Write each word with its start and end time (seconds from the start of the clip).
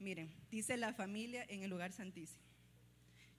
Miren, 0.00 0.32
dice 0.50 0.78
la 0.78 0.94
familia 0.94 1.44
en 1.48 1.62
el 1.62 1.68
lugar 1.68 1.92
santísimo. 1.92 2.42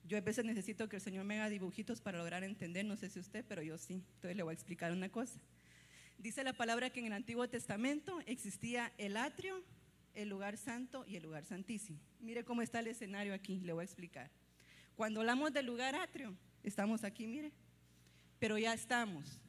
Yo 0.04 0.16
a 0.16 0.20
veces 0.20 0.44
necesito 0.44 0.88
que 0.88 0.96
el 0.96 1.02
Señor 1.02 1.24
me 1.24 1.34
haga 1.34 1.48
dibujitos 1.48 2.00
para 2.00 2.18
lograr 2.18 2.44
entender, 2.44 2.84
no 2.84 2.96
sé 2.96 3.10
si 3.10 3.18
usted, 3.18 3.44
pero 3.48 3.62
yo 3.62 3.78
sí. 3.78 4.04
Entonces 4.14 4.36
le 4.36 4.44
voy 4.44 4.52
a 4.52 4.54
explicar 4.54 4.92
una 4.92 5.08
cosa. 5.10 5.40
Dice 6.18 6.44
la 6.44 6.52
palabra 6.52 6.90
que 6.90 7.00
en 7.00 7.06
el 7.06 7.12
Antiguo 7.14 7.48
Testamento 7.48 8.20
existía 8.26 8.92
el 8.96 9.16
atrio, 9.16 9.60
el 10.14 10.28
lugar 10.28 10.56
santo 10.56 11.04
y 11.06 11.16
el 11.16 11.24
lugar 11.24 11.44
santísimo. 11.44 11.98
Mire 12.20 12.44
cómo 12.44 12.62
está 12.62 12.78
el 12.78 12.86
escenario 12.86 13.34
aquí, 13.34 13.60
le 13.60 13.72
voy 13.72 13.82
a 13.82 13.84
explicar. 13.84 14.30
Cuando 14.94 15.20
hablamos 15.20 15.52
del 15.52 15.66
lugar 15.66 15.96
atrio, 15.96 16.36
estamos 16.62 17.02
aquí, 17.02 17.26
mire, 17.26 17.52
pero 18.38 18.56
ya 18.56 18.72
estamos. 18.72 19.40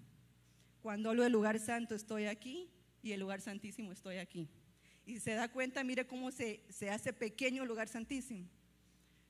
Cuando 0.82 1.12
hablo 1.12 1.22
del 1.22 1.32
lugar 1.32 1.60
santo, 1.60 1.94
estoy 1.94 2.26
aquí 2.26 2.70
y 3.04 3.12
el 3.12 3.20
lugar 3.20 3.40
santísimo, 3.40 3.92
estoy 3.92 4.18
aquí. 4.18 4.50
Y 5.06 5.20
se 5.20 5.34
da 5.34 5.50
cuenta, 5.50 5.84
mire 5.84 6.08
cómo 6.08 6.32
se, 6.32 6.64
se 6.70 6.90
hace 6.90 7.12
pequeño 7.12 7.64
el 7.64 7.68
lugar 7.68 7.88
santísimo. 7.88 8.48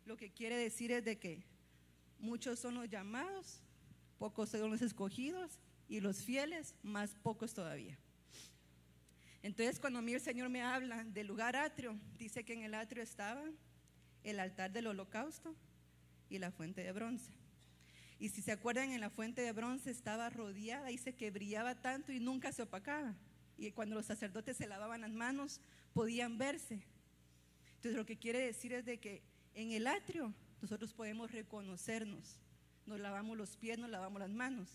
Lo 0.06 0.18
que 0.18 0.32
quiere 0.32 0.56
decir 0.56 0.92
es 0.92 1.04
de 1.04 1.18
que 1.18 1.44
muchos 2.20 2.60
son 2.60 2.76
los 2.76 2.90
llamados, 2.90 3.62
pocos 4.18 4.50
son 4.50 4.72
los 4.72 4.82
escogidos 4.82 5.60
y 5.88 6.00
los 6.00 6.24
fieles, 6.24 6.76
más 6.84 7.16
pocos 7.16 7.54
todavía. 7.54 7.98
Entonces 9.42 9.80
cuando 9.80 10.00
a 10.00 10.02
mí 10.02 10.14
el 10.14 10.22
Señor 10.22 10.50
me 10.50 10.62
habla 10.62 11.04
del 11.04 11.28
lugar 11.28 11.56
atrio, 11.56 12.00
dice 12.18 12.46
que 12.46 12.54
en 12.54 12.64
el 12.64 12.74
atrio 12.74 13.04
estaba 13.04 13.44
el 14.24 14.40
altar 14.40 14.72
del 14.72 14.88
holocausto 14.88 15.56
y 16.30 16.40
la 16.40 16.52
fuente 16.52 16.82
de 16.82 16.92
bronce. 16.92 17.34
Y 18.20 18.30
si 18.30 18.42
se 18.42 18.54
acuerdan, 18.54 18.92
en 18.92 19.02
la 19.02 19.10
fuente 19.10 19.42
de 19.42 19.52
bronce 19.52 19.92
estaba 19.92 20.30
rodeada, 20.30 20.88
dice 20.88 21.14
que 21.14 21.30
brillaba 21.30 21.76
tanto 21.76 22.14
y 22.14 22.22
nunca 22.22 22.54
se 22.54 22.62
opacaba. 22.62 23.16
Y 23.58 23.72
cuando 23.72 23.96
los 23.96 24.06
sacerdotes 24.06 24.58
se 24.58 24.68
lavaban 24.68 25.02
las 25.02 25.12
manos, 25.12 25.62
podían 25.94 26.38
verse. 26.38 26.84
Entonces 27.76 27.96
lo 27.96 28.06
que 28.06 28.18
quiere 28.18 28.40
decir 28.40 28.74
es 28.74 28.86
de 28.86 29.00
que 29.00 29.22
en 29.54 29.72
el 29.72 29.88
atrio 29.88 30.34
nosotros 30.62 30.94
podemos 30.94 31.32
reconocernos. 31.32 32.40
Nos 32.86 33.00
lavamos 33.00 33.38
los 33.38 33.56
pies, 33.58 33.78
nos 33.78 33.90
lavamos 33.90 34.20
las 34.20 34.30
manos. 34.30 34.70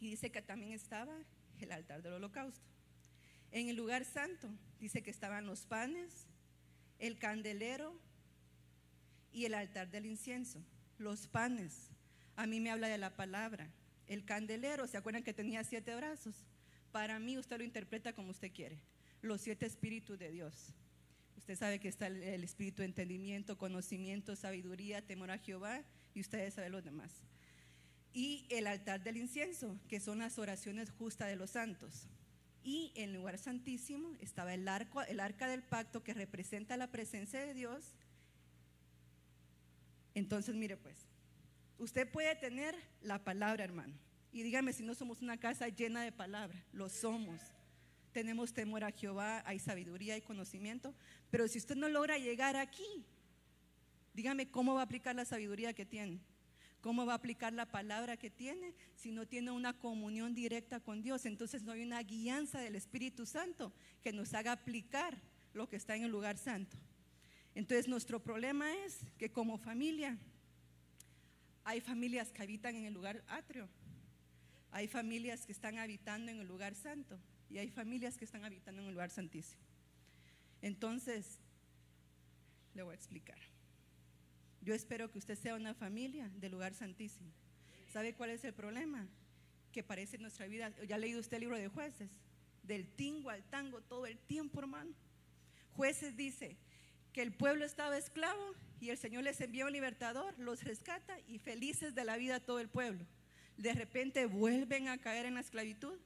Y 0.00 0.10
dice 0.10 0.30
que 0.30 0.42
también 0.42 0.72
estaba 0.72 1.16
el 1.60 1.72
altar 1.72 2.02
del 2.02 2.14
holocausto. 2.14 2.66
En 3.50 3.68
el 3.68 3.76
lugar 3.76 4.04
santo 4.04 4.48
dice 4.80 5.02
que 5.02 5.10
estaban 5.10 5.46
los 5.46 5.66
panes, 5.66 6.26
el 6.98 7.18
candelero 7.18 7.98
y 9.32 9.44
el 9.44 9.54
altar 9.54 9.90
del 9.90 10.06
incienso. 10.06 10.62
Los 10.98 11.26
panes, 11.26 11.90
a 12.36 12.46
mí 12.46 12.60
me 12.60 12.70
habla 12.70 12.88
de 12.88 12.98
la 12.98 13.14
palabra. 13.14 13.70
El 14.06 14.24
candelero, 14.24 14.86
¿se 14.86 14.96
acuerdan 14.96 15.22
que 15.22 15.32
tenía 15.32 15.64
siete 15.64 15.94
brazos? 15.94 16.44
Para 16.94 17.18
mí 17.18 17.36
usted 17.36 17.58
lo 17.58 17.64
interpreta 17.64 18.12
como 18.12 18.30
usted 18.30 18.52
quiere. 18.52 18.78
Los 19.20 19.40
siete 19.40 19.66
espíritus 19.66 20.16
de 20.16 20.30
Dios. 20.30 20.72
Usted 21.36 21.56
sabe 21.58 21.80
que 21.80 21.88
está 21.88 22.06
el, 22.06 22.44
espíritu 22.44 22.82
de 22.82 22.86
entendimiento, 22.86 23.58
conocimiento, 23.58 24.36
sabiduría, 24.36 25.04
temor 25.04 25.32
a 25.32 25.38
Jehová 25.38 25.82
y 26.14 26.20
ustedes 26.20 26.54
saben 26.54 26.70
los 26.70 26.84
demás. 26.84 27.10
Y 28.12 28.46
el 28.48 28.68
altar 28.68 29.02
del 29.02 29.16
incienso, 29.16 29.76
que 29.88 29.98
son 29.98 30.20
las 30.20 30.38
oraciones 30.38 30.92
justas 30.92 31.26
de 31.26 31.34
los 31.34 31.50
santos. 31.50 32.06
Y 32.62 32.92
en 32.94 33.12
lugar 33.12 33.38
santísimo 33.38 34.16
estaba 34.20 34.54
el, 34.54 34.68
arco, 34.68 35.02
el 35.02 35.18
arca 35.18 35.48
del 35.48 35.64
pacto 35.64 36.04
que 36.04 36.14
representa 36.14 36.76
la 36.76 36.92
presencia 36.92 37.40
de 37.40 37.54
Dios. 37.54 37.96
Entonces, 40.14 40.54
mire 40.54 40.76
pues, 40.76 41.08
usted 41.76 42.08
puede 42.08 42.36
tener 42.36 42.76
la 43.02 43.24
palabra, 43.24 43.64
hermano. 43.64 43.94
Y 44.34 44.42
dígame 44.42 44.74
si 44.74 44.82
no 44.82 44.94
somos 44.94 45.22
una 45.22 45.38
casa 45.38 45.68
llena 45.68 46.02
de 46.02 46.12
palabra, 46.12 46.62
lo 46.72 46.90
somos 46.90 47.40
tenemos 48.14 48.54
temor 48.54 48.84
a 48.84 48.92
Jehová, 48.92 49.42
hay 49.44 49.58
sabiduría 49.58 50.16
y 50.16 50.22
conocimiento, 50.22 50.94
pero 51.30 51.48
si 51.48 51.58
usted 51.58 51.74
no 51.74 51.88
logra 51.88 52.16
llegar 52.16 52.56
aquí, 52.56 53.04
dígame 54.14 54.48
cómo 54.52 54.74
va 54.74 54.82
a 54.82 54.84
aplicar 54.84 55.16
la 55.16 55.24
sabiduría 55.24 55.74
que 55.74 55.84
tiene, 55.84 56.20
cómo 56.80 57.04
va 57.04 57.14
a 57.14 57.16
aplicar 57.16 57.52
la 57.52 57.66
palabra 57.66 58.16
que 58.16 58.30
tiene 58.30 58.72
si 58.94 59.10
no 59.10 59.26
tiene 59.26 59.50
una 59.50 59.76
comunión 59.76 60.32
directa 60.32 60.78
con 60.78 61.02
Dios. 61.02 61.26
Entonces 61.26 61.64
no 61.64 61.72
hay 61.72 61.82
una 61.82 62.00
guianza 62.04 62.60
del 62.60 62.76
Espíritu 62.76 63.26
Santo 63.26 63.72
que 64.00 64.12
nos 64.12 64.32
haga 64.32 64.52
aplicar 64.52 65.18
lo 65.52 65.68
que 65.68 65.76
está 65.76 65.96
en 65.96 66.04
el 66.04 66.12
lugar 66.12 66.38
santo. 66.38 66.76
Entonces 67.56 67.88
nuestro 67.88 68.22
problema 68.22 68.72
es 68.84 69.00
que 69.18 69.32
como 69.32 69.58
familia, 69.58 70.16
hay 71.64 71.80
familias 71.80 72.30
que 72.30 72.42
habitan 72.42 72.76
en 72.76 72.84
el 72.84 72.94
lugar 72.94 73.24
atrio, 73.26 73.68
hay 74.74 74.88
familias 74.88 75.46
que 75.46 75.52
están 75.52 75.78
habitando 75.78 76.32
en 76.32 76.40
el 76.40 76.48
lugar 76.48 76.74
santo 76.74 77.16
y 77.48 77.58
hay 77.58 77.70
familias 77.70 78.18
que 78.18 78.24
están 78.24 78.44
habitando 78.44 78.82
en 78.82 78.88
el 78.88 78.94
lugar 78.94 79.08
santísimo. 79.08 79.62
Entonces, 80.62 81.38
le 82.74 82.82
voy 82.82 82.90
a 82.90 82.96
explicar. 82.96 83.38
Yo 84.62 84.74
espero 84.74 85.12
que 85.12 85.20
usted 85.20 85.38
sea 85.38 85.54
una 85.54 85.74
familia 85.74 86.28
del 86.40 86.50
lugar 86.50 86.74
santísimo. 86.74 87.30
¿Sabe 87.92 88.14
cuál 88.14 88.30
es 88.30 88.42
el 88.42 88.52
problema? 88.52 89.06
Que 89.70 89.84
parece 89.84 90.16
en 90.16 90.22
nuestra 90.22 90.48
vida, 90.48 90.74
ya 90.88 90.96
ha 90.96 90.98
leído 90.98 91.20
usted 91.20 91.36
el 91.36 91.42
libro 91.42 91.56
de 91.56 91.68
jueces, 91.68 92.10
del 92.64 92.88
tingo 92.96 93.30
al 93.30 93.44
tango 93.44 93.80
todo 93.80 94.06
el 94.06 94.18
tiempo, 94.18 94.58
hermano. 94.58 94.92
Jueces 95.76 96.16
dice 96.16 96.56
que 97.12 97.22
el 97.22 97.32
pueblo 97.32 97.64
estaba 97.64 97.96
esclavo 97.96 98.56
y 98.80 98.90
el 98.90 98.98
Señor 98.98 99.22
les 99.22 99.40
envía 99.40 99.66
un 99.66 99.72
libertador, 99.72 100.36
los 100.36 100.64
rescata 100.64 101.16
y 101.28 101.38
felices 101.38 101.94
de 101.94 102.04
la 102.04 102.16
vida 102.16 102.40
todo 102.40 102.58
el 102.58 102.68
pueblo. 102.68 103.06
De 103.56 103.72
repente 103.72 104.26
vuelven 104.26 104.88
a 104.88 104.98
caer 104.98 105.26
en 105.26 105.34
la 105.34 105.40
esclavitud 105.40 105.98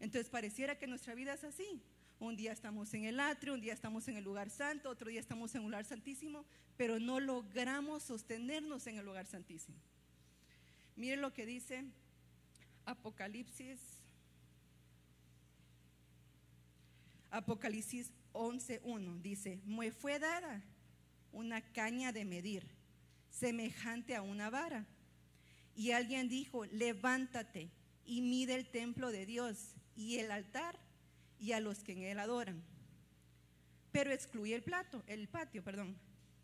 entonces 0.00 0.30
pareciera 0.30 0.78
que 0.78 0.86
nuestra 0.86 1.14
vida 1.14 1.34
es 1.34 1.44
así. 1.44 1.82
Un 2.20 2.36
día 2.36 2.52
estamos 2.52 2.92
en 2.94 3.04
el 3.04 3.20
atrio, 3.20 3.54
un 3.54 3.60
día 3.60 3.72
estamos 3.72 4.08
en 4.08 4.16
el 4.16 4.24
lugar 4.24 4.50
santo, 4.50 4.90
otro 4.90 5.08
día 5.08 5.20
estamos 5.20 5.54
en 5.54 5.62
un 5.62 5.70
lugar 5.70 5.84
santísimo, 5.84 6.44
pero 6.76 6.98
no 6.98 7.20
logramos 7.20 8.02
sostenernos 8.02 8.86
en 8.86 8.98
el 8.98 9.04
lugar 9.04 9.26
santísimo. 9.26 9.76
Miren 10.96 11.20
lo 11.20 11.32
que 11.32 11.46
dice 11.46 11.84
Apocalipsis. 12.86 13.78
Apocalipsis 17.30 18.10
11.1 18.32 19.20
dice, 19.20 19.60
me 19.64 19.92
fue 19.92 20.18
dada 20.18 20.62
una 21.30 21.60
caña 21.60 22.10
de 22.10 22.24
medir, 22.24 22.66
semejante 23.30 24.16
a 24.16 24.22
una 24.22 24.50
vara. 24.50 24.86
Y 25.78 25.92
alguien 25.92 26.28
dijo, 26.28 26.64
levántate 26.64 27.70
y 28.04 28.20
mide 28.20 28.56
el 28.56 28.66
templo 28.66 29.12
de 29.12 29.24
Dios 29.26 29.76
y 29.94 30.18
el 30.18 30.32
altar 30.32 30.76
y 31.38 31.52
a 31.52 31.60
los 31.60 31.84
que 31.84 31.92
en 31.92 32.02
él 32.02 32.18
adoran. 32.18 32.64
Pero 33.92 34.10
excluye 34.10 34.56
el 34.56 34.64
plato, 34.64 35.04
el 35.06 35.28
patio, 35.28 35.62
perdón, 35.62 35.96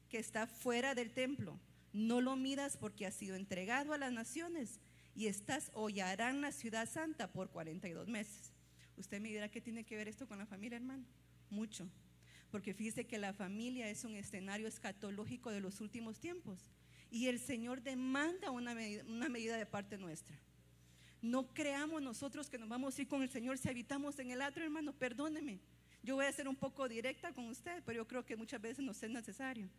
que 0.09 0.21
está 0.21 0.47
fuera 0.47 0.95
del 0.95 1.13
templo. 1.13 1.59
No 1.93 2.21
lo 2.21 2.37
midas 2.37 2.77
porque 2.77 3.07
ha 3.07 3.11
sido 3.11 3.35
entregado 3.35 3.93
a 3.93 3.99
las 3.99 4.13
naciones 4.13 4.79
y 5.17 5.27
estás 5.27 5.73
hollarán 5.75 6.41
la 6.41 6.53
ciudad 6.53 6.89
santa 6.89 7.33
por 7.33 7.51
42 7.51 8.07
meses. 8.07 8.53
Usted 8.97 9.21
me 9.21 9.31
dirá 9.31 9.49
qué 9.49 9.61
tiene 9.61 9.83
que 9.83 9.97
ver 9.97 10.07
esto 10.07 10.29
con 10.29 10.39
la 10.39 10.47
familia, 10.47 10.77
hermano. 10.77 11.05
Mucho. 11.51 11.89
Porque 12.53 12.73
fíjese 12.73 13.09
que 13.09 13.19
la 13.19 13.33
familia 13.33 13.91
es 13.91 14.05
un 14.05 14.15
escenario 14.15 14.69
escatológico 14.69 15.51
de 15.51 15.59
los 15.59 15.81
últimos 15.81 16.21
tiempos. 16.21 16.71
Y 17.15 17.29
el 17.29 17.39
Señor 17.39 17.81
demanda 17.81 18.51
una 18.51 18.75
medida, 18.75 19.05
una 19.07 19.29
medida 19.29 19.57
de 19.57 19.67
parte 19.67 19.97
nuestra. 19.97 20.37
No 21.23 21.47
creamos 21.55 22.03
nosotros 22.03 22.51
que 22.51 22.59
nos 22.59 22.69
vamos 22.69 22.99
a 22.99 23.03
ir 23.03 23.07
con 23.07 23.23
el 23.23 23.29
Señor 23.29 23.57
si 23.57 23.69
habitamos 23.69 24.19
en 24.19 24.33
el 24.33 24.43
atrio, 24.43 24.65
hermano. 24.65 24.93
Perdóneme. 24.93 25.61
Yo 26.03 26.17
voy 26.17 26.27
a 26.27 26.33
ser 26.33 26.49
un 26.49 26.57
poco 26.57 26.89
directa 26.89 27.33
con 27.33 27.47
usted, 27.47 27.85
pero 27.87 27.99
yo 27.99 28.09
creo 28.09 28.27
que 28.27 28.35
muchas 28.35 28.61
veces 28.61 28.85
nos 28.85 29.01
es 29.01 29.11
necesario. 29.11 29.71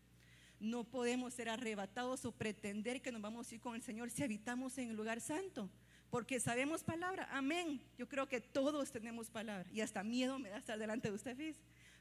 No 0.61 0.85
podemos 0.85 1.33
ser 1.33 1.49
arrebatados 1.49 2.23
o 2.23 2.31
pretender 2.31 3.01
que 3.01 3.11
nos 3.11 3.21
vamos 3.21 3.51
a 3.51 3.55
ir 3.55 3.59
con 3.59 3.75
el 3.75 3.81
Señor 3.81 4.11
si 4.11 4.23
habitamos 4.23 4.77
en 4.77 4.91
el 4.91 4.95
lugar 4.95 5.19
santo, 5.19 5.69
porque 6.09 6.39
sabemos 6.39 6.85
palabra. 6.85 7.27
Amén. 7.33 7.81
Yo 7.97 8.07
creo 8.07 8.29
que 8.29 8.39
todos 8.39 8.93
tenemos 8.93 9.29
palabra 9.29 9.69
y 9.73 9.81
hasta 9.81 10.05
miedo 10.05 10.39
me 10.39 10.51
da 10.51 10.59
estar 10.59 10.79
delante 10.79 11.09
de 11.09 11.15
usted, 11.15 11.55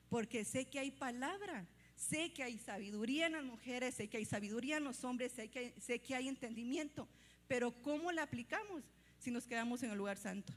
porque 0.09 0.45
sé 0.45 0.66
que 0.66 0.78
hay 0.78 0.93
palabra. 0.93 1.66
Sé 1.97 2.33
que 2.33 2.43
hay 2.43 2.59
sabiduría 2.59 3.27
en 3.27 3.33
las 3.33 3.45
mujeres, 3.45 3.95
sé 3.95 4.09
que 4.09 4.17
hay 4.17 4.25
sabiduría 4.25 4.79
en 4.79 4.85
los 4.85 5.05
hombres, 5.05 5.33
sé 5.33 5.49
que, 5.49 5.75
sé 5.81 6.01
que 6.01 6.15
hay 6.15 6.29
entendimiento, 6.29 7.09
pero 7.47 7.73
¿cómo 7.83 8.13
la 8.13 8.23
aplicamos? 8.23 8.83
si 9.25 9.31
nos 9.31 9.47
quedamos 9.47 9.83
en 9.83 9.91
el 9.91 9.97
lugar 9.97 10.19
santo. 10.19 10.53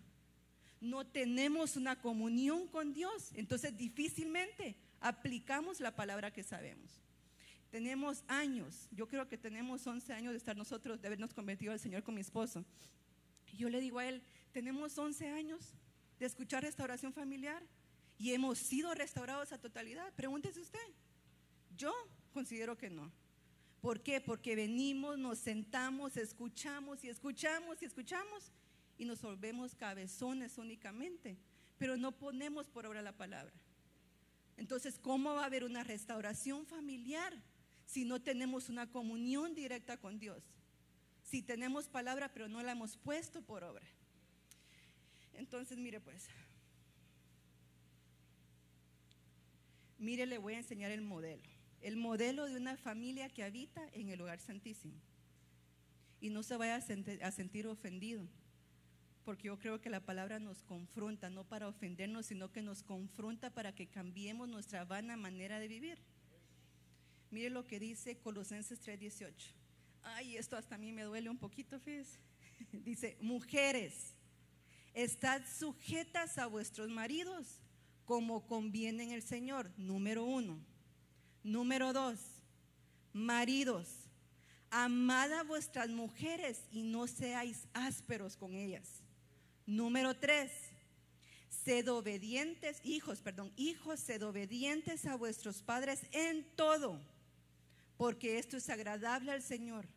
No 0.82 1.08
tenemos 1.08 1.78
una 1.78 2.00
comunión 2.02 2.68
con 2.68 2.94
Dios, 2.94 3.32
entonces 3.34 3.76
difícilmente 3.78 4.76
aplicamos 5.00 5.80
la 5.80 5.96
palabra 5.96 6.32
que 6.32 6.44
sabemos. 6.44 7.02
Tenemos 7.72 8.24
años, 8.28 8.90
yo 8.92 9.08
creo 9.08 9.28
que 9.28 9.38
tenemos 9.38 9.88
11 9.88 10.14
años 10.14 10.34
de 10.34 10.38
estar 10.38 10.56
nosotros, 10.56 11.02
de 11.02 11.08
habernos 11.08 11.34
convertido 11.34 11.72
al 11.72 11.80
Señor 11.80 12.04
con 12.04 12.14
mi 12.14 12.22
esposo. 12.22 12.66
Yo 13.54 13.70
le 13.70 13.80
digo 13.80 14.00
a 14.00 14.06
él, 14.06 14.22
tenemos 14.52 14.98
11 14.98 15.30
años 15.30 15.74
de 16.20 16.26
escuchar 16.26 16.64
restauración 16.64 17.14
familiar 17.14 17.64
y 18.18 18.34
hemos 18.34 18.60
sido 18.60 18.94
restaurados 18.94 19.54
a 19.54 19.58
totalidad. 19.58 20.14
Pregúntese 20.16 20.60
usted. 20.60 20.88
Yo 21.78 21.94
considero 22.34 22.78
que 22.78 22.90
no. 22.90 23.12
¿Por 23.82 24.02
qué? 24.02 24.20
Porque 24.20 24.56
venimos, 24.56 25.18
nos 25.18 25.38
sentamos, 25.38 26.18
escuchamos 26.18 27.04
y 27.04 27.10
escuchamos 27.10 27.82
y 27.82 27.86
escuchamos 27.86 28.52
y 28.98 29.06
nos 29.06 29.22
volvemos 29.22 29.76
cabezones 29.76 30.58
únicamente, 30.58 31.38
pero 31.78 31.96
no 31.96 32.12
ponemos 32.12 32.68
por 32.68 32.88
obra 32.88 33.02
la 33.02 33.16
palabra. 33.16 33.54
Entonces, 34.58 34.98
¿cómo 34.98 35.36
va 35.36 35.44
a 35.44 35.46
haber 35.46 35.64
una 35.64 35.84
restauración 35.84 36.66
familiar 36.66 37.32
si 37.86 38.04
no 38.04 38.20
tenemos 38.20 38.70
una 38.70 38.90
comunión 38.90 39.54
directa 39.54 39.98
con 39.98 40.18
Dios? 40.18 40.44
Si 41.22 41.44
tenemos 41.44 41.88
palabra 41.88 42.32
pero 42.34 42.48
no 42.48 42.64
la 42.64 42.72
hemos 42.72 42.98
puesto 42.98 43.42
por 43.44 43.64
obra. 43.64 43.86
Entonces, 45.34 45.78
mire 45.78 46.00
pues, 46.00 46.28
mire, 50.00 50.26
le 50.26 50.40
voy 50.40 50.56
a 50.56 50.58
enseñar 50.58 50.90
el 50.90 51.02
modelo. 51.02 51.57
El 51.82 51.98
modelo 51.98 52.46
de 52.46 52.58
una 52.58 52.78
familia 52.78 53.30
que 53.30 53.44
habita 53.44 53.88
en 53.94 54.10
el 54.10 54.20
lugar 54.20 54.40
santísimo. 54.40 54.96
Y 56.20 56.30
no 56.30 56.44
se 56.44 56.58
vaya 56.58 56.76
a 56.76 57.32
sentir, 57.32 57.68
ofendido 57.68 58.28
porque 59.28 59.48
yo 59.48 59.60
creo 59.60 59.82
que 59.82 59.90
la 59.90 60.00
palabra 60.00 60.40
nos 60.40 60.64
confronta, 60.64 61.30
no 61.30 61.44
para 61.44 61.68
ofendernos, 61.68 62.28
sino 62.28 62.50
que 62.50 62.62
nos 62.62 62.82
confronta 62.82 63.50
para 63.50 63.76
que 63.76 63.88
cambiemos 63.88 64.48
nuestra 64.48 64.86
vana 64.86 65.18
manera 65.18 65.60
de 65.60 65.68
vivir. 65.68 66.00
Mire 67.30 67.50
lo 67.50 67.68
que 67.68 67.78
dice 67.78 68.18
Colosenses 68.20 68.80
3:18. 68.80 69.54
Ay, 70.02 70.38
esto 70.38 70.56
hasta 70.56 70.76
a 70.76 70.78
mí 70.78 70.94
me 70.94 71.04
duele 71.04 71.30
un 71.30 71.38
poquito. 71.38 71.82
Dice, 72.72 73.18
mujeres, 73.20 74.16
estad 74.94 75.42
sujetas 75.46 76.38
a 76.38 76.48
vuestros 76.48 76.90
maridos 76.90 77.60
como 78.06 78.48
conviene 78.48 79.04
en 79.04 79.12
el 79.12 79.24
Señor, 79.24 79.70
número 79.78 80.24
uno. 80.24 80.58
Número 81.44 81.94
dos, 81.94 82.20
maridos, 83.14 83.88
amad 84.70 85.32
a 85.34 85.44
vuestras 85.44 85.90
mujeres 85.90 86.62
y 86.72 86.84
no 86.84 87.08
seáis 87.08 87.68
ásperos 87.74 88.36
con 88.36 88.54
ellas. 88.54 89.02
Número 89.66 90.16
tres, 90.16 90.52
sed 91.50 91.92
obedientes, 91.92 92.80
hijos, 92.84 93.22
perdón, 93.22 93.52
hijos, 93.56 94.00
sed 94.00 94.26
obedientes 94.26 95.06
a 95.06 95.16
vuestros 95.16 95.62
padres 95.62 96.02
en 96.12 96.46
todo, 96.56 97.02
porque 97.98 98.40
esto 98.40 98.58
es 98.58 98.70
agradable 98.70 99.32
al 99.32 99.42
Señor. 99.42 99.88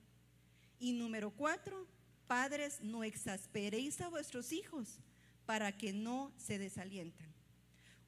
Y 0.78 0.92
número 0.92 1.30
cuatro, 1.30 1.86
padres, 2.26 2.80
no 2.80 3.04
exasperéis 3.04 4.00
a 4.00 4.08
vuestros 4.08 4.52
hijos 4.52 5.00
para 5.46 5.76
que 5.76 5.92
no 5.92 6.32
se 6.38 6.58
desalienten. 6.58 7.39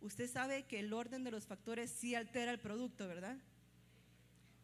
Usted 0.03 0.29
sabe 0.29 0.65
que 0.65 0.81
el 0.81 0.93
orden 0.93 1.25
de 1.25 1.31
los 1.31 1.47
factores 1.47 1.91
sí 1.91 2.15
altera 2.15 2.51
el 2.53 2.59
producto, 2.59 3.07
¿verdad? 3.07 3.39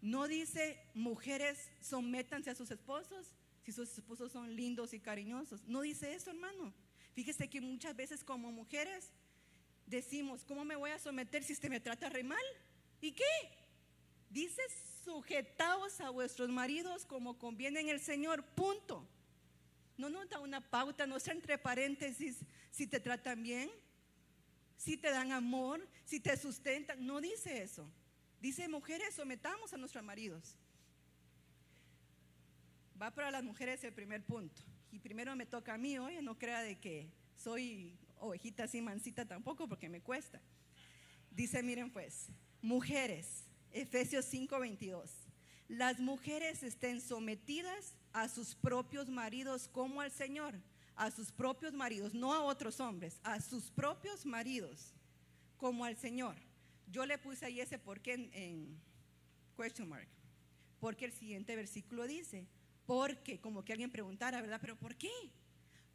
No 0.01 0.29
dice 0.29 0.79
mujeres 0.95 1.71
sométanse 1.81 2.51
a 2.51 2.55
sus 2.55 2.71
esposos 2.71 3.35
si 3.65 3.73
sus 3.73 3.99
esposos 3.99 4.33
son 4.33 4.55
lindos 4.57 4.95
y 4.95 5.01
cariñosos. 5.01 5.67
No 5.67 5.83
dice 5.83 6.15
eso, 6.15 6.31
hermano. 6.31 6.73
Fíjese 7.15 7.49
que 7.51 7.61
muchas 7.61 7.95
veces 7.95 8.25
como 8.25 8.51
mujeres 8.51 9.13
decimos, 9.87 10.45
¿cómo 10.45 10.65
me 10.65 10.77
voy 10.77 10.91
a 10.91 10.99
someter 10.99 11.43
si 11.45 11.53
usted 11.53 11.69
me 11.69 11.81
trata 11.81 12.09
re 12.09 12.23
mal? 12.23 12.43
¿Y 13.01 13.13
qué? 13.13 13.25
Dice, 14.31 14.63
sujetaos 15.05 16.01
a 16.01 16.11
vuestros 16.11 16.49
maridos 16.49 17.05
como 17.05 17.39
conviene 17.39 17.81
en 17.81 17.89
el 17.89 18.01
Señor, 18.01 18.45
punto. 18.55 19.09
No 19.97 20.11
nos 20.11 20.29
da 20.29 20.41
una 20.41 20.61
pauta, 20.61 21.07
no 21.07 21.17
está 21.17 21.33
entre 21.33 21.59
paréntesis 21.59 22.39
si 22.71 22.87
te 22.87 23.01
tratan 23.01 23.43
bien, 23.43 23.71
si 24.79 24.97
te 24.97 25.11
dan 25.11 25.33
amor, 25.33 25.87
si 26.07 26.21
te 26.21 26.35
sustentan. 26.39 27.05
No 27.05 27.21
dice 27.21 27.63
eso. 27.63 27.87
Dice, 28.41 28.67
mujeres, 28.69 29.15
sometamos 29.15 29.75
a 29.75 29.77
nuestros 29.77 30.03
maridos. 30.03 30.57
Va 33.01 33.11
para 33.11 33.31
las 33.31 33.45
mujeres 33.45 33.85
el 33.85 33.93
primer 33.93 34.25
punto 34.25 34.63
y 34.91 34.99
primero 34.99 35.37
me 35.37 35.47
toca 35.47 35.75
a 35.75 35.79
mí, 35.79 35.99
oye, 35.99 36.23
no 36.23 36.39
crea 36.39 36.63
de 36.63 36.79
que 36.79 37.11
soy 37.37 37.99
ovejita 38.21 38.65
así 38.65 38.81
mansita 38.81 39.27
tampoco, 39.27 39.69
porque 39.69 39.89
me 39.89 40.01
cuesta. 40.01 40.41
Dice, 41.31 41.63
miren 41.63 41.91
pues, 41.91 42.29
mujeres, 42.63 43.45
Efesios 43.71 44.25
5:22, 44.33 45.11
las 45.69 46.01
mujeres 46.01 46.63
estén 46.63 47.01
sometidas 47.01 47.95
a 48.13 48.29
sus 48.29 48.55
propios 48.55 49.09
maridos 49.09 49.69
como 49.69 50.01
al 50.01 50.11
Señor, 50.11 50.55
a 50.99 51.13
sus 51.13 51.31
propios 51.31 51.73
maridos, 51.73 52.13
no 52.13 52.35
a 52.35 52.43
otros 52.43 52.81
hombres, 52.81 53.21
a 53.23 53.41
sus 53.41 53.71
propios 53.71 54.27
maridos 54.27 54.93
como 55.57 55.85
al 55.85 55.97
Señor. 55.97 56.35
Yo 56.89 57.07
le 57.07 57.19
puse 57.19 57.47
ahí 57.47 57.61
ese 57.61 57.79
por 57.79 58.01
qué 58.01 58.15
en, 58.33 58.81
question 59.57 59.89
mark, 59.89 60.09
porque 60.81 61.05
el 61.05 61.13
siguiente 61.13 61.55
versículo 61.55 62.07
dice, 62.07 62.49
porque, 62.85 63.41
como 63.41 63.65
que 63.65 63.73
alguien 63.73 63.93
preguntara, 63.93 64.41
¿verdad? 64.41 64.59
¿Pero 64.61 64.77
por 64.77 64.97
qué? 64.97 65.13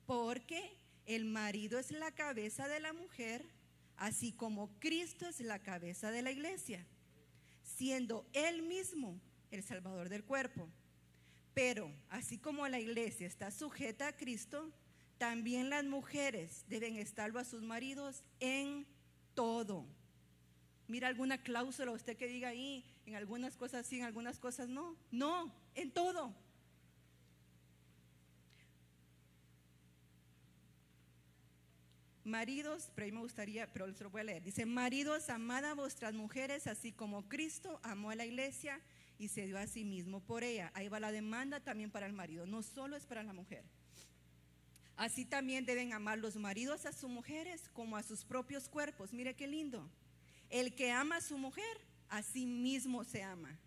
Porque 0.05 0.77
el 1.05 1.25
marido 1.25 1.79
es 1.79 1.91
la 1.91 2.11
cabeza 2.11 2.69
de 2.69 2.79
la 2.79 2.93
mujer, 2.93 3.45
así 3.97 4.31
como 4.31 4.69
Cristo 4.79 5.27
es 5.27 5.41
la 5.41 5.59
cabeza 5.59 6.11
de 6.11 6.21
la 6.21 6.31
iglesia, 6.31 6.85
siendo 7.61 8.25
él 8.31 8.61
mismo 8.61 9.19
el 9.51 9.63
salvador 9.63 10.07
del 10.07 10.23
cuerpo. 10.23 10.69
Pero 11.53 11.91
así 12.09 12.37
como 12.37 12.67
la 12.69 12.79
iglesia 12.79 13.27
está 13.27 13.51
sujeta 13.51 14.07
a 14.07 14.15
Cristo, 14.15 14.71
también 15.23 15.69
las 15.69 15.85
mujeres 15.85 16.65
deben 16.67 16.97
estarlo 16.97 17.39
a 17.39 17.45
sus 17.45 17.61
maridos 17.61 18.25
en 18.41 18.85
todo. 19.33 19.85
Mira 20.89 21.07
alguna 21.07 21.41
cláusula 21.41 21.93
usted 21.93 22.17
que 22.17 22.27
diga 22.27 22.49
ahí, 22.49 22.83
en 23.05 23.15
algunas 23.15 23.55
cosas 23.55 23.87
sí, 23.87 23.99
en 23.99 24.03
algunas 24.03 24.37
cosas 24.37 24.67
no. 24.67 24.97
No, 25.11 25.49
en 25.75 25.91
todo. 25.91 26.35
Maridos, 32.25 32.91
pero 32.93 33.05
ahí 33.05 33.13
me 33.13 33.21
gustaría, 33.21 33.71
pero 33.71 33.93
se 33.93 34.03
lo 34.03 34.09
voy 34.09 34.19
a 34.19 34.25
leer. 34.25 34.43
Dice, 34.43 34.65
maridos, 34.65 35.29
amad 35.29 35.63
a 35.63 35.73
vuestras 35.73 36.13
mujeres, 36.13 36.67
así 36.67 36.91
como 36.91 37.29
Cristo 37.29 37.79
amó 37.81 38.09
a 38.09 38.15
la 38.15 38.25
iglesia 38.25 38.81
y 39.17 39.29
se 39.29 39.45
dio 39.45 39.57
a 39.57 39.67
sí 39.67 39.85
mismo 39.85 40.19
por 40.19 40.43
ella. 40.43 40.69
Ahí 40.73 40.89
va 40.89 40.99
la 40.99 41.13
demanda 41.13 41.61
también 41.61 41.91
para 41.91 42.07
el 42.07 42.13
marido, 42.13 42.45
no 42.45 42.61
solo 42.61 42.97
es 42.97 43.05
para 43.05 43.23
la 43.23 43.31
mujer. 43.31 43.63
Así 44.95 45.25
también 45.25 45.65
deben 45.65 45.93
amar 45.93 46.19
los 46.19 46.35
maridos 46.35 46.85
a 46.85 46.93
sus 46.93 47.09
mujeres 47.09 47.69
como 47.73 47.97
a 47.97 48.03
sus 48.03 48.23
propios 48.23 48.69
cuerpos. 48.69 49.11
Mire 49.11 49.35
qué 49.35 49.47
lindo. 49.47 49.89
El 50.49 50.75
que 50.75 50.91
ama 50.91 51.17
a 51.17 51.21
su 51.21 51.37
mujer, 51.37 51.85
a 52.09 52.21
sí 52.21 52.45
mismo 52.45 53.03
se 53.03 53.23
ama. 53.23 53.57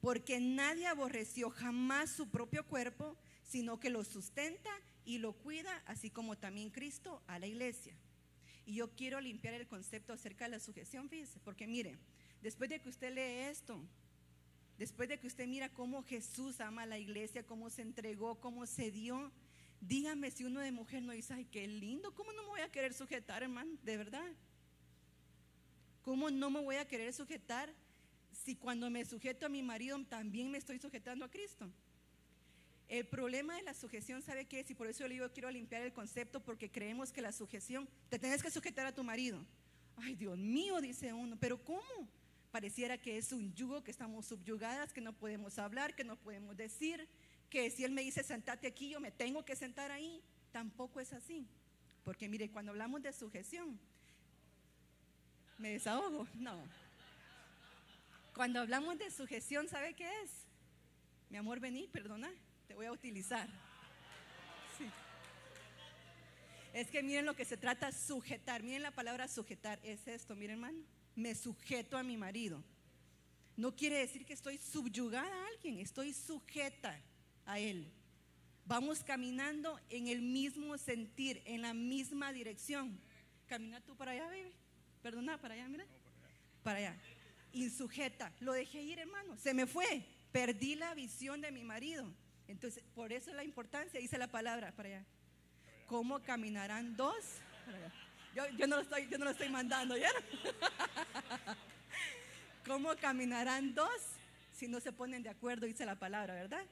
Porque 0.00 0.38
nadie 0.38 0.86
aborreció 0.86 1.50
jamás 1.50 2.10
su 2.10 2.30
propio 2.30 2.64
cuerpo, 2.66 3.16
sino 3.42 3.80
que 3.80 3.90
lo 3.90 4.04
sustenta 4.04 4.70
y 5.04 5.18
lo 5.18 5.32
cuida, 5.32 5.82
así 5.86 6.08
como 6.08 6.38
también 6.38 6.70
Cristo 6.70 7.22
a 7.26 7.38
la 7.38 7.46
iglesia. 7.46 7.94
Y 8.64 8.74
yo 8.74 8.94
quiero 8.94 9.20
limpiar 9.20 9.54
el 9.54 9.66
concepto 9.66 10.12
acerca 10.12 10.44
de 10.44 10.52
la 10.52 10.60
sujeción, 10.60 11.08
fíjese, 11.08 11.40
porque 11.40 11.66
mire, 11.66 11.98
después 12.42 12.70
de 12.70 12.80
que 12.80 12.88
usted 12.88 13.12
lee 13.12 13.50
esto, 13.50 13.82
después 14.78 15.08
de 15.08 15.18
que 15.18 15.26
usted 15.26 15.48
mira 15.48 15.68
cómo 15.70 16.04
Jesús 16.04 16.60
ama 16.60 16.82
a 16.82 16.86
la 16.86 16.98
iglesia, 16.98 17.44
cómo 17.44 17.70
se 17.70 17.82
entregó, 17.82 18.40
cómo 18.40 18.66
se 18.66 18.92
dio, 18.92 19.32
dígame 19.80 20.30
si 20.30 20.44
uno 20.44 20.60
de 20.60 20.72
mujer 20.72 21.02
no 21.02 21.12
dice, 21.12 21.34
ay, 21.34 21.44
qué 21.46 21.66
lindo, 21.66 22.14
¿cómo 22.14 22.32
no 22.32 22.42
me 22.42 22.48
voy 22.48 22.60
a 22.60 22.70
querer 22.70 22.94
sujetar, 22.94 23.42
hermano? 23.42 23.72
De 23.82 23.96
verdad. 23.96 24.32
¿Cómo 26.02 26.30
no 26.30 26.50
me 26.50 26.60
voy 26.60 26.76
a 26.76 26.86
querer 26.86 27.12
sujetar 27.12 27.72
si 28.32 28.56
cuando 28.56 28.88
me 28.90 29.04
sujeto 29.04 29.46
a 29.46 29.48
mi 29.48 29.62
marido 29.62 30.02
también 30.04 30.50
me 30.50 30.58
estoy 30.58 30.78
sujetando 30.78 31.24
a 31.24 31.30
Cristo? 31.30 31.70
El 32.88 33.06
problema 33.06 33.54
de 33.54 33.62
la 33.62 33.74
sujeción, 33.74 34.20
¿sabe 34.20 34.46
qué 34.46 34.60
es? 34.60 34.70
Y 34.70 34.74
por 34.74 34.88
eso 34.88 35.06
yo 35.06 35.08
le 35.08 35.32
quiero 35.32 35.50
limpiar 35.50 35.82
el 35.82 35.92
concepto 35.92 36.40
porque 36.40 36.70
creemos 36.70 37.12
que 37.12 37.22
la 37.22 37.30
sujeción, 37.30 37.88
te 38.08 38.18
tienes 38.18 38.42
que 38.42 38.50
sujetar 38.50 38.86
a 38.86 38.94
tu 38.94 39.04
marido. 39.04 39.44
Ay, 39.96 40.16
Dios 40.16 40.36
mío, 40.36 40.80
dice 40.80 41.12
uno, 41.12 41.36
pero 41.38 41.62
¿cómo? 41.62 42.08
Pareciera 42.50 42.98
que 42.98 43.16
es 43.16 43.30
un 43.30 43.54
yugo, 43.54 43.84
que 43.84 43.92
estamos 43.92 44.26
subyugadas, 44.26 44.92
que 44.92 45.00
no 45.00 45.12
podemos 45.12 45.58
hablar, 45.58 45.94
que 45.94 46.02
no 46.02 46.16
podemos 46.16 46.56
decir, 46.56 47.06
que 47.50 47.70
si 47.70 47.84
él 47.84 47.92
me 47.92 48.02
dice 48.02 48.22
sentate 48.22 48.66
aquí, 48.68 48.88
yo 48.88 49.00
me 49.00 49.10
tengo 49.10 49.44
que 49.44 49.56
sentar 49.56 49.90
ahí. 49.90 50.22
Tampoco 50.52 51.00
es 51.00 51.12
así. 51.12 51.46
Porque 52.04 52.28
mire, 52.28 52.50
cuando 52.50 52.70
hablamos 52.70 53.02
de 53.02 53.12
sujeción, 53.12 53.78
me 55.58 55.72
desahogo, 55.72 56.26
no. 56.34 56.62
Cuando 58.34 58.60
hablamos 58.60 58.98
de 58.98 59.10
sujeción, 59.10 59.68
¿sabe 59.68 59.94
qué 59.94 60.08
es? 60.22 60.30
Mi 61.28 61.36
amor, 61.36 61.60
vení, 61.60 61.86
perdona 61.88 62.30
te 62.70 62.76
voy 62.76 62.86
a 62.86 62.92
utilizar. 62.92 63.48
Es 66.72 66.88
que 66.88 67.02
miren 67.02 67.26
lo 67.26 67.34
que 67.34 67.44
se 67.44 67.56
trata 67.56 67.90
sujetar. 67.90 68.62
Miren 68.62 68.84
la 68.84 68.92
palabra 68.92 69.26
sujetar. 69.26 69.80
Es 69.82 70.06
esto, 70.06 70.36
miren 70.36 70.54
hermano. 70.54 70.78
Me 71.16 71.34
sujeto 71.34 71.98
a 71.98 72.04
mi 72.04 72.16
marido. 72.16 72.62
No 73.56 73.74
quiere 73.74 73.98
decir 73.98 74.24
que 74.24 74.34
estoy 74.34 74.56
subyugada 74.58 75.26
a 75.26 75.46
alguien. 75.48 75.80
Estoy 75.80 76.12
sujeta 76.12 76.96
a 77.46 77.58
él. 77.58 77.90
Vamos 78.64 79.02
caminando 79.02 79.80
en 79.90 80.08
el 80.08 80.22
mismo 80.22 80.78
sentir, 80.78 81.42
en 81.44 81.62
la 81.62 81.74
misma 81.74 82.32
dirección. 82.32 83.00
Camina 83.46 83.80
tú 83.80 83.96
para 83.96 84.12
allá, 84.12 84.26
baby. 84.26 84.52
Perdona, 85.02 85.38
para 85.40 85.54
allá, 85.54 85.68
mira. 85.68 85.84
Para 86.62 86.78
allá. 86.78 86.96
Insujeta. 87.52 88.32
Lo 88.40 88.52
dejé 88.52 88.82
ir, 88.82 88.98
hermano. 88.98 89.36
Se 89.36 89.54
me 89.54 89.66
fue. 89.66 90.04
Perdí 90.30 90.76
la 90.76 90.94
visión 90.94 91.40
de 91.40 91.50
mi 91.50 91.64
marido. 91.64 92.06
Entonces, 92.46 92.84
por 92.94 93.12
eso 93.12 93.32
la 93.32 93.44
importancia, 93.44 94.00
dice 94.00 94.18
la 94.18 94.28
palabra 94.28 94.72
para 94.72 94.88
allá. 94.88 95.04
¿Cómo 95.86 96.20
caminarán 96.20 96.96
dos? 96.96 97.16
Yo, 98.34 98.44
yo, 98.56 98.66
no 98.68 98.76
lo 98.76 98.82
estoy, 98.82 99.08
yo 99.08 99.18
no 99.18 99.24
lo 99.24 99.32
estoy 99.32 99.48
mandando, 99.48 99.96
¿ya? 99.96 100.10
¿cómo 102.66 102.94
caminarán 102.96 103.74
dos 103.74 103.90
si 104.52 104.68
no 104.68 104.78
se 104.78 104.92
ponen 104.92 105.24
de 105.24 105.30
acuerdo? 105.30 105.66
Dice 105.66 105.84
la 105.84 105.96
palabra, 105.96 106.34
¿verdad? 106.34 106.64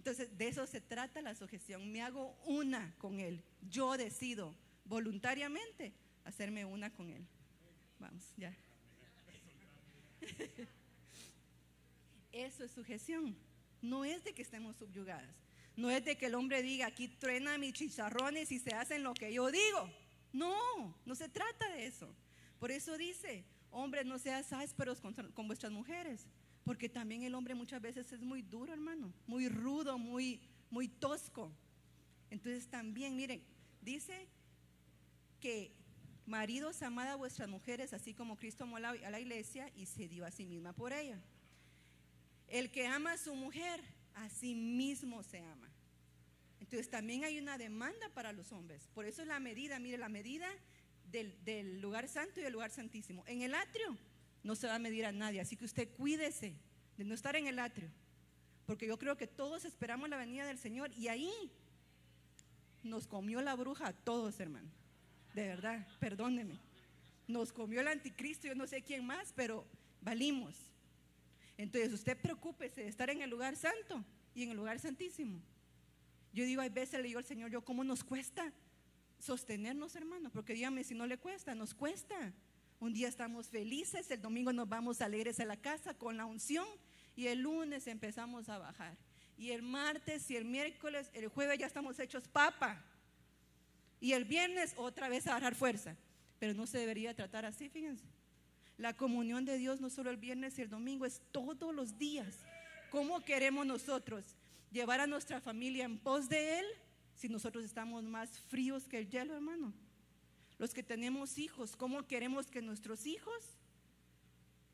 Entonces, 0.00 0.34
de 0.38 0.48
eso 0.48 0.66
se 0.66 0.80
trata 0.80 1.20
la 1.20 1.34
sujeción. 1.34 1.92
Me 1.92 2.00
hago 2.00 2.34
una 2.46 2.94
con 2.96 3.20
Él. 3.20 3.44
Yo 3.68 3.98
decido 3.98 4.54
voluntariamente 4.86 5.92
hacerme 6.24 6.64
una 6.64 6.90
con 6.90 7.10
Él. 7.10 7.22
Vamos, 7.98 8.32
ya. 8.38 8.56
Eso 12.32 12.64
es 12.64 12.70
sujeción. 12.70 13.36
No 13.82 14.06
es 14.06 14.24
de 14.24 14.32
que 14.32 14.40
estemos 14.40 14.74
subyugadas. 14.76 15.36
No 15.76 15.90
es 15.90 16.02
de 16.02 16.16
que 16.16 16.24
el 16.26 16.34
hombre 16.34 16.62
diga, 16.62 16.86
aquí 16.86 17.06
truena 17.06 17.58
mis 17.58 17.74
chicharrones 17.74 18.50
y 18.52 18.58
se 18.58 18.74
hacen 18.74 19.02
lo 19.02 19.12
que 19.12 19.34
yo 19.34 19.50
digo. 19.50 19.90
No, 20.32 20.96
no 21.04 21.14
se 21.14 21.28
trata 21.28 21.68
de 21.72 21.84
eso. 21.84 22.08
Por 22.58 22.70
eso 22.70 22.96
dice, 22.96 23.44
hombres, 23.70 24.06
no 24.06 24.18
seas 24.18 24.50
ásperos 24.54 24.98
con, 24.98 25.12
con 25.12 25.46
vuestras 25.46 25.72
mujeres. 25.72 26.26
Porque 26.64 26.88
también 26.88 27.22
el 27.22 27.34
hombre 27.34 27.54
muchas 27.54 27.80
veces 27.80 28.12
es 28.12 28.20
muy 28.20 28.42
duro, 28.42 28.72
hermano. 28.72 29.12
Muy 29.26 29.48
rudo, 29.48 29.98
muy, 29.98 30.40
muy 30.70 30.88
tosco. 30.88 31.52
Entonces 32.30 32.68
también, 32.68 33.16
miren, 33.16 33.42
dice 33.80 34.28
que 35.40 35.72
maridos 36.26 36.80
amad 36.82 37.08
a 37.08 37.16
vuestras 37.16 37.48
mujeres, 37.48 37.92
así 37.92 38.14
como 38.14 38.36
Cristo 38.36 38.64
amó 38.64 38.76
a 38.76 38.80
la, 38.80 39.20
iglesia 39.20 39.70
y 39.74 39.86
se 39.86 40.08
dio 40.08 40.24
a 40.24 40.30
sí 40.30 40.46
misma 40.46 40.72
por 40.72 40.92
ella. 40.92 41.20
El 42.46 42.70
que 42.70 42.86
ama 42.86 43.12
a 43.12 43.18
su 43.18 43.34
mujer, 43.34 43.82
a 44.14 44.28
sí 44.28 44.54
mismo 44.54 45.22
se 45.22 45.40
ama. 45.40 45.68
Entonces 46.60 46.88
también 46.88 47.24
hay 47.24 47.38
una 47.38 47.58
demanda 47.58 48.08
para 48.10 48.32
los 48.32 48.52
hombres. 48.52 48.88
Por 48.94 49.06
eso 49.06 49.22
es 49.22 49.28
la 49.28 49.40
medida, 49.40 49.78
mire, 49.78 49.98
la 49.98 50.08
medida 50.08 50.48
del, 51.10 51.42
del, 51.44 51.80
lugar 51.80 52.06
santo 52.06 52.38
y 52.38 52.42
del 52.42 52.52
lugar 52.52 52.70
santísimo. 52.70 53.24
En 53.26 53.42
el 53.42 53.54
atrio 53.54 53.96
no 54.42 54.54
se 54.54 54.66
va 54.66 54.76
a 54.76 54.78
medir 54.78 55.04
a 55.06 55.12
nadie, 55.12 55.40
así 55.40 55.56
que 55.56 55.64
usted 55.64 55.88
cuídese 55.96 56.54
de 56.96 57.04
no 57.04 57.14
estar 57.14 57.36
en 57.36 57.46
el 57.46 57.58
atrio. 57.58 57.90
Porque 58.66 58.86
yo 58.86 58.98
creo 58.98 59.16
que 59.16 59.26
todos 59.26 59.64
esperamos 59.64 60.08
la 60.08 60.16
venida 60.16 60.46
del 60.46 60.58
Señor 60.58 60.90
y 60.96 61.08
ahí 61.08 61.50
nos 62.82 63.06
comió 63.06 63.40
la 63.42 63.54
bruja 63.54 63.88
a 63.88 63.92
todos, 63.92 64.38
hermano. 64.40 64.70
De 65.34 65.46
verdad, 65.46 65.86
perdóneme. 65.98 66.58
Nos 67.26 67.52
comió 67.52 67.80
el 67.80 67.88
anticristo, 67.88 68.48
yo 68.48 68.54
no 68.54 68.66
sé 68.66 68.82
quién 68.82 69.04
más, 69.04 69.32
pero 69.34 69.66
valimos. 70.00 70.54
Entonces 71.56 71.92
usted 71.92 72.16
preocúpese 72.16 72.82
de 72.82 72.88
estar 72.88 73.10
en 73.10 73.22
el 73.22 73.30
lugar 73.30 73.54
santo 73.56 74.04
y 74.34 74.44
en 74.44 74.50
el 74.50 74.56
lugar 74.56 74.78
santísimo. 74.78 75.40
Yo 76.32 76.44
digo, 76.44 76.62
hay 76.62 76.70
veces 76.70 77.00
le 77.00 77.08
digo 77.08 77.18
al 77.18 77.24
Señor, 77.24 77.50
yo, 77.50 77.62
¿cómo 77.62 77.84
nos 77.84 78.04
cuesta 78.04 78.52
sostenernos, 79.18 79.96
hermano? 79.96 80.30
Porque 80.30 80.54
dígame 80.54 80.84
si 80.84 80.94
no 80.94 81.06
le 81.06 81.18
cuesta, 81.18 81.54
nos 81.54 81.74
cuesta. 81.74 82.32
Un 82.80 82.94
día 82.94 83.08
estamos 83.08 83.48
felices, 83.48 84.10
el 84.10 84.22
domingo 84.22 84.54
nos 84.54 84.66
vamos 84.66 85.02
alegres 85.02 85.38
a 85.38 85.44
la 85.44 85.58
casa 85.58 85.92
con 85.92 86.16
la 86.16 86.24
unción 86.24 86.66
y 87.14 87.26
el 87.26 87.40
lunes 87.40 87.86
empezamos 87.86 88.48
a 88.48 88.56
bajar. 88.56 88.96
Y 89.36 89.50
el 89.50 89.60
martes 89.60 90.30
y 90.30 90.36
el 90.36 90.46
miércoles, 90.46 91.10
el 91.12 91.28
jueves 91.28 91.58
ya 91.58 91.66
estamos 91.66 91.98
hechos 91.98 92.26
papa. 92.26 92.82
Y 94.00 94.12
el 94.12 94.24
viernes 94.24 94.72
otra 94.78 95.10
vez 95.10 95.26
a 95.26 95.34
bajar 95.34 95.54
fuerza. 95.54 95.94
Pero 96.38 96.54
no 96.54 96.66
se 96.66 96.78
debería 96.78 97.14
tratar 97.14 97.44
así, 97.44 97.68
fíjense. 97.68 98.06
La 98.78 98.96
comunión 98.96 99.44
de 99.44 99.58
Dios 99.58 99.78
no 99.82 99.90
solo 99.90 100.08
el 100.08 100.16
viernes 100.16 100.58
y 100.58 100.62
el 100.62 100.70
domingo, 100.70 101.04
es 101.04 101.20
todos 101.32 101.74
los 101.74 101.98
días. 101.98 102.34
¿Cómo 102.90 103.20
queremos 103.20 103.66
nosotros 103.66 104.24
llevar 104.72 105.00
a 105.00 105.06
nuestra 105.06 105.38
familia 105.42 105.84
en 105.84 105.98
pos 105.98 106.30
de 106.30 106.60
Él 106.60 106.66
si 107.14 107.28
nosotros 107.28 107.62
estamos 107.62 108.04
más 108.04 108.40
fríos 108.48 108.88
que 108.88 108.96
el 108.96 109.10
hielo, 109.10 109.34
hermano? 109.34 109.74
Los 110.60 110.74
que 110.74 110.82
tenemos 110.82 111.38
hijos, 111.38 111.74
¿cómo 111.74 112.06
queremos 112.06 112.50
que 112.50 112.60
nuestros 112.60 113.06
hijos 113.06 113.56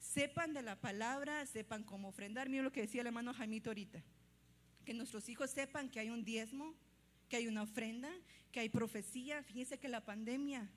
sepan 0.00 0.52
de 0.52 0.60
la 0.60 0.80
palabra, 0.80 1.46
sepan 1.46 1.84
cómo 1.84 2.08
ofrendar? 2.08 2.48
Mira 2.48 2.64
lo 2.64 2.72
que 2.72 2.80
decía 2.80 3.02
el 3.02 3.06
hermano 3.06 3.32
Jaimito 3.32 3.70
ahorita. 3.70 4.02
Que 4.84 4.94
nuestros 4.94 5.28
hijos 5.28 5.48
sepan 5.50 5.88
que 5.88 6.00
hay 6.00 6.10
un 6.10 6.24
diezmo, 6.24 6.74
que 7.28 7.36
hay 7.36 7.46
una 7.46 7.62
ofrenda, 7.62 8.10
que 8.50 8.58
hay 8.58 8.68
profecía. 8.68 9.44
Fíjense 9.44 9.78
que 9.78 9.86
la 9.86 10.04
pandemia, 10.04 10.68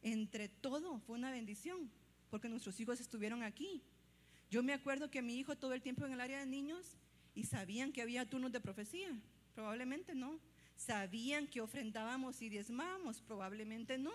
entre 0.00 0.48
todo, 0.48 1.00
fue 1.00 1.16
una 1.16 1.30
bendición 1.30 1.90
porque 2.30 2.48
nuestros 2.48 2.80
hijos 2.80 2.98
estuvieron 2.98 3.42
aquí. 3.42 3.82
Yo 4.50 4.62
me 4.62 4.72
acuerdo 4.72 5.10
que 5.10 5.20
mi 5.20 5.38
hijo 5.38 5.54
todo 5.58 5.74
el 5.74 5.82
tiempo 5.82 6.06
en 6.06 6.12
el 6.12 6.20
área 6.22 6.40
de 6.40 6.46
niños 6.46 6.96
y 7.34 7.44
sabían 7.44 7.92
que 7.92 8.00
había 8.00 8.24
turnos 8.24 8.52
de 8.52 8.60
profecía, 8.62 9.10
probablemente 9.54 10.14
no. 10.14 10.40
Sabían 10.80 11.46
que 11.46 11.60
ofrendábamos 11.60 12.40
y 12.40 12.48
diezmábamos, 12.48 13.20
probablemente 13.20 13.98
no. 13.98 14.14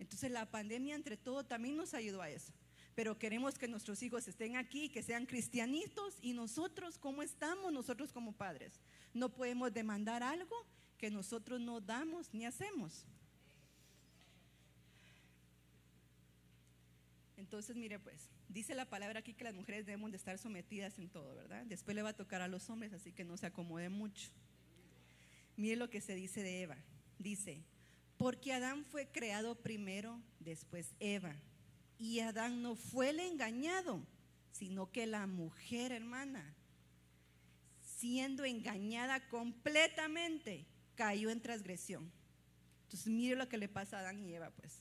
Entonces 0.00 0.28
la 0.28 0.50
pandemia 0.50 0.96
entre 0.96 1.16
todo 1.16 1.44
también 1.44 1.76
nos 1.76 1.94
ayudó 1.94 2.20
a 2.20 2.30
eso. 2.30 2.52
Pero 2.96 3.16
queremos 3.16 3.56
que 3.58 3.68
nuestros 3.68 4.02
hijos 4.02 4.26
estén 4.26 4.56
aquí, 4.56 4.88
que 4.88 5.04
sean 5.04 5.24
cristianitos 5.24 6.18
y 6.20 6.32
nosotros, 6.32 6.98
¿cómo 6.98 7.22
estamos 7.22 7.72
nosotros 7.72 8.12
como 8.12 8.32
padres? 8.32 8.80
No 9.14 9.28
podemos 9.28 9.72
demandar 9.72 10.24
algo 10.24 10.66
que 10.98 11.12
nosotros 11.12 11.60
no 11.60 11.80
damos 11.80 12.34
ni 12.34 12.44
hacemos. 12.44 13.06
Entonces, 17.36 17.76
mire 17.76 18.00
pues, 18.00 18.28
dice 18.48 18.74
la 18.74 18.90
palabra 18.90 19.20
aquí 19.20 19.32
que 19.32 19.44
las 19.44 19.54
mujeres 19.54 19.86
debemos 19.86 20.10
de 20.10 20.16
estar 20.16 20.38
sometidas 20.38 20.98
en 20.98 21.08
todo, 21.08 21.36
¿verdad? 21.36 21.64
Después 21.66 21.94
le 21.94 22.02
va 22.02 22.08
a 22.08 22.16
tocar 22.16 22.42
a 22.42 22.48
los 22.48 22.68
hombres, 22.68 22.92
así 22.92 23.12
que 23.12 23.22
no 23.22 23.36
se 23.36 23.46
acomode 23.46 23.88
mucho. 23.90 24.32
Mire 25.58 25.74
lo 25.74 25.90
que 25.90 26.00
se 26.00 26.14
dice 26.14 26.40
de 26.44 26.62
Eva. 26.62 26.76
Dice, 27.18 27.64
porque 28.16 28.52
Adán 28.52 28.84
fue 28.84 29.08
creado 29.08 29.56
primero, 29.56 30.22
después 30.38 30.94
Eva. 31.00 31.34
Y 31.98 32.20
Adán 32.20 32.62
no 32.62 32.76
fue 32.76 33.10
el 33.10 33.18
engañado, 33.18 34.06
sino 34.52 34.92
que 34.92 35.04
la 35.06 35.26
mujer, 35.26 35.90
hermana, 35.90 36.54
siendo 37.82 38.44
engañada 38.44 39.28
completamente, 39.28 40.64
cayó 40.94 41.28
en 41.28 41.40
transgresión. 41.40 42.08
Entonces, 42.84 43.08
mire 43.08 43.34
lo 43.34 43.48
que 43.48 43.58
le 43.58 43.68
pasa 43.68 43.96
a 43.96 44.00
Adán 44.00 44.22
y 44.22 44.32
Eva, 44.32 44.50
pues 44.50 44.80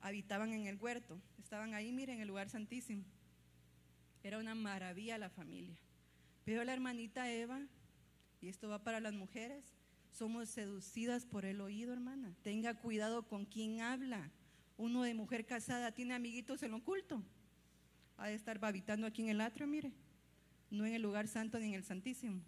habitaban 0.00 0.52
en 0.52 0.66
el 0.66 0.78
huerto, 0.78 1.22
estaban 1.38 1.74
ahí, 1.74 1.92
miren, 1.92 2.16
en 2.16 2.22
el 2.22 2.28
lugar 2.28 2.50
santísimo. 2.50 3.04
Era 4.24 4.38
una 4.38 4.56
maravilla 4.56 5.16
la 5.16 5.30
familia. 5.30 5.78
Pero 6.44 6.64
la 6.64 6.72
hermanita 6.72 7.32
Eva, 7.32 7.60
y 8.40 8.48
esto 8.48 8.68
va 8.68 8.82
para 8.82 8.98
las 8.98 9.14
mujeres, 9.14 9.64
somos 10.12 10.48
seducidas 10.48 11.26
por 11.26 11.44
el 11.44 11.60
oído, 11.60 11.92
hermana. 11.92 12.34
Tenga 12.42 12.74
cuidado 12.74 13.22
con 13.26 13.44
quien 13.44 13.80
habla. 13.80 14.30
Uno 14.76 15.02
de 15.02 15.14
mujer 15.14 15.46
casada 15.46 15.92
tiene 15.92 16.14
amiguitos 16.14 16.62
en 16.62 16.70
lo 16.70 16.76
oculto. 16.78 17.22
Ha 18.18 18.28
de 18.28 18.34
estar 18.34 18.58
habitando 18.62 19.06
aquí 19.06 19.22
en 19.22 19.30
el 19.30 19.40
atrio, 19.40 19.66
mire. 19.66 19.92
No 20.70 20.86
en 20.86 20.94
el 20.94 21.02
lugar 21.02 21.28
santo 21.28 21.58
ni 21.58 21.66
en 21.66 21.74
el 21.74 21.84
santísimo. 21.84 22.40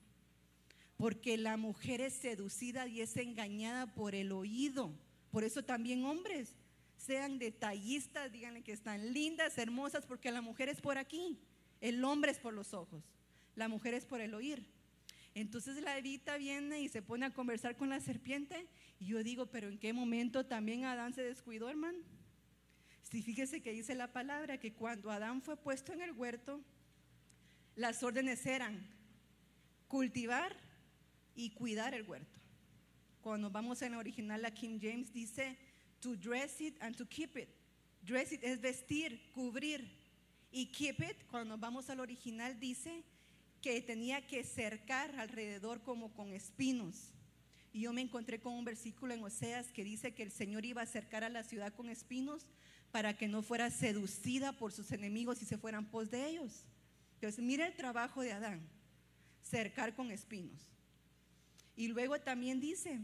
Porque 0.97 1.37
la 1.37 1.56
mujer 1.56 2.00
es 2.00 2.12
seducida 2.14 2.87
y 2.87 3.00
es 3.00 3.16
engañada 3.16 3.87
por 3.87 4.14
el 4.14 4.33
oído. 4.33 4.94
Por 5.30 5.42
eso 5.42 5.64
también 5.64 6.04
hombres 6.04 6.54
sean 6.97 7.38
detallistas, 7.38 8.30
díganle 8.30 8.62
que 8.62 8.73
están 8.73 9.12
lindas, 9.12 9.59
hermosas, 9.59 10.06
porque 10.06 10.30
la 10.30 10.40
mujer 10.40 10.68
es 10.68 10.80
por 10.80 10.97
aquí, 10.97 11.38
el 11.80 12.02
hombre 12.04 12.30
es 12.30 12.38
por 12.38 12.54
los 12.54 12.73
ojos, 12.73 13.02
la 13.56 13.68
mujer 13.68 13.94
es 13.94 14.06
por 14.06 14.21
el 14.21 14.33
oír. 14.35 14.64
Entonces 15.35 15.83
la 15.83 15.99
Evita 15.99 16.37
viene 16.37 16.81
y 16.81 16.88
se 16.88 17.03
pone 17.03 17.26
a 17.26 17.35
conversar 17.35 17.76
con 17.76 17.88
la 17.88 18.00
serpiente 18.00 18.69
y 19.00 19.07
yo 19.07 19.23
digo, 19.25 19.47
pero 19.47 19.69
¿en 19.69 19.79
qué 19.79 19.93
momento 19.93 20.47
también 20.47 20.85
Adán 20.85 21.12
se 21.12 21.23
descuidó, 21.23 21.69
hermano? 21.69 21.99
Si 23.03 23.21
fíjese 23.21 23.61
que 23.61 23.73
dice 23.73 23.95
la 23.97 24.12
palabra 24.12 24.59
que 24.59 24.73
cuando 24.73 25.11
Adán 25.11 25.43
fue 25.43 25.57
puesto 25.57 25.93
en 25.93 26.03
el 26.03 26.12
huerto, 26.12 26.61
las 27.75 28.03
órdenes 28.05 28.47
eran 28.47 28.87
cultivar 29.88 30.57
y 31.35 31.50
cuidar 31.50 31.95
el 31.95 32.03
huerto. 32.05 32.38
Cuando 33.21 33.50
vamos 33.50 33.83
en 33.83 33.93
la 33.93 33.99
original, 33.99 34.41
la 34.41 34.53
King 34.53 34.79
James 34.81 35.12
dice 35.12 35.59
to 36.00 36.14
dress 36.14 36.61
it 36.61 36.76
and 36.81 36.97
to 36.97 37.07
keep 37.07 37.37
it. 37.37 37.49
Dress 38.03 38.33
it 38.33 38.45
es 38.45 38.61
vestir, 38.61 39.31
cubrir. 39.33 39.88
Y 40.53 40.67
keep 40.67 41.00
it, 41.00 41.17
cuando 41.29 41.59
vamos 41.59 41.91
al 41.91 41.99
original, 42.00 42.59
dice 42.61 43.03
que 43.64 43.80
tenía 43.80 44.21
que 44.26 44.44
cercar 44.44 45.18
alrededor 45.18 45.80
como 45.80 46.12
con 46.12 46.35
espinos. 46.35 47.14
Y 47.73 47.80
yo 47.80 47.94
me 47.94 48.02
encontré 48.02 48.38
con 48.38 48.52
un 48.52 48.62
versículo 48.62 49.14
en 49.14 49.25
Oseas 49.25 49.73
que 49.73 49.83
dice 49.83 50.12
que 50.12 50.23
el 50.23 50.30
Señor 50.30 50.66
iba 50.66 50.83
a 50.83 50.87
cercar 50.87 51.25
a 51.25 51.30
la 51.30 51.44
ciudad 51.44 51.73
con 51.73 51.88
espinos 51.88 52.47
para 52.92 53.16
que 53.16 53.26
no 53.26 53.40
fuera 53.40 53.71
seducida 53.71 54.52
por 54.52 54.71
sus 54.71 54.92
enemigos 54.92 55.40
y 55.40 55.47
se 55.47 55.56
fueran 55.56 55.87
pos 55.87 56.11
de 56.11 56.28
ellos. 56.28 56.66
Entonces, 57.14 57.42
mira 57.42 57.66
el 57.66 57.75
trabajo 57.75 58.21
de 58.21 58.33
Adán, 58.33 58.61
cercar 59.42 59.94
con 59.94 60.11
espinos. 60.11 60.61
Y 61.75 61.88
luego 61.88 62.21
también 62.21 62.61
dice 62.61 63.00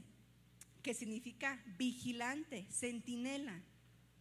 que 0.83 0.93
significa 0.93 1.59
vigilante, 1.79 2.67
centinela. 2.71 3.63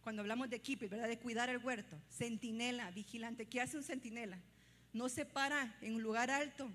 Cuando 0.00 0.22
hablamos 0.22 0.48
de 0.48 0.62
keep, 0.62 0.88
¿verdad? 0.88 1.06
De 1.06 1.18
cuidar 1.18 1.50
el 1.50 1.58
huerto. 1.58 2.00
Centinela, 2.10 2.90
vigilante. 2.92 3.44
¿Qué 3.44 3.60
hace 3.60 3.76
un 3.76 3.84
centinela? 3.84 4.38
No 4.92 5.08
se 5.08 5.24
para 5.24 5.76
en 5.80 5.94
un 5.94 6.02
lugar 6.02 6.30
alto 6.30 6.70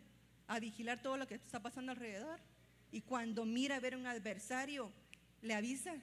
a 0.47 0.59
vigilar 0.59 1.01
todo 1.01 1.17
lo 1.17 1.27
que 1.27 1.35
está 1.35 1.61
pasando 1.61 1.91
alrededor. 1.91 2.39
Y 2.91 3.01
cuando 3.01 3.45
mira 3.45 3.75
a 3.75 3.79
ver 3.79 3.95
un 3.95 4.07
adversario, 4.07 4.91
le 5.41 5.53
avisa 5.53 5.95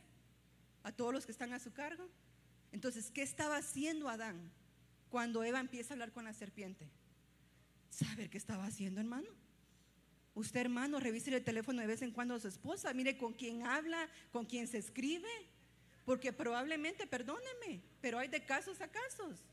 a 0.83 0.93
todos 0.93 1.13
los 1.13 1.27
que 1.27 1.33
están 1.33 1.53
a 1.53 1.59
su 1.59 1.73
cargo. 1.73 2.09
Entonces, 2.73 3.11
¿qué 3.11 3.23
estaba 3.23 3.57
haciendo 3.57 4.09
Adán 4.09 4.51
cuando 5.13 5.45
Eva 5.45 5.61
empieza 5.61 5.93
a 5.93 5.95
hablar 5.95 6.11
con 6.11 6.25
la 6.25 6.33
serpiente. 6.33 6.89
¿Saber 7.91 8.31
qué 8.31 8.39
estaba 8.39 8.65
haciendo, 8.65 8.99
hermano? 8.99 9.29
Usted, 10.35 10.61
hermano, 10.61 10.99
revise 11.01 11.37
el 11.37 11.45
teléfono 11.45 11.83
de 11.83 11.87
vez 11.87 12.01
en 12.01 12.13
cuando 12.13 12.35
a 12.35 12.41
su 12.41 12.49
esposa, 12.49 12.95
mire 12.95 13.19
con 13.19 13.35
quién 13.35 13.67
habla, 13.67 14.09
con 14.33 14.47
quién 14.47 14.67
se 14.67 14.79
escribe, 14.79 15.29
porque 16.07 16.33
probablemente, 16.33 17.07
perdóneme, 17.07 17.83
pero 18.01 18.19
hay 18.19 18.29
de 18.29 18.43
casos 18.47 18.81
a 18.81 18.89
casos. 18.89 19.45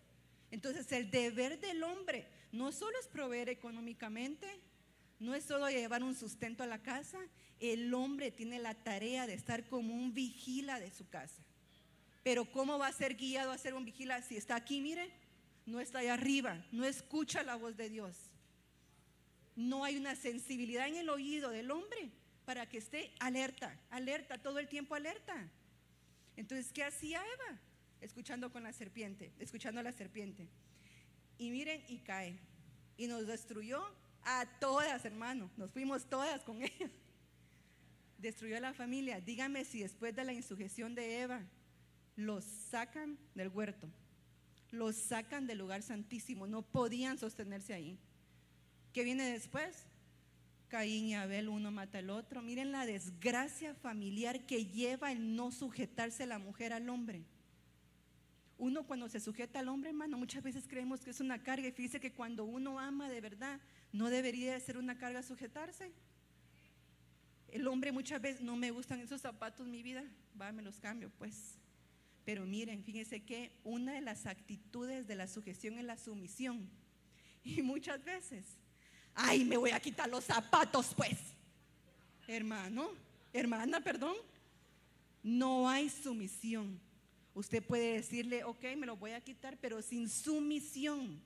Entonces, 0.52 0.92
el 0.92 1.12
deber 1.12 1.60
del 1.60 1.84
hombre 1.84 2.28
no 2.52 2.72
solo 2.72 2.98
es 3.00 3.08
proveer 3.08 3.50
económicamente, 3.50 4.48
no 5.20 5.36
es 5.36 5.44
solo 5.44 5.70
llevar 5.70 6.04
un 6.04 6.16
sustento 6.16 6.64
a 6.64 6.68
la 6.68 6.82
casa, 6.82 7.20
el 7.60 7.94
hombre 7.94 8.32
tiene 8.32 8.60
la 8.60 8.74
tarea 8.74 9.28
de 9.28 9.34
estar 9.34 9.68
como 9.68 9.94
un 9.94 10.14
vigila 10.14 10.80
de 10.80 10.92
su 10.92 11.08
casa. 11.10 11.44
Pero 12.24 12.46
¿cómo 12.52 12.80
va 12.80 12.88
a 12.88 12.94
ser 12.94 13.16
guiado 13.16 13.52
a 13.52 13.58
ser 13.58 13.74
un 13.74 13.86
vigila 13.86 14.22
si 14.22 14.38
está 14.38 14.56
aquí, 14.56 14.82
mire? 14.82 15.12
No 15.66 15.80
está 15.80 16.00
allá 16.00 16.14
arriba, 16.14 16.66
no 16.72 16.86
escucha 16.86 17.44
la 17.44 17.56
voz 17.56 17.78
de 17.78 17.90
Dios. 17.90 18.16
No 19.56 19.84
hay 19.84 19.98
una 19.98 20.16
sensibilidad 20.16 20.88
en 20.88 20.96
el 20.96 21.10
oído 21.10 21.50
del 21.50 21.70
hombre 21.70 22.10
para 22.46 22.68
que 22.68 22.78
esté 22.78 23.14
alerta, 23.20 23.78
alerta, 23.90 24.38
todo 24.38 24.58
el 24.58 24.68
tiempo 24.68 24.96
alerta. 24.96 25.50
Entonces, 26.36 26.72
¿qué 26.72 26.84
hacía 26.84 27.22
Eva? 27.22 27.60
Escuchando 28.02 28.52
con 28.52 28.64
la 28.64 28.74
serpiente, 28.74 29.32
escuchando 29.40 29.82
a 29.82 29.84
la 29.84 29.92
serpiente. 29.92 30.48
Y 31.38 31.52
miren, 31.52 31.84
y 31.88 32.00
cae. 32.00 32.38
Y 32.98 33.08
nos 33.08 33.28
destruyó 33.28 33.82
a 34.24 34.46
todas, 34.60 35.04
hermano. 35.06 35.50
Nos 35.58 35.72
fuimos 35.72 36.06
todas 36.10 36.44
con 36.44 36.62
ella. 36.64 36.90
Destruyó 38.18 38.58
a 38.58 38.62
la 38.62 38.74
familia. 38.74 39.22
Dígame 39.22 39.66
si 39.66 39.82
después 39.82 40.16
de 40.16 40.24
la 40.24 40.34
insujeción 40.34 40.96
de 40.96 41.22
Eva, 41.22 41.42
los 42.16 42.44
sacan 42.44 43.18
del 43.36 43.48
huerto. 43.50 43.90
Los 44.72 44.96
sacan 44.96 45.48
del 45.48 45.58
lugar 45.58 45.82
santísimo. 45.82 46.48
No 46.48 46.62
podían 46.62 47.18
sostenerse 47.18 47.74
ahí. 47.74 47.98
¿Qué 48.94 49.04
viene 49.04 49.32
después? 49.32 49.88
Caín 50.68 51.06
y 51.06 51.16
Abel, 51.16 51.50
uno 51.50 51.72
mata 51.72 51.98
al 51.98 52.10
otro. 52.10 52.42
Miren 52.42 52.72
la 52.72 52.86
desgracia 52.86 53.74
familiar 53.76 54.46
que 54.46 54.66
lleva 54.66 55.12
el 55.12 55.36
no 55.36 55.52
sujetarse 55.52 56.26
la 56.26 56.40
mujer 56.40 56.74
al 56.74 56.90
hombre. 56.90 57.24
Uno 58.60 58.86
cuando 58.86 59.08
se 59.08 59.22
sujeta 59.22 59.60
al 59.60 59.70
hombre, 59.70 59.90
hermano, 59.90 60.18
muchas 60.18 60.44
veces 60.44 60.68
creemos 60.68 61.00
que 61.00 61.12
es 61.12 61.22
una 61.22 61.42
carga. 61.42 61.70
Y 61.70 61.72
fíjese 61.72 62.02
que 62.02 62.12
cuando 62.12 62.44
uno 62.44 62.78
ama 62.78 63.10
de 63.10 63.22
verdad, 63.22 63.62
no 63.94 64.10
debería 64.10 64.60
ser 64.60 64.78
una 64.78 64.98
carga 64.98 65.24
sujetarse. 65.24 65.94
El 67.48 67.66
hombre 67.70 67.94
muchas 67.94 68.22
veces, 68.22 68.42
no 68.42 68.58
me 68.58 68.72
gustan 68.72 69.00
esos 69.00 69.22
zapatos, 69.22 69.66
mi 69.66 69.82
vida, 69.82 70.04
va, 70.40 70.52
me 70.52 70.62
los 70.62 70.78
cambio, 70.82 71.10
pues. 71.18 71.56
Pero 72.26 72.46
miren, 72.46 72.84
fíjense 72.84 73.24
que 73.24 73.54
una 73.64 73.94
de 73.94 74.02
las 74.02 74.26
actitudes 74.26 75.08
de 75.08 75.16
la 75.16 75.28
sujeción 75.28 75.80
es 75.80 75.86
la 75.86 75.98
sumisión. 75.98 76.70
Y 77.46 77.62
muchas 77.62 78.04
veces, 78.04 78.46
ay, 79.16 79.46
me 79.46 79.56
voy 79.56 79.72
a 79.72 79.80
quitar 79.80 80.10
los 80.10 80.26
zapatos, 80.26 80.94
pues. 80.94 81.18
Hermano, 82.28 82.90
hermana, 83.32 83.80
perdón. 83.80 84.18
No 85.24 85.70
hay 85.70 85.90
sumisión. 85.90 86.89
Usted 87.34 87.64
puede 87.64 87.94
decirle, 87.94 88.44
ok, 88.44 88.64
me 88.78 88.86
lo 88.86 88.98
voy 88.98 89.12
a 89.12 89.22
quitar, 89.22 89.58
pero 89.60 89.82
sin 89.82 90.10
sumisión. 90.10 91.22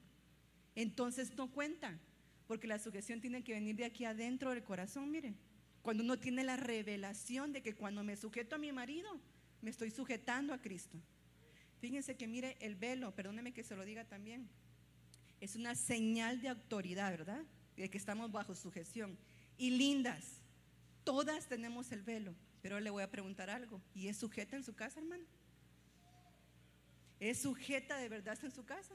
Entonces 0.76 1.36
no 1.36 1.52
cuenta. 1.52 2.00
Porque 2.48 2.68
la 2.68 2.80
sujeción 2.80 3.22
tiene 3.22 3.44
que 3.44 3.54
venir 3.54 3.76
de 3.76 3.86
aquí 3.86 4.06
adentro 4.06 4.52
del 4.52 4.64
corazón, 4.64 5.10
mire. 5.12 5.34
Cuando 5.82 6.04
uno 6.04 6.18
tiene 6.18 6.44
la 6.44 6.56
revelación 6.56 7.52
de 7.52 7.62
que 7.62 7.76
cuando 7.76 8.04
me 8.04 8.16
sujeto 8.16 8.56
a 8.56 8.60
mi 8.60 8.72
marido, 8.72 9.10
me 9.62 9.70
estoy 9.70 9.92
sujetando 9.92 10.54
a 10.54 10.62
Cristo. 10.62 10.98
Fíjense 11.80 12.16
que 12.16 12.28
mire 12.28 12.58
el 12.62 12.76
velo, 12.76 13.14
perdóneme 13.14 13.54
que 13.54 13.64
se 13.64 13.76
lo 13.76 13.84
diga 13.84 14.06
también, 14.06 14.48
es 15.42 15.58
una 15.58 15.76
señal 15.76 16.42
de 16.42 16.48
autoridad, 16.48 17.12
¿verdad? 17.12 17.44
De 17.76 17.90
que 17.90 17.98
estamos 17.98 18.32
bajo 18.32 18.56
sujeción. 18.56 19.18
Y 19.58 19.72
lindas, 19.72 20.40
todas 21.04 21.50
tenemos 21.50 21.92
el 21.92 22.02
velo, 22.02 22.34
pero 22.62 22.80
le 22.80 22.90
voy 22.90 23.04
a 23.04 23.12
preguntar 23.12 23.50
algo, 23.50 23.82
¿y 23.94 24.08
es 24.08 24.16
sujeta 24.16 24.56
en 24.56 24.64
su 24.64 24.74
casa, 24.74 25.02
hermano? 25.02 25.26
¿Es 27.24 27.44
sujeta 27.44 27.96
de 27.98 28.10
verdad 28.10 28.38
en 28.44 28.52
su 28.52 28.66
casa? 28.66 28.94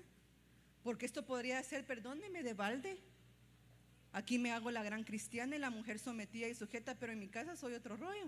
Porque 0.82 1.06
esto 1.06 1.24
podría 1.24 1.62
ser, 1.62 1.86
perdóneme, 1.86 2.42
de 2.42 2.52
balde. 2.52 2.98
Aquí 4.12 4.38
me 4.38 4.52
hago 4.52 4.70
la 4.70 4.82
gran 4.82 5.02
cristiana 5.02 5.56
y 5.56 5.58
la 5.58 5.70
mujer 5.70 5.98
sometida 5.98 6.46
y 6.46 6.54
sujeta, 6.54 6.94
pero 6.94 7.14
en 7.14 7.20
mi 7.20 7.28
casa 7.28 7.56
soy 7.56 7.72
otro 7.72 7.96
rollo. 7.96 8.26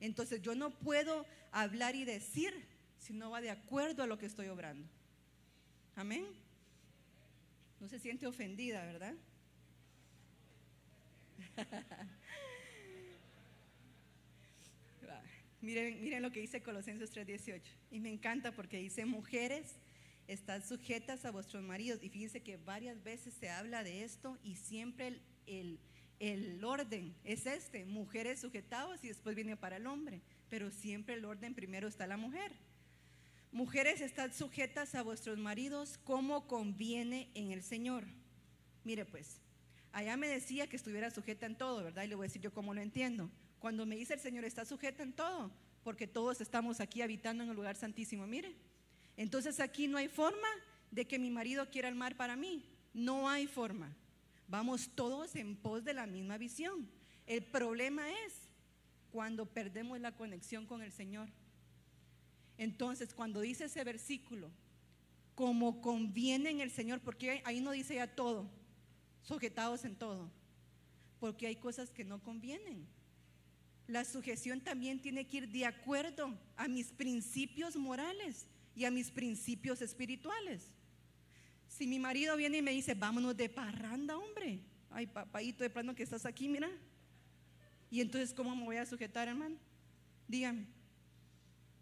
Entonces 0.00 0.40
yo 0.40 0.54
no 0.54 0.70
puedo 0.70 1.26
hablar 1.50 1.94
y 1.96 2.06
decir 2.06 2.66
si 2.98 3.12
no 3.12 3.30
va 3.30 3.42
de 3.42 3.50
acuerdo 3.50 4.04
a 4.04 4.06
lo 4.06 4.16
que 4.16 4.24
estoy 4.24 4.48
obrando. 4.48 4.88
Amén. 5.94 6.24
No 7.78 7.90
se 7.90 7.98
siente 7.98 8.26
ofendida, 8.26 8.86
¿verdad? 8.86 9.14
miren, 15.62 16.00
miren 16.02 16.22
lo 16.22 16.30
que 16.30 16.40
dice 16.40 16.62
Colosenses 16.62 17.12
3:18. 17.12 17.62
Y 17.90 18.00
me 18.00 18.10
encanta 18.10 18.52
porque 18.52 18.78
dice, 18.78 19.06
mujeres, 19.06 19.78
estad 20.26 20.64
sujetas 20.64 21.24
a 21.24 21.30
vuestros 21.30 21.62
maridos. 21.62 22.02
Y 22.02 22.08
fíjense 22.08 22.42
que 22.42 22.56
varias 22.56 23.02
veces 23.02 23.34
se 23.34 23.48
habla 23.48 23.84
de 23.84 24.04
esto 24.04 24.38
y 24.42 24.56
siempre 24.56 25.20
el, 25.46 25.80
el, 26.18 26.62
orden 26.64 27.14
es 27.24 27.46
este, 27.46 27.84
mujeres 27.84 28.40
sujetados 28.40 29.02
y 29.04 29.08
después 29.08 29.34
viene 29.34 29.56
para 29.56 29.76
el 29.76 29.86
hombre. 29.86 30.22
Pero 30.48 30.70
siempre 30.70 31.14
el 31.14 31.24
orden 31.24 31.54
primero 31.54 31.88
está 31.88 32.06
la 32.06 32.16
mujer. 32.16 32.52
Mujeres, 33.50 34.00
estad 34.00 34.32
sujetas 34.32 34.94
a 34.94 35.02
vuestros 35.02 35.38
maridos 35.38 35.98
como 36.04 36.46
conviene 36.46 37.30
en 37.34 37.52
el 37.52 37.62
Señor. 37.62 38.04
Mire 38.84 39.04
pues, 39.04 39.40
allá 39.92 40.16
me 40.16 40.26
decía 40.26 40.66
que 40.68 40.76
estuviera 40.76 41.10
sujeta 41.10 41.46
en 41.46 41.56
todo, 41.56 41.84
¿verdad? 41.84 42.04
Y 42.04 42.08
le 42.08 42.14
voy 42.14 42.24
a 42.24 42.28
decir 42.28 42.42
yo 42.42 42.52
cómo 42.52 42.72
lo 42.74 42.80
entiendo. 42.80 43.30
Cuando 43.62 43.86
me 43.86 43.94
dice 43.94 44.14
el 44.14 44.18
Señor 44.18 44.44
está 44.44 44.64
sujeta 44.64 45.04
en 45.04 45.12
todo, 45.12 45.48
porque 45.84 46.08
todos 46.08 46.40
estamos 46.40 46.80
aquí 46.80 47.00
habitando 47.00 47.44
en 47.44 47.50
el 47.50 47.54
lugar 47.54 47.76
santísimo, 47.76 48.26
mire. 48.26 48.56
Entonces 49.16 49.60
aquí 49.60 49.86
no 49.86 49.98
hay 49.98 50.08
forma 50.08 50.48
de 50.90 51.06
que 51.06 51.16
mi 51.16 51.30
marido 51.30 51.70
quiera 51.70 51.88
el 51.88 51.94
mar 51.94 52.16
para 52.16 52.34
mí. 52.34 52.64
No 52.92 53.28
hay 53.28 53.46
forma. 53.46 53.94
Vamos 54.48 54.90
todos 54.96 55.36
en 55.36 55.54
pos 55.54 55.84
de 55.84 55.94
la 55.94 56.08
misma 56.08 56.38
visión. 56.38 56.90
El 57.24 57.44
problema 57.44 58.10
es 58.26 58.34
cuando 59.12 59.46
perdemos 59.46 60.00
la 60.00 60.10
conexión 60.10 60.66
con 60.66 60.82
el 60.82 60.90
Señor. 60.90 61.28
Entonces, 62.58 63.14
cuando 63.14 63.40
dice 63.42 63.66
ese 63.66 63.84
versículo, 63.84 64.50
como 65.36 65.80
conviene 65.80 66.50
en 66.50 66.60
el 66.60 66.72
Señor, 66.72 66.98
porque 66.98 67.42
ahí 67.44 67.60
no 67.60 67.70
dice 67.70 67.94
ya 67.94 68.08
todo, 68.08 68.50
sujetados 69.22 69.84
en 69.84 69.94
todo, 69.94 70.32
porque 71.20 71.46
hay 71.46 71.54
cosas 71.54 71.92
que 71.92 72.02
no 72.02 72.20
convienen. 72.20 72.88
La 73.86 74.04
sujeción 74.04 74.60
también 74.60 75.00
tiene 75.00 75.26
que 75.26 75.38
ir 75.38 75.48
de 75.48 75.66
acuerdo 75.66 76.38
a 76.56 76.68
mis 76.68 76.86
principios 76.92 77.76
morales 77.76 78.46
y 78.74 78.84
a 78.84 78.90
mis 78.90 79.10
principios 79.10 79.82
espirituales. 79.82 80.62
Si 81.68 81.86
mi 81.86 81.98
marido 81.98 82.36
viene 82.36 82.58
y 82.58 82.62
me 82.62 82.72
dice, 82.72 82.94
vámonos 82.94 83.36
de 83.36 83.48
parranda, 83.48 84.16
hombre. 84.16 84.60
Ay, 84.90 85.06
papadito, 85.06 85.64
de 85.64 85.70
plano 85.70 85.94
que 85.94 86.02
estás 86.02 86.26
aquí, 86.26 86.48
mira. 86.48 86.70
Y 87.90 88.00
entonces, 88.00 88.34
¿cómo 88.34 88.54
me 88.54 88.64
voy 88.64 88.76
a 88.76 88.86
sujetar, 88.86 89.28
hermano? 89.28 89.56
Dígame. 90.28 90.66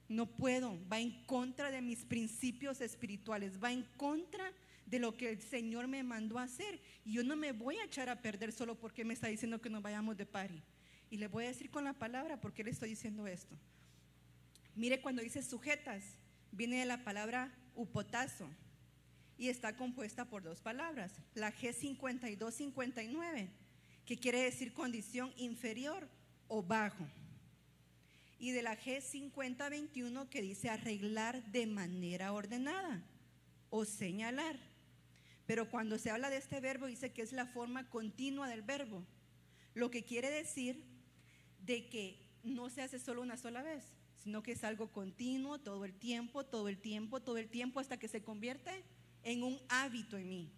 No 0.09 0.27
puedo. 0.27 0.79
Va 0.89 0.99
en 0.99 1.25
contra 1.25 1.71
de 1.71 1.83
mis 1.83 2.05
principios 2.05 2.81
espirituales. 2.81 3.63
Va 3.63 3.73
en 3.73 3.85
contra 3.97 4.53
de 4.87 4.99
lo 4.99 5.17
que 5.17 5.31
el 5.31 5.41
Señor 5.41 5.87
me 5.87 6.03
mandó 6.03 6.39
hacer. 6.39 6.81
Y 7.05 7.13
yo 7.13 7.25
no 7.25 7.37
me 7.37 7.53
voy 7.53 7.77
a 7.77 7.85
echar 7.85 8.09
a 8.09 8.21
perder 8.21 8.53
solo 8.53 8.75
porque 8.75 9.05
me 9.05 9.15
está 9.15 9.29
diciendo 9.29 9.61
que 9.61 9.71
nos 9.71 9.83
vayamos 9.83 10.17
de 10.17 10.27
pari. 10.27 10.63
Y 11.11 11.17
le 11.17 11.27
voy 11.27 11.45
a 11.45 11.49
decir 11.49 11.71
con 11.71 11.85
la 11.85 11.93
palabra 11.93 12.41
por 12.41 12.55
qué 12.55 12.65
le 12.65 12.71
estoy 12.71 12.91
diciendo 12.91 13.27
esto. 13.27 13.57
Mire 14.77 15.03
cuando 15.03 15.23
dice 15.23 15.43
sujetas, 15.43 16.05
viene 16.53 16.79
de 16.79 16.87
la 16.87 17.05
palabra 17.05 17.53
upotazo 17.75 18.49
y 19.37 19.49
está 19.49 19.77
compuesta 19.77 20.27
por 20.27 20.43
dos 20.43 20.61
palabras, 20.61 21.21
la 21.35 21.53
G5259, 21.53 23.49
que 24.05 24.19
quiere 24.19 24.43
decir 24.43 24.73
condición 24.73 25.33
inferior 25.37 26.09
o 26.47 26.63
bajo, 26.63 27.07
y 28.39 28.53
de 28.53 28.63
la 28.63 28.79
G5021 28.79 30.29
que 30.29 30.43
dice 30.43 30.71
arreglar 30.71 31.43
de 31.53 31.67
manera 31.67 32.33
ordenada 32.33 33.03
o 33.69 33.85
señalar. 33.85 34.59
Pero 35.47 35.71
cuando 35.71 35.99
se 35.99 36.11
habla 36.11 36.31
de 36.31 36.37
este 36.37 36.61
verbo 36.61 36.87
dice 36.87 37.13
que 37.13 37.23
es 37.23 37.33
la 37.33 37.47
forma 37.47 37.89
continua 37.91 38.49
del 38.49 38.63
verbo, 38.63 39.05
lo 39.75 39.91
que 39.91 40.05
quiere 40.05 40.31
decir 40.31 40.85
de 41.71 41.89
que 41.89 42.19
no 42.43 42.69
se 42.69 42.83
hace 42.83 42.99
solo 42.99 43.23
una 43.23 43.37
sola 43.37 43.63
vez, 43.63 43.85
sino 44.17 44.43
que 44.43 44.53
es 44.53 44.65
algo 44.65 44.91
continuo 44.91 45.61
todo 45.61 45.85
el 45.85 45.95
tiempo, 45.95 46.45
todo 46.45 46.69
el 46.69 46.79
tiempo, 46.79 47.21
todo 47.21 47.39
el 47.39 47.49
tiempo 47.49 47.79
hasta 47.79 47.97
que 47.97 48.09
se 48.09 48.25
convierte 48.25 48.83
en 49.23 49.45
un 49.45 49.57
hábito 49.69 50.19
en 50.19 50.29
mí. 50.29 50.53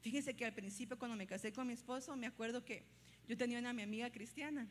Fíjense 0.00 0.34
que 0.34 0.44
al 0.44 0.52
principio 0.52 0.98
cuando 0.98 1.16
me 1.16 1.28
casé 1.28 1.52
con 1.52 1.68
mi 1.68 1.74
esposo, 1.74 2.16
me 2.16 2.26
acuerdo 2.26 2.64
que 2.64 2.84
yo 3.28 3.36
tenía 3.36 3.60
una 3.60 3.72
mi 3.72 3.82
amiga 3.82 4.10
cristiana 4.10 4.68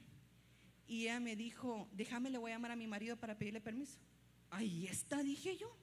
y 0.88 1.04
ella 1.04 1.22
me 1.22 1.38
dijo, 1.38 1.88
déjame, 1.94 2.30
le 2.30 2.38
voy 2.38 2.52
a 2.52 2.56
llamar 2.56 2.72
a 2.72 2.76
mi 2.76 2.88
marido 2.88 3.16
para 3.16 3.38
pedirle 3.38 3.62
permiso. 3.62 3.98
Ahí 4.50 4.88
está, 4.88 5.24
dije 5.24 5.56
yo. 5.56 5.74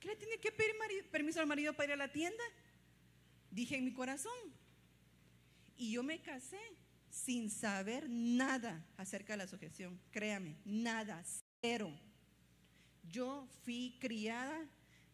¿Qué 0.00 0.08
le 0.08 0.16
tiene 0.16 0.38
que 0.38 0.50
pedir 0.50 0.74
permiso 1.10 1.40
al 1.40 1.46
marido 1.46 1.74
para 1.74 1.84
ir 1.86 1.92
a 1.92 1.96
la 1.96 2.10
tienda? 2.10 2.42
Dije 3.52 3.76
en 3.76 3.84
mi 3.84 3.92
corazón. 3.92 4.32
Y 5.76 5.92
yo 5.92 6.02
me 6.02 6.20
casé 6.20 6.60
sin 7.10 7.50
saber 7.50 8.08
nada 8.08 8.84
acerca 8.96 9.34
de 9.34 9.38
la 9.38 9.46
sujeción. 9.46 10.00
Créame, 10.10 10.56
nada, 10.64 11.22
cero. 11.60 11.92
Yo 13.02 13.46
fui 13.64 13.96
criada 14.00 14.66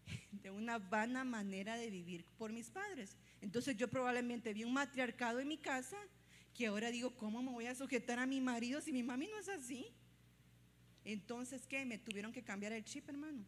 de 0.31 0.51
una 0.51 0.79
vana 0.79 1.25
manera 1.25 1.77
de 1.77 1.91
vivir 1.91 2.25
por 2.39 2.53
mis 2.53 2.71
padres. 2.71 3.17
Entonces 3.41 3.77
yo 3.77 3.89
probablemente 3.89 4.53
vi 4.53 4.65
un 4.65 4.73
matriarcado 4.73 5.41
en 5.41 5.49
mi 5.49 5.59
casa 5.59 5.97
que 6.55 6.67
ahora 6.67 6.91
digo, 6.91 7.15
¿cómo 7.17 7.43
me 7.43 7.51
voy 7.51 7.67
a 7.67 7.75
sujetar 7.75 8.19
a 8.19 8.27
mi 8.27 8.41
marido 8.41 8.81
si 8.81 8.93
mi 8.93 9.03
mami 9.03 9.27
no 9.29 9.39
es 9.39 9.49
así? 9.49 9.87
Entonces, 11.05 11.67
¿qué? 11.67 11.85
Me 11.85 11.99
tuvieron 11.99 12.33
que 12.33 12.43
cambiar 12.43 12.73
el 12.73 12.85
chip, 12.85 13.09
hermano. 13.09 13.45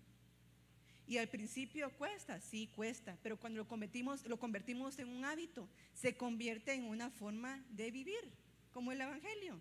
Y 1.09 1.17
al 1.17 1.29
principio 1.29 1.91
cuesta, 1.97 2.39
sí 2.39 2.67
cuesta, 2.77 3.17
pero 3.23 3.41
cuando 3.41 3.57
lo 3.57 3.67
convertimos, 3.67 4.27
lo 4.27 4.39
convertimos 4.39 4.99
en 4.99 5.09
un 5.09 5.25
hábito, 5.25 5.67
se 5.95 6.19
convierte 6.19 6.75
en 6.75 6.85
una 6.85 7.09
forma 7.09 7.65
de 7.71 7.91
vivir, 7.91 8.31
como 8.73 8.93
el 8.93 9.01
Evangelio. 9.01 9.59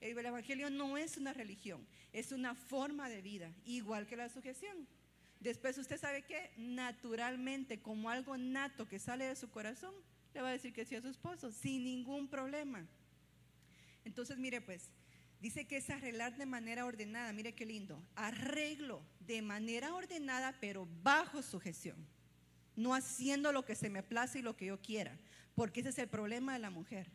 El 0.00 0.18
Evangelio 0.18 0.68
no 0.68 0.98
es 0.98 1.16
una 1.16 1.32
religión, 1.32 1.86
es 2.12 2.32
una 2.32 2.56
forma 2.56 3.08
de 3.08 3.22
vida, 3.22 3.54
igual 3.64 4.08
que 4.08 4.16
la 4.16 4.28
sujeción. 4.28 4.88
Después 5.38 5.78
usted 5.78 5.96
sabe 5.96 6.24
que 6.24 6.50
naturalmente, 6.56 7.80
como 7.80 8.10
algo 8.10 8.36
nato 8.36 8.88
que 8.88 8.98
sale 8.98 9.26
de 9.26 9.36
su 9.36 9.48
corazón, 9.48 9.94
le 10.34 10.42
va 10.42 10.48
a 10.48 10.52
decir 10.52 10.72
que 10.72 10.84
sí 10.84 10.96
a 10.96 11.02
su 11.02 11.08
esposo, 11.08 11.52
sin 11.52 11.84
ningún 11.84 12.26
problema. 12.26 12.84
Entonces, 14.04 14.38
mire 14.38 14.60
pues, 14.60 14.90
dice 15.40 15.66
que 15.66 15.78
es 15.78 15.90
arreglar 15.90 16.36
de 16.36 16.46
manera 16.46 16.84
ordenada, 16.84 17.32
mire 17.32 17.54
qué 17.54 17.64
lindo, 17.66 18.02
arreglo 18.14 19.02
de 19.20 19.42
manera 19.42 19.94
ordenada, 19.94 20.56
pero 20.60 20.86
bajo 21.02 21.42
sujeción, 21.42 21.96
no 22.76 22.94
haciendo 22.94 23.52
lo 23.52 23.64
que 23.64 23.74
se 23.74 23.90
me 23.90 24.02
place 24.02 24.40
y 24.40 24.42
lo 24.42 24.56
que 24.56 24.66
yo 24.66 24.80
quiera, 24.80 25.18
porque 25.54 25.80
ese 25.80 25.90
es 25.90 25.98
el 25.98 26.08
problema 26.08 26.52
de 26.52 26.58
la 26.58 26.70
mujer. 26.70 27.10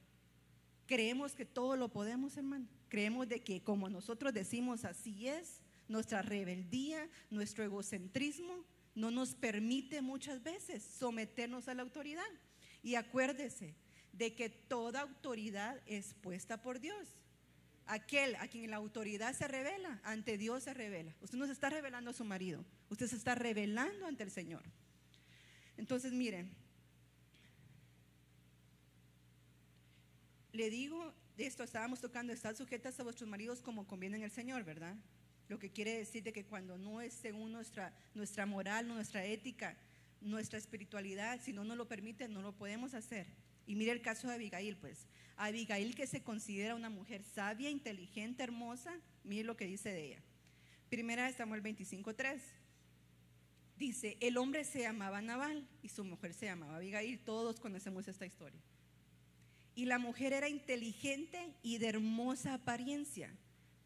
Creemos 0.87 1.33
que 1.33 1.45
todo 1.45 1.75
lo 1.75 1.89
podemos, 1.89 2.37
hermano. 2.37 2.67
Creemos 2.89 3.27
de 3.27 3.41
que 3.41 3.63
como 3.63 3.89
nosotros 3.89 4.33
decimos 4.33 4.85
así 4.85 5.27
es, 5.27 5.61
nuestra 5.87 6.21
rebeldía, 6.21 7.09
nuestro 7.29 7.63
egocentrismo 7.63 8.65
no 8.93 9.11
nos 9.11 9.35
permite 9.35 10.01
muchas 10.01 10.41
veces 10.43 10.83
someternos 10.83 11.67
a 11.67 11.73
la 11.73 11.81
autoridad. 11.81 12.23
Y 12.81 12.95
acuérdese 12.95 13.75
de 14.13 14.35
que 14.35 14.49
toda 14.49 15.01
autoridad 15.01 15.81
es 15.85 16.13
puesta 16.13 16.61
por 16.61 16.79
Dios. 16.79 17.24
Aquel 17.87 18.35
a 18.35 18.47
quien 18.47 18.71
la 18.71 18.77
autoridad 18.77 19.33
se 19.35 19.47
revela, 19.47 19.99
ante 20.03 20.37
Dios 20.37 20.63
se 20.63 20.73
revela. 20.73 21.15
Usted 21.21 21.37
no 21.37 21.45
se 21.45 21.51
está 21.51 21.69
revelando 21.69 22.11
a 22.11 22.13
su 22.13 22.25
marido, 22.25 22.65
usted 22.89 23.07
se 23.07 23.15
está 23.15 23.35
revelando 23.35 24.07
ante 24.07 24.23
el 24.23 24.31
Señor. 24.31 24.63
Entonces, 25.77 26.11
miren, 26.11 26.49
le 30.51 30.69
digo 30.69 31.13
de 31.37 31.45
esto, 31.45 31.63
estábamos 31.63 31.99
tocando, 31.99 32.31
estar 32.33 32.55
sujetas 32.55 32.99
a 32.99 33.03
vuestros 33.03 33.29
maridos 33.29 33.61
como 33.61 33.85
conviene 33.85 34.17
en 34.17 34.23
el 34.23 34.31
Señor, 34.31 34.63
¿verdad? 34.63 34.95
Lo 35.47 35.59
que 35.59 35.71
quiere 35.71 35.97
decir 35.97 36.23
de 36.23 36.33
que 36.33 36.45
cuando 36.45 36.77
no 36.77 37.01
es 37.01 37.13
según 37.13 37.51
nuestra, 37.51 37.93
nuestra 38.13 38.45
moral, 38.45 38.87
nuestra 38.87 39.25
ética, 39.25 39.77
nuestra 40.21 40.57
espiritualidad, 40.57 41.39
si 41.41 41.53
no 41.53 41.63
nos 41.63 41.77
lo 41.77 41.87
permite, 41.87 42.27
no 42.27 42.41
lo 42.41 42.53
podemos 42.53 42.93
hacer. 42.93 43.27
Y 43.67 43.75
mire 43.75 43.91
el 43.91 44.01
caso 44.01 44.27
de 44.27 44.35
Abigail, 44.35 44.77
pues. 44.77 45.07
Abigail 45.37 45.95
que 45.95 46.07
se 46.07 46.23
considera 46.23 46.75
una 46.75 46.89
mujer 46.89 47.23
sabia, 47.23 47.69
inteligente, 47.69 48.43
hermosa, 48.43 48.93
mire 49.23 49.43
lo 49.43 49.57
que 49.57 49.65
dice 49.65 49.89
de 49.89 50.05
ella. 50.05 50.23
Primera 50.89 51.25
de 51.25 51.33
Samuel 51.33 51.63
25.3. 51.63 52.39
Dice, 53.77 54.17
el 54.21 54.37
hombre 54.37 54.63
se 54.63 54.81
llamaba 54.81 55.21
Naval 55.21 55.67
y 55.81 55.89
su 55.89 56.03
mujer 56.03 56.33
se 56.33 56.45
llamaba 56.45 56.77
Abigail. 56.77 57.19
Todos 57.19 57.59
conocemos 57.59 58.07
esta 58.07 58.25
historia. 58.25 58.61
Y 59.75 59.85
la 59.85 59.99
mujer 59.99 60.31
era 60.31 60.47
inteligente 60.47 61.53
y 61.61 61.77
de 61.79 61.89
hermosa 61.89 62.53
apariencia 62.53 63.35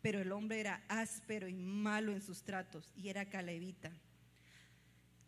pero 0.01 0.21
el 0.21 0.31
hombre 0.31 0.59
era 0.59 0.83
áspero 0.87 1.47
y 1.47 1.53
malo 1.53 2.11
en 2.11 2.21
sus 2.21 2.43
tratos 2.43 2.91
y 2.95 3.09
era 3.09 3.29
calevita. 3.29 3.91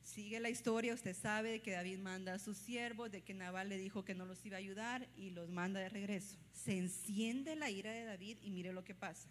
Sigue 0.03 0.39
la 0.39 0.49
historia, 0.49 0.93
usted 0.93 1.15
sabe 1.15 1.61
que 1.61 1.71
David 1.71 1.99
manda 1.99 2.33
a 2.33 2.39
sus 2.39 2.57
siervos, 2.57 3.11
de 3.11 3.21
que 3.21 3.33
Nabal 3.33 3.69
le 3.69 3.77
dijo 3.77 4.03
que 4.03 4.15
no 4.15 4.25
los 4.25 4.45
iba 4.45 4.57
a 4.57 4.59
ayudar 4.59 5.07
y 5.15 5.29
los 5.29 5.49
manda 5.49 5.79
de 5.79 5.89
regreso. 5.89 6.37
Se 6.51 6.77
enciende 6.77 7.55
la 7.55 7.69
ira 7.69 7.91
de 7.91 8.05
David 8.05 8.37
y 8.41 8.49
mire 8.49 8.73
lo 8.73 8.83
que 8.83 8.95
pasa. 8.95 9.29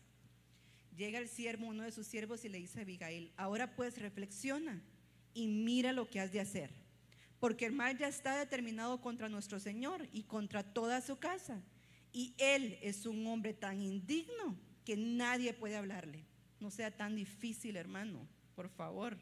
Llega 0.97 1.19
el 1.19 1.29
siervo, 1.29 1.67
uno 1.67 1.83
de 1.83 1.93
sus 1.93 2.07
siervos, 2.07 2.45
y 2.45 2.49
le 2.49 2.59
dice 2.59 2.79
a 2.79 2.83
Abigail, 2.83 3.33
ahora 3.37 3.75
pues 3.75 3.99
reflexiona 3.99 4.83
y 5.35 5.49
mira 5.49 5.93
lo 5.93 6.09
que 6.09 6.21
has 6.21 6.33
de 6.33 6.41
hacer, 6.41 6.71
porque 7.39 7.67
el 7.67 7.73
mal 7.73 7.97
ya 7.97 8.09
está 8.09 8.39
determinado 8.39 9.01
contra 9.01 9.29
nuestro 9.29 9.61
Señor 9.61 10.09
y 10.13 10.25
contra 10.25 10.63
toda 10.63 11.01
su 11.01 11.19
casa. 11.19 11.63
Y 12.13 12.35
él 12.39 12.79
es 12.83 13.07
un 13.07 13.27
hombre 13.27 13.55
tan 13.55 13.81
indigno 13.81 14.59
que 14.85 14.97
nadie 14.97 15.53
puede 15.53 15.77
hablarle. 15.77 16.25
No 16.59 16.71
sea 16.71 16.91
tan 16.97 17.17
difícil, 17.17 17.77
hermano, 17.77 18.27
por 18.55 18.69
favor. 18.69 19.17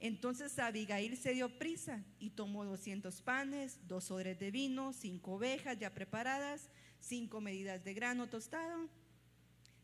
Entonces 0.00 0.58
Abigail 0.58 1.16
se 1.16 1.34
dio 1.34 1.58
prisa 1.58 2.04
y 2.20 2.30
tomó 2.30 2.64
200 2.64 3.20
panes, 3.22 3.80
dos 3.88 4.10
odres 4.10 4.38
de 4.38 4.50
vino, 4.50 4.92
cinco 4.92 5.34
ovejas 5.34 5.78
ya 5.78 5.92
preparadas, 5.92 6.70
cinco 7.00 7.40
medidas 7.40 7.82
de 7.82 7.94
grano 7.94 8.28
tostado, 8.28 8.88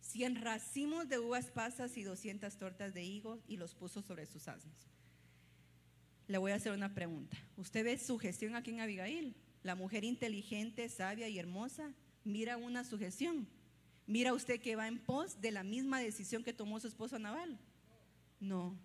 100 0.00 0.42
racimos 0.42 1.08
de 1.08 1.18
uvas 1.18 1.46
pasas 1.46 1.96
y 1.96 2.02
200 2.02 2.56
tortas 2.56 2.94
de 2.94 3.02
higo 3.02 3.40
y 3.48 3.56
los 3.56 3.74
puso 3.74 4.02
sobre 4.02 4.26
sus 4.26 4.46
asnos. 4.46 4.88
Le 6.28 6.38
voy 6.38 6.52
a 6.52 6.56
hacer 6.56 6.72
una 6.72 6.94
pregunta. 6.94 7.36
¿Usted 7.56 7.84
ve 7.84 7.98
sugestión 7.98 8.54
aquí 8.54 8.70
en 8.70 8.80
Abigail? 8.80 9.34
La 9.62 9.74
mujer 9.74 10.04
inteligente, 10.04 10.88
sabia 10.88 11.28
y 11.28 11.38
hermosa, 11.38 11.92
mira 12.22 12.56
una 12.56 12.84
sugestión. 12.84 13.48
Mira 14.06 14.34
usted 14.34 14.60
que 14.60 14.76
va 14.76 14.86
en 14.86 14.98
pos 14.98 15.40
de 15.40 15.50
la 15.50 15.62
misma 15.62 15.98
decisión 15.98 16.44
que 16.44 16.52
tomó 16.52 16.78
su 16.80 16.88
esposo 16.88 17.18
Naval. 17.18 17.58
No. 18.40 18.78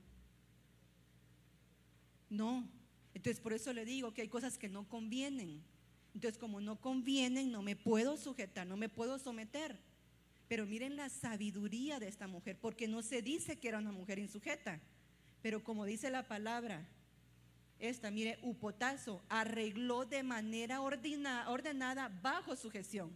No. 2.30 2.68
Entonces 3.14 3.42
por 3.42 3.54
eso 3.54 3.74
le 3.74 3.86
digo 3.86 4.14
que 4.14 4.22
hay 4.22 4.28
cosas 4.28 4.58
que 4.58 4.70
no 4.70 4.88
convienen. 4.88 5.64
Entonces 6.14 6.38
como 6.38 6.62
no 6.62 6.80
convienen, 6.80 7.52
no 7.52 7.62
me 7.62 7.76
puedo 7.76 8.18
sujetar, 8.18 8.68
no 8.68 8.78
me 8.78 8.90
puedo 8.90 9.20
someter. 9.20 9.80
Pero 10.48 10.66
miren 10.66 10.96
la 10.96 11.10
sabiduría 11.10 12.00
de 12.00 12.08
esta 12.08 12.28
mujer, 12.28 12.58
porque 12.60 12.88
no 12.88 13.02
se 13.04 13.22
dice 13.22 13.60
que 13.60 13.68
era 13.68 13.78
una 13.78 13.92
mujer 13.92 14.20
insujeta. 14.20 14.80
Pero 15.42 15.64
como 15.64 15.86
dice 15.86 16.10
la 16.10 16.28
palabra, 16.28 16.88
esta, 17.78 18.12
mire, 18.12 18.40
Upotazo 18.42 19.22
arregló 19.30 20.06
de 20.06 20.24
manera 20.24 20.82
ordenada 20.82 22.10
bajo 22.22 22.56
sujeción. 22.56 23.12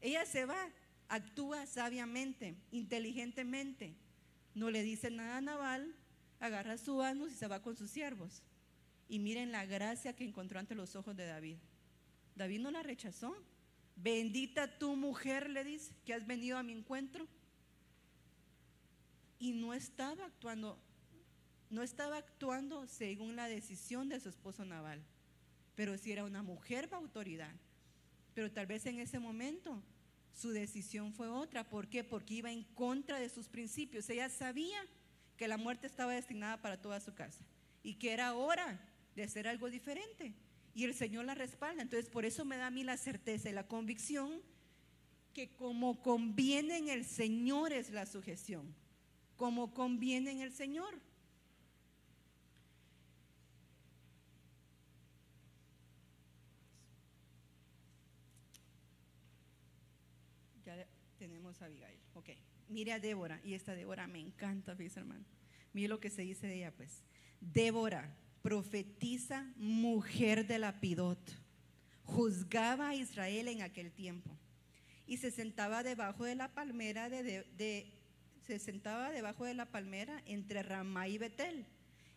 Ella 0.00 0.24
se 0.24 0.46
va 0.46 0.70
actúa 1.08 1.66
sabiamente, 1.66 2.56
inteligentemente. 2.70 3.94
No 4.54 4.70
le 4.70 4.82
dice 4.82 5.10
nada 5.10 5.38
a 5.38 5.40
Naval, 5.40 5.94
agarra 6.40 6.78
su 6.78 6.96
mano 6.96 7.26
y 7.26 7.32
se 7.32 7.46
va 7.48 7.62
con 7.62 7.76
sus 7.76 7.90
siervos. 7.90 8.42
Y 9.08 9.18
miren 9.18 9.52
la 9.52 9.66
gracia 9.66 10.14
que 10.14 10.24
encontró 10.24 10.58
ante 10.58 10.74
los 10.74 10.96
ojos 10.96 11.16
de 11.16 11.26
David. 11.26 11.56
David 12.34 12.60
no 12.60 12.70
la 12.70 12.82
rechazó. 12.82 13.36
Bendita 13.96 14.78
tu 14.78 14.94
mujer, 14.94 15.48
le 15.48 15.64
dice, 15.64 15.92
que 16.04 16.12
has 16.12 16.26
venido 16.26 16.58
a 16.58 16.62
mi 16.62 16.72
encuentro. 16.72 17.26
Y 19.38 19.52
no 19.52 19.74
estaba 19.74 20.26
actuando, 20.26 20.78
no 21.70 21.82
estaba 21.82 22.18
actuando 22.18 22.86
según 22.86 23.36
la 23.36 23.48
decisión 23.48 24.08
de 24.08 24.20
su 24.20 24.28
esposo 24.28 24.64
Naval, 24.64 25.02
pero 25.74 25.96
si 25.98 26.12
era 26.12 26.24
una 26.24 26.42
mujer 26.42 26.88
de 26.88 26.96
autoridad. 26.96 27.54
Pero 28.34 28.50
tal 28.50 28.66
vez 28.66 28.84
en 28.86 28.98
ese 28.98 29.18
momento 29.18 29.82
su 30.34 30.50
decisión 30.50 31.14
fue 31.14 31.28
otra. 31.28 31.68
¿Por 31.68 31.88
qué? 31.88 32.04
Porque 32.04 32.34
iba 32.34 32.50
en 32.50 32.64
contra 32.74 33.18
de 33.18 33.30
sus 33.30 33.48
principios. 33.48 34.08
Ella 34.10 34.28
sabía 34.28 34.78
que 35.36 35.48
la 35.48 35.56
muerte 35.56 35.86
estaba 35.86 36.14
destinada 36.14 36.60
para 36.60 36.80
toda 36.80 37.00
su 37.00 37.14
casa 37.14 37.44
y 37.82 37.94
que 37.94 38.12
era 38.12 38.34
hora 38.34 38.80
de 39.14 39.22
hacer 39.22 39.46
algo 39.48 39.70
diferente. 39.70 40.34
Y 40.74 40.84
el 40.84 40.94
Señor 40.94 41.24
la 41.24 41.34
respalda. 41.34 41.82
Entonces, 41.82 42.10
por 42.10 42.24
eso 42.24 42.44
me 42.44 42.56
da 42.56 42.66
a 42.66 42.70
mí 42.70 42.84
la 42.84 42.96
certeza 42.96 43.48
y 43.48 43.52
la 43.52 43.66
convicción 43.66 44.42
que 45.32 45.54
como 45.54 46.02
conviene 46.02 46.78
en 46.78 46.88
el 46.88 47.04
Señor 47.04 47.72
es 47.72 47.90
la 47.90 48.06
sujeción. 48.06 48.74
Como 49.36 49.72
conviene 49.74 50.30
en 50.30 50.40
el 50.40 50.52
Señor. 50.52 51.00
tenemos 61.18 61.60
a 61.62 61.66
Abigail. 61.66 62.05
Mire 62.68 62.92
a 62.92 63.00
Débora, 63.00 63.40
y 63.44 63.54
esta 63.54 63.74
Débora 63.74 64.06
me 64.06 64.20
encanta, 64.20 64.74
mis 64.74 64.96
hermano. 64.96 65.24
Mire 65.72 65.88
lo 65.88 66.00
que 66.00 66.10
se 66.10 66.22
dice 66.22 66.46
de 66.46 66.56
ella, 66.56 66.72
pues. 66.72 67.02
Débora, 67.40 68.16
profetiza, 68.42 69.52
mujer 69.56 70.46
de 70.46 70.58
Lapidot, 70.58 71.18
juzgaba 72.04 72.90
a 72.90 72.94
Israel 72.94 73.48
en 73.48 73.62
aquel 73.62 73.92
tiempo 73.92 74.30
y 75.06 75.16
se 75.18 75.30
sentaba 75.30 75.82
debajo 75.82 76.24
de 76.24 76.34
la 76.34 76.52
palmera 76.54 77.08
de, 77.08 77.92
se 78.46 78.58
sentaba 78.58 79.10
debajo 79.10 79.44
de 79.44 79.54
la 79.54 79.66
palmera 79.66 80.22
entre 80.26 80.62
Ramá 80.62 81.08
y 81.08 81.18
Betel 81.18 81.66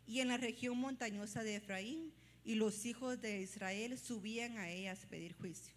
y 0.07 0.21
en 0.21 0.29
la 0.29 0.37
región 0.37 0.77
montañosa 0.77 1.43
de 1.43 1.57
Efraín, 1.57 2.11
y 2.43 2.55
los 2.55 2.85
hijos 2.87 3.21
de 3.21 3.41
Israel 3.41 3.95
subían 3.99 4.57
a 4.57 4.71
ellas 4.71 5.03
a 5.03 5.07
pedir 5.07 5.33
juicio. 5.33 5.75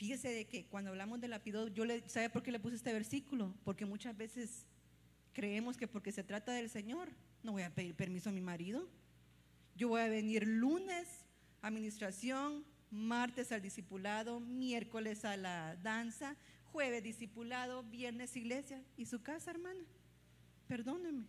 Fíjese 0.00 0.30
de 0.30 0.46
que 0.46 0.64
cuando 0.64 0.88
hablamos 0.88 1.20
de 1.20 1.28
lapidó, 1.28 1.68
yo 1.68 1.84
le, 1.84 2.08
¿sabe 2.08 2.30
por 2.30 2.42
qué 2.42 2.50
le 2.50 2.58
puse 2.58 2.76
este 2.76 2.90
versículo? 2.90 3.54
Porque 3.64 3.84
muchas 3.84 4.16
veces 4.16 4.64
creemos 5.34 5.76
que 5.76 5.86
porque 5.86 6.10
se 6.10 6.24
trata 6.24 6.54
del 6.54 6.70
Señor, 6.70 7.10
no 7.42 7.52
voy 7.52 7.64
a 7.64 7.74
pedir 7.74 7.94
permiso 7.94 8.30
a 8.30 8.32
mi 8.32 8.40
marido. 8.40 8.88
Yo 9.76 9.88
voy 9.88 10.00
a 10.00 10.08
venir 10.08 10.46
lunes 10.46 11.06
a 11.60 11.66
administración, 11.66 12.64
martes 12.90 13.52
al 13.52 13.60
discipulado, 13.60 14.40
miércoles 14.40 15.26
a 15.26 15.36
la 15.36 15.76
danza, 15.76 16.34
jueves 16.72 17.02
discipulado, 17.02 17.82
viernes 17.82 18.34
iglesia 18.36 18.82
y 18.96 19.04
su 19.04 19.22
casa, 19.22 19.50
hermana. 19.50 19.84
Perdóneme. 20.66 21.26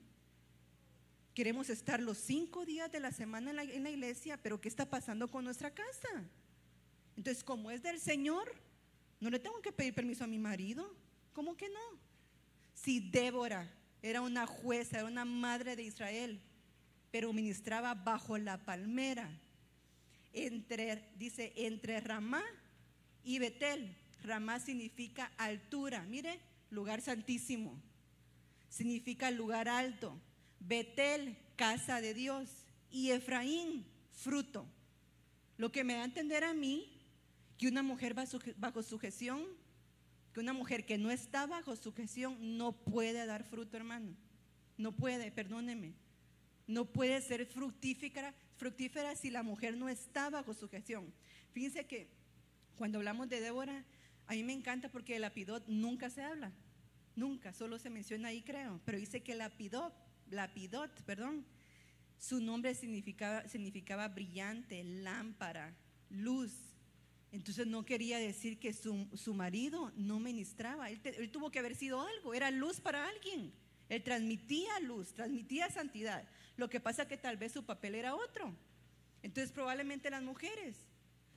Queremos 1.33 1.69
estar 1.69 1.99
los 1.99 2.17
cinco 2.17 2.65
días 2.65 2.89
de 2.89 3.01
la 3.01 3.11
semana 3.11 3.49
en 3.49 3.55
la, 3.57 3.63
en 3.63 3.83
la, 3.83 3.89
iglesia, 3.89 4.41
pero 4.41 4.61
¿qué 4.61 4.69
está 4.69 4.89
pasando 4.89 5.29
con 5.29 5.43
nuestra 5.43 5.71
casa? 5.71 6.23
Entonces, 7.17 7.43
como 7.43 7.71
es 7.71 7.83
del 7.83 7.99
Señor, 7.99 8.53
no 9.19 9.29
le 9.29 9.39
tengo 9.39 9.61
que 9.61 9.71
pedir 9.71 9.93
permiso 9.93 10.23
a 10.23 10.27
mi 10.27 10.39
marido. 10.39 10.93
¿Cómo 11.33 11.55
que 11.55 11.69
no? 11.69 11.99
Si 12.73 12.99
Débora 12.99 13.69
era 14.01 14.21
una 14.21 14.47
jueza, 14.47 14.97
era 14.99 15.07
una 15.07 15.25
madre 15.25 15.75
de 15.75 15.83
Israel, 15.83 16.41
pero 17.11 17.33
ministraba 17.33 17.93
bajo 17.93 18.37
la 18.37 18.57
palmera, 18.57 19.29
entre, 20.33 21.09
dice, 21.17 21.53
entre 21.55 21.99
Ramá 21.99 22.43
y 23.23 23.39
Betel. 23.39 23.95
Ramá 24.23 24.59
significa 24.59 25.31
altura, 25.37 26.03
mire, 26.03 26.39
lugar 26.69 27.01
santísimo. 27.01 27.79
Significa 28.69 29.29
lugar 29.29 29.67
alto. 29.67 30.19
Betel, 30.59 31.37
casa 31.55 32.01
de 32.01 32.13
Dios. 32.13 32.49
Y 32.89 33.11
Efraín, 33.11 33.85
fruto. 34.13 34.65
Lo 35.57 35.71
que 35.71 35.83
me 35.83 35.93
da 35.93 36.01
a 36.01 36.05
entender 36.05 36.43
a 36.43 36.53
mí 36.53 37.00
que 37.61 37.67
una 37.67 37.83
mujer 37.83 38.15
bajo 38.57 38.81
sujeción, 38.81 39.45
que 40.33 40.39
una 40.39 40.51
mujer 40.51 40.83
que 40.83 40.97
no 40.97 41.11
está 41.11 41.45
bajo 41.45 41.75
sujeción 41.75 42.57
no 42.57 42.71
puede 42.71 43.23
dar 43.27 43.43
fruto, 43.43 43.77
hermano. 43.77 44.15
No 44.77 44.95
puede, 44.95 45.31
perdóneme. 45.31 45.93
No 46.65 46.85
puede 46.91 47.21
ser 47.21 47.45
fructífera, 47.45 48.33
fructífera 48.57 49.15
si 49.15 49.29
la 49.29 49.43
mujer 49.43 49.77
no 49.77 49.89
está 49.89 50.31
bajo 50.31 50.55
sujeción. 50.55 51.13
Fíjense 51.51 51.85
que 51.85 52.09
cuando 52.77 52.97
hablamos 52.97 53.29
de 53.29 53.39
Débora, 53.39 53.85
a 54.25 54.33
mí 54.33 54.43
me 54.43 54.53
encanta 54.53 54.89
porque 54.89 55.17
el 55.17 55.21
lapidot 55.21 55.63
nunca 55.67 56.09
se 56.09 56.23
habla, 56.23 56.51
nunca, 57.15 57.53
solo 57.53 57.77
se 57.77 57.91
menciona 57.91 58.29
ahí 58.29 58.41
creo, 58.41 58.81
pero 58.85 58.97
dice 58.97 59.21
que 59.21 59.35
lapidot, 59.35 59.93
lapidot, 60.31 61.03
perdón, 61.03 61.45
su 62.17 62.41
nombre 62.41 62.73
significaba, 62.73 63.47
significaba 63.47 64.07
brillante, 64.07 64.83
lámpara, 64.83 65.75
luz. 66.09 66.70
Entonces 67.31 67.65
no 67.67 67.85
quería 67.85 68.17
decir 68.17 68.59
que 68.59 68.73
su, 68.73 69.07
su 69.15 69.33
marido 69.33 69.91
no 69.95 70.19
ministraba, 70.19 70.89
él, 70.89 71.31
tuvo 71.31 71.49
que 71.49 71.59
haber 71.59 71.75
sido 71.75 72.01
algo, 72.01 72.33
era 72.33 72.51
luz 72.51 72.81
para 72.81 73.07
alguien. 73.07 73.53
Él 73.89 74.03
transmitía 74.03 74.79
luz, 74.81 75.13
transmitía 75.13 75.69
santidad. 75.69 76.27
Lo 76.57 76.69
que 76.69 76.79
pasa 76.79 77.07
que 77.07 77.17
tal 77.17 77.37
vez 77.37 77.51
su 77.51 77.63
papel 77.65 77.95
era 77.95 78.15
otro. 78.15 78.53
Entonces 79.23 79.51
probablemente 79.51 80.09
las 80.09 80.23
mujeres 80.23 80.75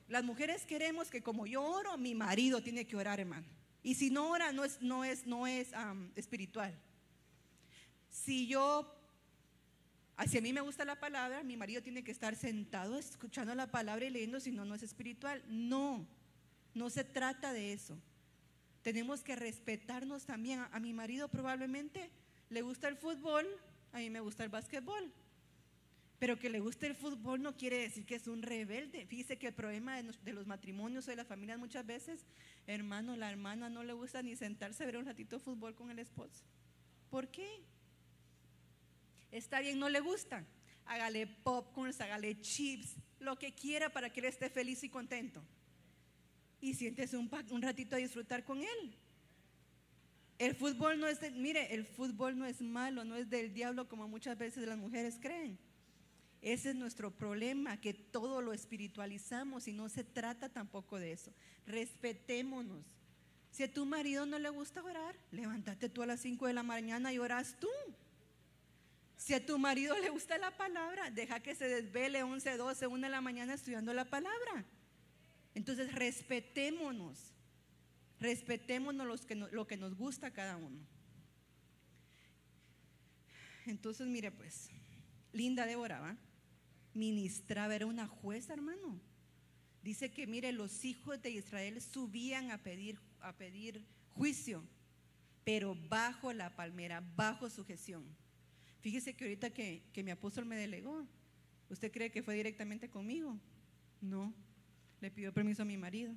las 0.09 0.23
mujeres 0.23 0.67
queremos 0.67 1.09
que 1.09 1.23
como 1.23 1.47
yo 1.47 1.63
oro, 1.63 1.97
mi 1.97 2.15
marido 2.15 2.63
tiene 2.63 2.87
que 2.87 2.97
orar, 2.97 3.21
hermano. 3.21 3.47
Y 3.83 3.95
si 3.95 4.11
no 4.11 4.31
ora, 4.31 4.53
no 4.53 4.65
es, 4.65 4.81
no 4.81 5.05
es, 5.05 5.27
no 5.27 5.47
es 5.47 5.69
espiritual. 6.15 6.75
Si 8.11 8.47
yo, 8.47 8.95
si 10.27 10.38
a 10.38 10.40
mí 10.40 10.53
me 10.53 10.61
gusta 10.61 10.85
la 10.85 10.98
palabra, 10.98 11.42
mi 11.42 11.57
marido 11.57 11.83
tiene 11.83 12.05
que 12.05 12.12
estar 12.12 12.37
sentado 12.37 12.98
escuchando 12.98 13.55
la 13.55 13.70
palabra 13.70 14.05
y 14.05 14.11
leyendo, 14.11 14.38
si 14.38 14.53
no, 14.53 14.64
no 14.64 14.74
es 14.74 14.83
espiritual. 14.83 15.42
No, 15.48 16.07
no 16.72 16.88
se 16.88 17.05
trata 17.05 17.53
de 17.53 17.72
eso. 17.72 17.98
Tenemos 18.83 19.22
que 19.24 19.35
respetarnos 19.35 20.24
también. 20.24 20.61
A, 20.70 20.79
mi 20.79 20.92
marido 20.92 21.29
probablemente 21.29 22.11
le 22.48 22.62
gusta 22.62 22.87
el 22.88 22.96
fútbol, 22.96 23.46
a 23.92 23.98
mí 23.98 24.09
me 24.09 24.20
gusta 24.20 24.44
el 24.44 24.50
básquetbol. 24.50 25.12
Pero 26.20 26.38
que 26.38 26.48
le 26.48 26.61
guste 26.61 26.87
el 26.87 26.94
fútbol 26.94 27.42
no 27.42 27.57
quiere 27.57 27.79
decir 27.79 28.07
que 28.07 28.14
es 28.14 28.29
un 28.29 28.42
rebelde. 28.42 29.07
Fíjese 29.07 29.37
que 29.37 29.48
el 29.48 29.55
problema 29.55 30.00
de 30.00 30.33
los 30.33 30.46
matrimonios 30.46 31.09
o 31.09 31.11
de 31.11 31.16
las 31.16 31.27
familias 31.27 31.59
muchas 31.59 31.85
veces, 31.85 32.24
hermano, 32.66 33.16
la 33.16 33.31
hermana 33.31 33.68
no 33.68 33.83
le 33.83 33.94
gusta 33.94 34.22
ni 34.22 34.37
sentarse 34.37 34.85
a 34.85 34.87
ver 34.87 34.96
un 34.96 35.07
ratito 35.07 35.40
fútbol 35.40 35.74
con 35.74 35.90
el 35.90 35.98
esposo. 35.98 36.44
¿Por 37.11 37.29
qué? 37.29 37.64
Está 39.35 39.59
bien, 39.59 39.81
no 39.81 39.88
le 39.88 39.99
gusta. 39.99 40.47
Hágale 40.87 41.27
popcorns, 41.27 42.01
hágale 42.01 42.40
chips, 42.40 42.94
lo 43.18 43.37
que 43.37 43.53
quiera 43.53 43.90
para 43.90 44.09
que 44.09 44.20
él 44.20 44.27
esté 44.27 44.49
feliz 44.49 44.85
y 44.85 44.88
contento. 44.88 45.42
Y 46.61 46.75
siéntese 46.75 47.16
un, 47.16 47.29
un 47.51 47.62
ratito 47.62 47.97
a 47.97 47.99
disfrutar 47.99 48.44
con 48.44 48.62
él. 48.62 48.97
El 50.38 50.55
fútbol 50.55 51.01
no 51.01 51.09
es, 51.09 51.20
de, 51.20 51.33
mire, 51.33 51.75
el 51.75 51.85
fútbol 51.85 52.38
no 52.38 52.47
es 52.47 52.61
malo, 52.61 53.05
no 53.05 53.16
es 53.16 53.29
del 53.29 53.53
diablo 53.53 53.88
como 53.88 54.07
muchas 54.07 54.38
veces 54.38 54.68
las 54.68 54.79
mujeres 54.79 55.18
creen. 55.20 55.59
Ese 56.40 56.70
es 56.70 56.77
nuestro 56.77 57.11
problema, 57.11 57.81
que 57.81 57.92
todo 57.92 58.40
lo 58.40 58.53
espiritualizamos 58.53 59.66
y 59.66 59.73
no 59.73 59.88
se 59.88 60.05
trata 60.05 60.49
tampoco 60.49 61.01
de 61.01 61.11
eso. 61.11 61.33
Respetémonos. 61.66 62.85
Si 63.51 63.64
a 63.64 63.73
tu 63.73 63.85
marido 63.85 64.27
no 64.27 64.38
le 64.38 64.51
gusta 64.51 64.81
orar, 64.81 65.16
levántate 65.33 65.88
tú 65.88 66.03
a 66.03 66.07
las 66.07 66.20
5 66.20 66.47
de 66.47 66.53
la 66.53 66.62
mañana 66.62 67.12
y 67.12 67.18
oras 67.18 67.57
tú. 67.59 67.68
Si 69.16 69.33
a 69.35 69.44
tu 69.44 69.59
marido 69.59 69.96
le 69.98 70.11
gusta 70.11 70.37
la 70.38 70.50
palabra, 70.57 71.11
deja 71.11 71.40
que 71.40 71.55
se 71.55 71.66
desvele 71.66 72.22
11, 72.22 72.57
12, 72.57 72.87
1 72.87 73.07
de 73.07 73.11
la 73.11 73.20
mañana 73.20 73.55
estudiando 73.55 73.94
la 73.94 74.05
palabra. 74.05 74.64
Entonces 75.55 75.92
respetémonos, 75.94 77.33
respetémonos 78.20 79.07
lo 79.53 79.66
que 79.66 79.77
nos 79.77 79.94
gusta 79.96 80.29
a 80.29 80.33
cada 80.33 80.57
uno. 80.57 80.81
Entonces, 83.66 84.07
mire 84.07 84.31
pues, 84.31 84.68
linda 85.33 85.64
Débora, 85.64 86.00
¿va? 86.00 86.16
ministraba, 86.92 87.74
era 87.74 87.87
una 87.87 88.07
jueza, 88.07 88.53
hermano. 88.53 89.00
Dice 89.83 90.11
que, 90.11 90.27
mire, 90.27 90.53
los 90.53 90.85
hijos 90.85 91.20
de 91.20 91.31
Israel 91.31 91.81
subían 91.81 92.50
a 92.50 92.62
pedir, 92.62 92.98
a 93.20 93.37
pedir 93.37 93.85
juicio, 94.14 94.64
pero 95.44 95.74
bajo 95.74 96.33
la 96.33 96.55
palmera, 96.57 97.03
bajo 97.16 97.50
sujeción. 97.50 98.05
Fíjese 98.85 99.14
que 99.14 99.25
ahorita 99.25 99.49
que, 99.49 99.81
que 99.94 100.03
mi 100.03 100.11
apóstol 100.11 100.44
me 100.44 100.57
delegó, 100.57 101.07
¿usted 101.70 101.90
cree 101.90 102.11
que 102.11 102.23
fue 102.23 102.35
directamente 102.35 102.90
conmigo? 102.90 103.35
No, 104.03 104.31
le 105.01 105.11
pidió 105.11 105.33
permiso 105.33 105.62
a 105.62 105.64
mi 105.64 105.79
marido. 105.79 106.12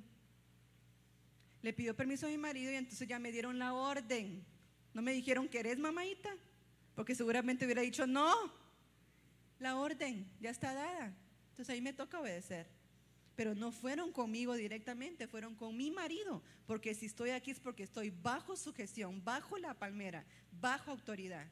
Le 1.62 1.72
pidió 1.72 1.96
permiso 1.96 2.26
a 2.26 2.28
mi 2.28 2.36
marido 2.36 2.70
y 2.70 2.74
entonces 2.74 3.08
ya 3.08 3.18
me 3.18 3.32
dieron 3.32 3.58
la 3.58 3.72
orden. 3.72 4.44
No 4.92 5.00
me 5.00 5.14
dijeron 5.14 5.48
que 5.48 5.60
eres 5.60 5.78
porque 6.94 7.14
seguramente 7.14 7.64
hubiera 7.64 7.80
dicho 7.80 8.06
no 8.06 8.52
la 9.58 9.78
orden 9.78 10.30
ya 10.38 10.50
está 10.50 10.74
dada. 10.74 11.16
Entonces 11.48 11.70
ahí 11.70 11.80
me 11.80 11.94
toca 11.94 12.20
obedecer. 12.20 12.66
Pero 13.34 13.54
no 13.54 13.72
fueron 13.72 14.12
conmigo 14.12 14.52
directamente, 14.52 15.26
fueron 15.26 15.54
con 15.54 15.74
mi 15.74 15.90
marido. 15.90 16.42
Porque 16.66 16.94
si 16.94 17.06
estoy 17.06 17.30
aquí 17.30 17.50
es 17.50 17.60
porque 17.60 17.84
estoy 17.84 18.10
bajo 18.10 18.56
sujeción, 18.56 19.24
bajo 19.24 19.56
la 19.56 19.72
palmera, 19.72 20.26
bajo 20.60 20.90
autoridad. 20.90 21.46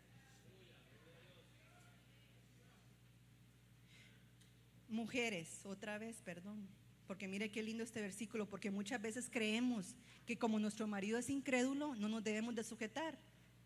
Mujeres, 4.97 5.61
otra 5.65 5.99
vez, 5.99 6.23
perdón. 6.25 6.67
Porque 7.07 7.29
mire 7.29 7.51
qué 7.51 7.63
lindo 7.63 7.85
este 7.85 8.01
versículo, 8.01 8.49
porque 8.49 8.71
muchas 8.71 8.99
veces 9.01 9.29
creemos 9.31 9.95
que 10.25 10.39
como 10.39 10.59
nuestro 10.59 10.87
marido 10.87 11.19
es 11.19 11.29
incrédulo, 11.29 11.95
no 11.97 12.09
nos 12.09 12.25
debemos 12.25 12.55
de 12.55 12.65
sujetar. 12.65 13.19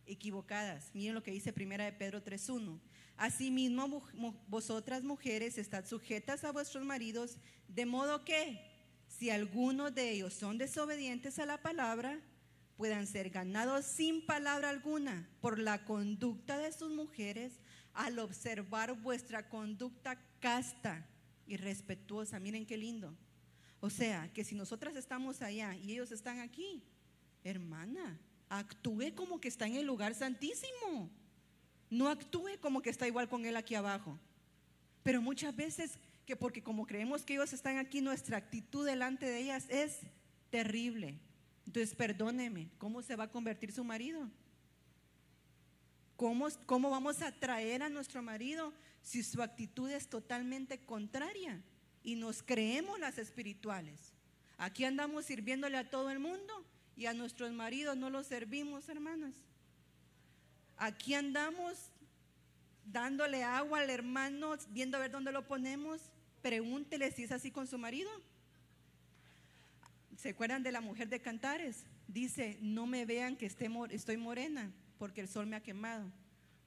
Equivocadas. 0.07 0.91
Miren 0.93 1.15
lo 1.15 1.23
que 1.23 1.31
dice 1.31 1.53
primera 1.53 1.85
de 1.85 1.93
Pedro 1.93 2.25
3.1. 2.25 2.81
Asimismo, 3.17 4.03
vosotras 4.49 5.05
mujeres 5.05 5.57
estad 5.57 5.87
sujetas 5.87 6.43
a 6.43 6.51
vuestros 6.51 6.85
maridos, 6.85 7.37
de 7.69 7.87
modo 7.87 8.25
que, 8.25 8.61
si 9.07 9.31
algunos 9.31 9.95
de 9.95 10.11
ellos 10.11 10.35
son 10.35 10.59
desobedientes 10.59 11.39
a 11.39 11.47
la 11.47 11.63
palabra, 11.63 12.21
puedan 12.77 13.07
ser 13.07 13.31
ganados 13.31 13.87
sin 13.87 14.27
palabra 14.27 14.69
alguna 14.69 15.31
por 15.41 15.61
la 15.61 15.85
conducta 15.85 16.59
de 16.59 16.73
sus 16.73 16.91
mujeres 16.91 17.53
al 17.95 18.19
observar 18.19 19.01
vuestra 19.01 19.49
conducta 19.49 20.19
casta 20.41 21.07
y 21.51 21.57
respetuosa. 21.57 22.39
Miren 22.39 22.65
qué 22.65 22.77
lindo. 22.77 23.13
O 23.81 23.91
sea, 23.91 24.33
que 24.33 24.45
si 24.45 24.55
nosotras 24.55 24.95
estamos 24.95 25.43
allá 25.43 25.75
y 25.75 25.93
ellos 25.93 26.13
están 26.13 26.39
aquí, 26.39 26.83
hermana, 27.43 28.21
actúe 28.49 29.15
como 29.17 29.41
que 29.41 29.49
está 29.49 29.67
en 29.67 29.75
el 29.75 29.87
lugar 29.87 30.15
santísimo. 30.15 31.11
No 31.91 32.09
actúe 32.09 32.61
como 32.61 32.83
que 32.83 32.91
está 32.91 33.09
igual 33.09 33.29
con 33.29 33.45
Él 33.45 33.57
aquí 33.57 33.75
abajo. 33.75 34.17
Pero 35.03 35.21
muchas 35.21 35.57
veces 35.57 35.99
que 36.25 36.37
porque 36.37 36.63
como 36.63 36.87
creemos 36.87 37.25
que 37.25 37.33
ellos 37.33 37.53
están 37.53 37.79
aquí, 37.79 38.01
nuestra 38.01 38.37
actitud 38.37 38.87
delante 38.87 39.27
de 39.27 39.41
ellas 39.41 39.67
es 39.69 39.99
terrible. 40.51 41.19
Entonces, 41.67 41.97
perdóneme, 41.97 42.71
¿cómo 42.79 43.03
se 43.03 43.17
va 43.17 43.25
a 43.25 43.31
convertir 43.33 43.73
su 43.73 43.83
marido? 43.83 44.31
¿Cómo, 46.15 46.49
¿Cómo, 46.67 46.91
vamos 46.91 47.23
a 47.23 47.33
traer 47.33 47.83
a 47.83 47.89
nuestro 47.89 48.23
marido 48.23 48.73
si 49.03 49.23
su 49.23 49.43
actitud 49.43 49.91
es 49.91 50.09
totalmente 50.09 50.79
contraria 50.85 51.63
y 52.03 52.17
nos 52.17 52.43
creemos 52.43 52.99
las 52.99 53.19
espirituales? 53.19 54.13
Aquí 54.59 54.85
andamos 54.85 55.25
sirviéndole 55.25 55.79
a 55.79 55.89
todo 55.89 56.11
el 56.11 56.19
mundo 56.19 56.65
y 56.97 57.07
a 57.07 57.15
nuestros 57.15 57.53
maridos 57.53 57.97
no 57.97 58.11
los 58.11 58.27
servimos, 58.27 58.89
hermanas. 58.89 59.35
Aquí 60.77 61.15
andamos 61.15 61.91
dándole 62.85 63.43
agua 63.43 63.81
al 63.81 63.91
hermano, 63.91 64.57
viendo 64.71 64.97
a 64.97 65.01
ver 65.01 65.11
dónde 65.11 65.33
lo 65.33 65.47
ponemos. 65.47 66.01
Pregúntele 66.43 67.11
si 67.11 67.25
es 67.25 67.33
así 67.33 67.51
con 67.51 67.67
su 67.67 67.79
marido. 67.79 68.11
¿Se 70.17 70.31
acuerdan 70.31 70.63
de 70.63 70.73
la 70.73 70.81
mujer 70.81 71.09
de 71.09 71.21
Cantares? 71.21 71.85
Dice, 72.07 72.59
no 72.61 72.87
me 72.87 73.07
vean 73.07 73.37
que 73.37 73.47
estoy 73.47 74.17
morena, 74.19 74.71
porque 74.99 75.23
el 75.23 75.29
sol 75.29 75.47
me 75.47 75.57
ha 75.57 75.63
quemado. 75.63 76.11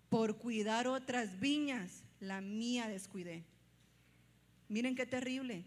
Por 0.10 0.38
cuidar 0.38 0.88
otras 0.88 1.39
viñas, 1.39 2.04
la 2.24 2.42
mía 2.42 2.88
descuidé. 2.88 3.44
Miren 4.70 4.96
qué 4.96 5.06
terrible, 5.06 5.66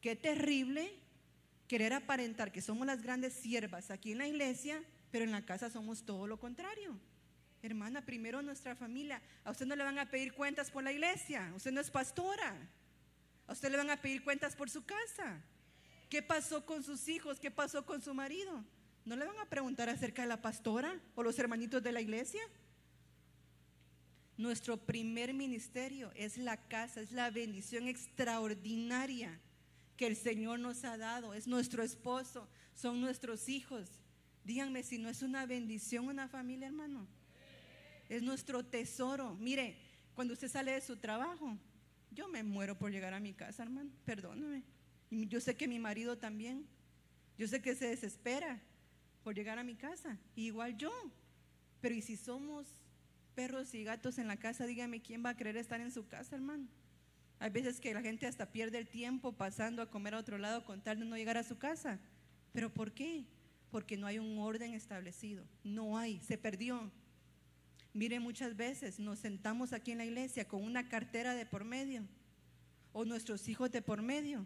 qué 0.00 0.14
terrible 0.14 0.92
querer 1.66 1.92
aparentar 1.92 2.52
que 2.52 2.62
somos 2.62 2.86
las 2.86 3.02
grandes 3.02 3.32
siervas 3.32 3.90
aquí 3.90 4.12
en 4.12 4.18
la 4.18 4.28
iglesia, 4.28 4.82
pero 5.10 5.24
en 5.24 5.32
la 5.32 5.44
casa 5.44 5.70
somos 5.70 6.04
todo 6.04 6.26
lo 6.26 6.38
contrario. 6.38 6.98
Hermana, 7.62 8.04
primero 8.04 8.40
nuestra 8.42 8.76
familia. 8.76 9.20
A 9.44 9.50
usted 9.50 9.66
no 9.66 9.74
le 9.74 9.82
van 9.82 9.98
a 9.98 10.10
pedir 10.10 10.32
cuentas 10.32 10.70
por 10.70 10.84
la 10.84 10.92
iglesia. 10.92 11.52
Usted 11.56 11.72
no 11.72 11.80
es 11.80 11.90
pastora. 11.90 12.56
A 13.46 13.52
usted 13.52 13.70
le 13.70 13.76
van 13.76 13.90
a 13.90 14.00
pedir 14.00 14.22
cuentas 14.22 14.54
por 14.54 14.70
su 14.70 14.84
casa. 14.84 15.42
¿Qué 16.08 16.22
pasó 16.22 16.64
con 16.64 16.82
sus 16.82 17.08
hijos? 17.08 17.40
¿Qué 17.40 17.50
pasó 17.50 17.84
con 17.84 18.00
su 18.00 18.14
marido? 18.14 18.64
¿No 19.04 19.16
le 19.16 19.24
van 19.24 19.38
a 19.38 19.46
preguntar 19.46 19.88
acerca 19.88 20.22
de 20.22 20.28
la 20.28 20.40
pastora 20.40 21.00
o 21.14 21.22
los 21.22 21.38
hermanitos 21.38 21.82
de 21.82 21.92
la 21.92 22.00
iglesia? 22.00 22.42
Nuestro 24.38 24.78
primer 24.78 25.34
ministerio 25.34 26.10
es 26.14 26.38
la 26.38 26.56
casa, 26.56 27.02
es 27.02 27.12
la 27.12 27.30
bendición 27.30 27.88
extraordinaria 27.88 29.38
que 29.98 30.06
el 30.06 30.16
Señor 30.16 30.58
nos 30.60 30.84
ha 30.84 30.96
dado. 30.96 31.34
Es 31.34 31.46
nuestro 31.46 31.82
esposo, 31.82 32.48
son 32.74 33.00
nuestros 33.02 33.50
hijos. 33.50 33.90
Díganme 34.44 34.82
si 34.82 34.96
no 34.96 35.10
es 35.10 35.20
una 35.20 35.44
bendición 35.44 36.08
una 36.08 36.28
familia, 36.28 36.68
hermano 36.68 37.06
es 38.08 38.22
nuestro 38.22 38.64
tesoro. 38.64 39.34
Mire, 39.34 39.76
cuando 40.14 40.34
usted 40.34 40.48
sale 40.48 40.72
de 40.72 40.80
su 40.80 40.96
trabajo, 40.96 41.56
yo 42.10 42.28
me 42.28 42.42
muero 42.42 42.78
por 42.78 42.90
llegar 42.90 43.14
a 43.14 43.20
mi 43.20 43.34
casa, 43.34 43.62
hermano, 43.62 43.90
perdóname. 44.04 44.62
Yo 45.10 45.40
sé 45.40 45.56
que 45.56 45.68
mi 45.68 45.78
marido 45.78 46.18
también. 46.18 46.66
Yo 47.36 47.46
sé 47.46 47.62
que 47.62 47.74
se 47.74 47.88
desespera 47.88 48.60
por 49.22 49.34
llegar 49.34 49.58
a 49.58 49.64
mi 49.64 49.76
casa, 49.76 50.18
igual 50.34 50.76
yo. 50.76 50.92
Pero 51.80 51.94
¿y 51.94 52.02
si 52.02 52.16
somos 52.16 52.66
perros 53.38 53.72
y 53.72 53.84
gatos 53.84 54.18
en 54.18 54.26
la 54.26 54.36
casa? 54.36 54.66
Dígame, 54.66 55.00
¿quién 55.00 55.24
va 55.24 55.30
a 55.30 55.36
querer 55.36 55.56
estar 55.56 55.80
en 55.80 55.92
su 55.92 56.08
casa, 56.08 56.34
hermano? 56.34 56.66
Hay 57.38 57.50
veces 57.50 57.78
que 57.78 57.94
la 57.94 58.02
gente 58.02 58.26
hasta 58.26 58.50
pierde 58.50 58.78
el 58.78 58.88
tiempo 58.88 59.30
pasando 59.30 59.80
a 59.80 59.88
comer 59.88 60.14
a 60.14 60.18
otro 60.18 60.38
lado 60.38 60.64
con 60.64 60.82
tal 60.82 60.98
de 60.98 61.04
no 61.04 61.16
llegar 61.16 61.36
a 61.36 61.44
su 61.44 61.56
casa. 61.56 62.00
¿Pero 62.52 62.74
por 62.74 62.94
qué? 62.94 63.26
Porque 63.70 63.96
no 63.96 64.08
hay 64.08 64.18
un 64.18 64.38
orden 64.38 64.74
establecido. 64.74 65.44
No 65.62 65.96
hay, 65.96 66.18
se 66.18 66.36
perdió. 66.36 66.90
Mire, 67.92 68.18
muchas 68.18 68.56
veces 68.56 68.98
nos 68.98 69.20
sentamos 69.20 69.72
aquí 69.72 69.92
en 69.92 69.98
la 69.98 70.04
iglesia 70.04 70.48
con 70.48 70.64
una 70.64 70.88
cartera 70.88 71.32
de 71.36 71.46
por 71.46 71.62
medio 71.62 72.02
o 72.92 73.04
nuestros 73.04 73.46
hijos 73.46 73.70
de 73.70 73.82
por 73.82 74.02
medio. 74.02 74.44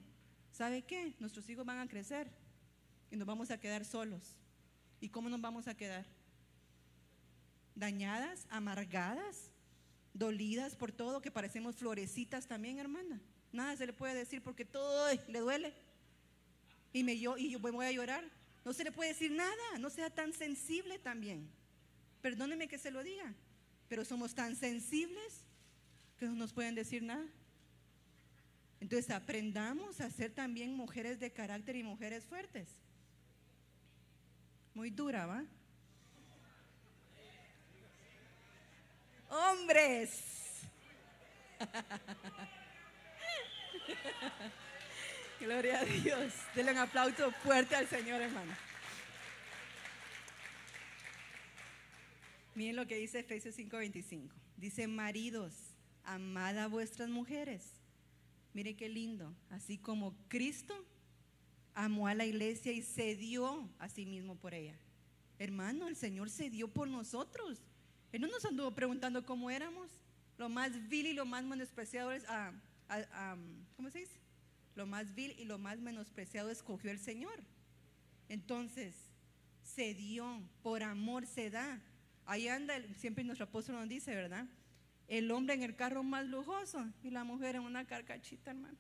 ¿Sabe 0.51 0.83
qué? 0.83 1.15
Nuestros 1.19 1.49
hijos 1.49 1.65
van 1.65 1.79
a 1.79 1.89
crecer 1.89 2.31
y 3.11 3.17
nos 3.17 3.27
vamos 3.27 3.51
a 3.51 3.59
quedar 3.59 3.87
solos. 3.87 4.37
¿Y 5.01 5.09
cómo 5.09 5.31
nos 5.31 5.41
vamos 5.41 5.67
a 5.67 5.75
quedar? 5.75 6.05
Dañadas, 7.75 8.47
amargadas, 8.51 9.51
dolidas 10.15 10.77
por 10.77 10.93
todo, 10.93 11.23
que 11.23 11.31
parecemos 11.31 11.77
florecitas 11.77 12.47
también, 12.47 12.79
hermana. 12.79 13.21
Nada 13.53 13.77
se 13.77 13.87
le 13.87 13.93
puede 13.93 14.15
decir 14.15 14.43
porque 14.43 14.65
todo 14.65 15.09
le 15.29 15.39
duele. 15.41 15.75
Y, 16.93 17.05
me, 17.05 17.19
yo, 17.19 17.37
y 17.37 17.51
yo 17.51 17.59
voy 17.59 17.87
a 17.87 17.93
llorar. 17.93 18.25
No 18.65 18.73
se 18.73 18.85
le 18.85 18.93
puede 18.93 19.11
decir 19.11 19.33
nada, 19.33 19.79
no 19.79 19.91
sea 19.91 20.11
tan 20.11 20.33
sensible 20.33 20.99
también. 20.99 21.51
Perdóneme 22.21 22.69
que 22.69 22.79
se 22.79 22.91
lo 22.91 23.03
diga, 23.03 23.35
pero 23.89 24.05
somos 24.05 24.35
tan 24.35 24.55
sensibles 24.55 25.45
que 26.19 26.27
no 26.27 26.35
nos 26.35 26.53
pueden 26.53 26.75
decir 26.75 27.03
nada. 27.03 27.27
Entonces 28.81 29.11
aprendamos 29.11 30.01
a 30.01 30.11
ser 30.11 30.33
también 30.33 30.75
mujeres 30.75 31.19
de 31.21 31.33
carácter 31.33 31.77
y 31.77 31.83
mujeres 31.83 32.25
fuertes. 32.25 32.69
Muy 34.75 34.91
dura, 34.91 35.27
¿va? 35.27 35.45
Hombres. 39.33 40.23
Gloria 45.41 45.81
a 45.81 45.85
Dios. 45.85 46.35
Denle 46.55 46.73
un 46.73 46.79
aplauso 46.79 47.33
fuerte 47.43 47.75
al 47.75 47.89
Señor, 47.89 48.21
hermano. 48.21 48.53
Miren 52.55 52.77
lo 52.77 52.87
que 52.87 52.97
dice 52.97 53.21
Efesios 53.21 53.57
5:25. 53.57 54.29
Dice, 54.59 54.87
maridos, 54.87 55.55
amad 56.05 56.59
a 56.59 56.69
vuestras 56.69 57.09
mujeres. 57.09 57.81
Mire 58.53 58.77
qué 58.77 58.91
lindo. 58.91 59.35
Así 59.49 59.79
como 59.79 60.15
Cristo 60.29 60.75
amó 61.73 62.07
a 62.07 62.15
la 62.15 62.27
iglesia 62.27 62.71
y 62.71 62.83
se 62.83 63.17
dio 63.17 63.67
a 63.79 63.89
sí 63.89 64.05
mismo 64.05 64.37
por 64.37 64.53
ella. 64.53 64.77
Hermano, 65.39 65.89
el 65.89 65.97
Señor 65.97 66.29
se 66.29 66.51
dio 66.51 66.69
por 66.69 66.87
nosotros. 66.87 67.63
Él 68.13 68.21
no 68.21 68.29
nos 68.29 68.45
anduvo 68.45 68.71
preguntando 68.73 69.25
cómo 69.25 69.51
éramos. 69.51 69.91
Lo 70.39 70.49
más 70.49 70.89
vil 70.89 71.07
y 71.07 71.13
lo 71.15 71.25
más 71.25 71.45
menospreciado 71.45 72.13
es, 72.13 72.25
ah, 72.29 72.53
ah, 72.89 73.03
ah, 73.13 73.37
¿cómo 73.77 73.91
se 73.91 74.01
dice? 74.01 74.21
Lo 74.75 74.87
más 74.87 75.15
vil 75.15 75.35
y 75.39 75.45
lo 75.45 75.59
más 75.59 75.79
menospreciado 75.79 76.51
escogió 76.51 76.91
el 76.91 76.99
Señor. 76.99 77.43
Entonces, 78.29 78.95
se 79.63 79.95
dio, 79.95 80.43
por 80.63 80.83
amor 80.83 81.27
se 81.27 81.51
da. 81.51 81.81
Ahí 82.27 82.49
anda, 82.49 82.75
siempre 82.97 83.25
nuestro 83.25 83.47
apóstol 83.47 83.77
nos 83.77 83.89
dice, 83.89 84.15
¿verdad? 84.15 84.47
El 85.09 85.31
hombre 85.31 85.55
en 85.55 85.63
el 85.63 85.77
carro 85.77 86.03
más 86.03 86.27
lujoso 86.27 86.87
y 87.03 87.11
la 87.11 87.25
mujer 87.25 87.57
en 87.57 87.63
una 87.63 87.87
carcachita, 87.87 88.51
hermano. 88.53 88.79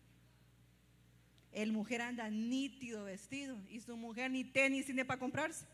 El 1.53 1.73
mujer 1.73 2.01
anda 2.01 2.31
nítido 2.31 3.05
vestido 3.05 3.59
y 3.68 3.81
su 3.81 3.97
mujer 3.97 4.31
ni 4.31 4.45
tenis 4.45 4.87
tiene 4.87 5.05
para 5.05 5.21
comprarse. 5.21 5.66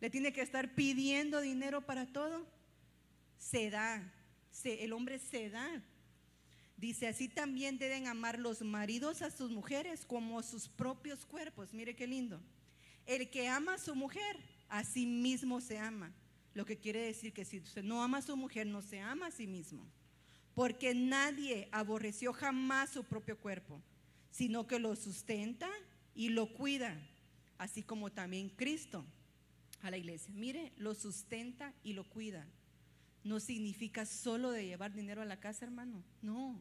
Le 0.00 0.08
tiene 0.08 0.32
que 0.32 0.40
estar 0.40 0.74
pidiendo 0.74 1.40
dinero 1.40 1.82
para 1.82 2.06
todo. 2.06 2.46
Se 3.38 3.70
da, 3.70 4.12
el 4.64 4.92
hombre 4.92 5.18
se 5.18 5.50
da. 5.50 5.82
Dice, 6.76 7.08
así 7.08 7.28
también 7.28 7.78
deben 7.78 8.06
amar 8.06 8.38
los 8.38 8.62
maridos 8.62 9.22
a 9.22 9.30
sus 9.30 9.50
mujeres 9.50 10.04
como 10.04 10.38
a 10.38 10.42
sus 10.42 10.68
propios 10.68 11.24
cuerpos. 11.26 11.72
Mire 11.72 11.96
qué 11.96 12.06
lindo. 12.06 12.40
El 13.06 13.30
que 13.30 13.48
ama 13.48 13.74
a 13.74 13.78
su 13.78 13.94
mujer, 13.94 14.36
a 14.68 14.84
sí 14.84 15.06
mismo 15.06 15.60
se 15.60 15.78
ama. 15.78 16.12
Lo 16.54 16.64
que 16.64 16.78
quiere 16.78 17.00
decir 17.00 17.32
que 17.32 17.44
si 17.44 17.58
usted 17.58 17.82
no 17.82 18.02
ama 18.02 18.18
a 18.18 18.22
su 18.22 18.36
mujer, 18.36 18.66
no 18.66 18.82
se 18.82 19.00
ama 19.00 19.26
a 19.26 19.30
sí 19.30 19.46
mismo. 19.46 19.86
Porque 20.54 20.94
nadie 20.94 21.68
aborreció 21.72 22.32
jamás 22.32 22.90
su 22.90 23.04
propio 23.04 23.38
cuerpo, 23.38 23.80
sino 24.30 24.66
que 24.66 24.78
lo 24.78 24.94
sustenta 24.94 25.68
y 26.14 26.30
lo 26.30 26.52
cuida, 26.52 27.00
así 27.58 27.82
como 27.82 28.10
también 28.10 28.50
Cristo 28.50 29.04
a 29.82 29.90
la 29.90 29.98
iglesia. 29.98 30.32
Mire, 30.34 30.72
lo 30.76 30.94
sustenta 30.94 31.72
y 31.82 31.92
lo 31.92 32.04
cuida. 32.04 32.46
No 33.24 33.40
significa 33.40 34.06
solo 34.06 34.50
de 34.50 34.66
llevar 34.66 34.92
dinero 34.92 35.22
a 35.22 35.26
la 35.26 35.40
casa, 35.40 35.64
hermano. 35.64 36.02
No. 36.22 36.58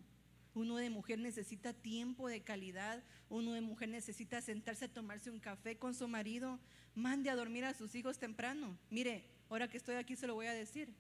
Uno 0.54 0.78
de 0.78 0.90
mujer 0.90 1.20
necesita 1.20 1.74
tiempo 1.74 2.28
de 2.28 2.42
calidad. 2.42 3.04
Uno 3.30 3.54
de 3.54 3.62
mujer 3.62 3.90
necesita 3.90 4.42
sentarse 4.42 4.86
a 4.86 4.94
tomarse 4.94 5.30
un 5.30 5.40
café 5.40 5.78
con 5.78 5.94
su 5.94 6.08
marido. 6.08 6.60
Mande 6.96 7.30
a 7.30 7.36
dormir 7.36 7.66
a 7.66 7.74
sus 7.74 7.94
hijos 7.96 8.18
temprano. 8.18 8.78
Mire, 8.90 9.24
Ahora 9.50 9.70
que 9.70 9.78
estoy 9.78 9.96
aquí 9.96 10.16
se 10.16 10.28
lo 10.28 10.36
voy 10.36 10.48
a 10.48 10.54
decir. 10.54 10.94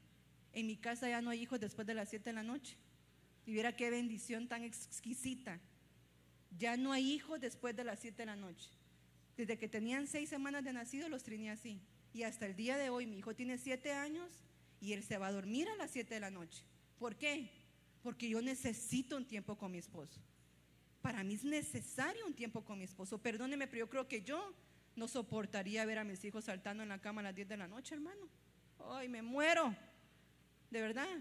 En 0.53 0.68
mi 0.68 0.78
casa 0.78 1.10
ya 1.10 1.22
no 1.22 1.30
hay 1.30 1.41
hijos 1.41 1.60
después 1.60 1.86
de 1.86 1.93
las 1.93 2.10
7 2.10 2.30
de 2.30 2.34
la 2.34 2.43
noche. 2.43 2.78
Y 3.45 3.53
viera 3.53 3.76
qué 3.76 3.89
bendición 3.89 4.47
tan 4.47 4.64
exquisita. 4.64 5.60
Ya 6.58 6.78
no 6.78 6.91
hay 6.91 7.12
hijos 7.12 7.39
después 7.39 7.76
de 7.76 7.84
las 7.84 7.99
7 7.99 8.18
de 8.18 8.26
la 8.26 8.36
noche. 8.36 8.70
Desde 9.36 9.58
que 9.58 9.68
tenían 9.68 10.08
6 10.08 10.30
semanas 10.30 10.64
de 10.64 10.74
nacido 10.74 11.10
los 11.10 11.24
tenía 11.24 11.53
así. 11.53 11.82
Y 12.14 12.24
hasta 12.24 12.45
el 12.45 12.55
día 12.55 12.78
de 12.78 12.89
hoy 12.89 13.05
mi 13.05 13.18
hijo 13.18 13.36
tiene 13.36 13.58
7 13.58 13.91
años 13.91 14.32
y 14.80 14.93
él 14.93 15.03
se 15.03 15.17
va 15.17 15.28
a 15.28 15.32
dormir 15.32 15.67
a 15.69 15.75
las 15.75 15.91
7 15.91 16.13
de 16.13 16.19
la 16.19 16.32
noche. 16.32 16.63
¿Por 16.99 17.15
qué? 17.15 17.49
Porque 18.03 18.30
yo 18.30 18.41
necesito 18.41 19.17
un 19.17 19.25
tiempo 19.25 19.57
con 19.57 19.71
mi 19.71 19.78
esposo. 19.78 20.21
Para 21.01 21.23
mí 21.23 21.36
es 21.36 21.43
necesario 21.43 22.25
un 22.25 22.34
tiempo 22.34 22.63
con 22.63 22.78
mi 22.78 22.86
esposo. 22.86 23.17
Perdóneme, 23.17 23.67
pero 23.67 23.86
yo 23.86 23.89
creo 23.89 24.07
que 24.07 24.21
yo 24.21 24.53
no 24.95 25.07
soportaría 25.07 25.86
ver 25.86 25.99
a 25.99 26.03
mis 26.03 26.23
hijos 26.25 26.45
saltando 26.45 26.84
en 26.84 26.89
la 26.89 26.99
cama 26.99 27.21
a 27.21 27.25
las 27.25 27.36
10 27.36 27.47
de 27.47 27.57
la 27.57 27.67
noche, 27.67 27.95
hermano. 27.95 28.28
Ay, 28.80 29.07
me 29.07 29.21
muero. 29.21 29.75
De 30.69 30.82
verdad. 30.82 31.17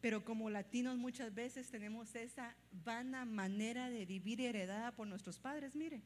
Pero 0.00 0.24
como 0.24 0.50
latinos 0.50 0.98
muchas 0.98 1.34
veces 1.34 1.70
tenemos 1.70 2.14
esa 2.14 2.54
vana 2.84 3.24
manera 3.24 3.90
de 3.90 4.04
vivir 4.04 4.40
heredada 4.40 4.94
por 4.94 5.06
nuestros 5.06 5.38
padres, 5.38 5.74
mire. 5.74 6.02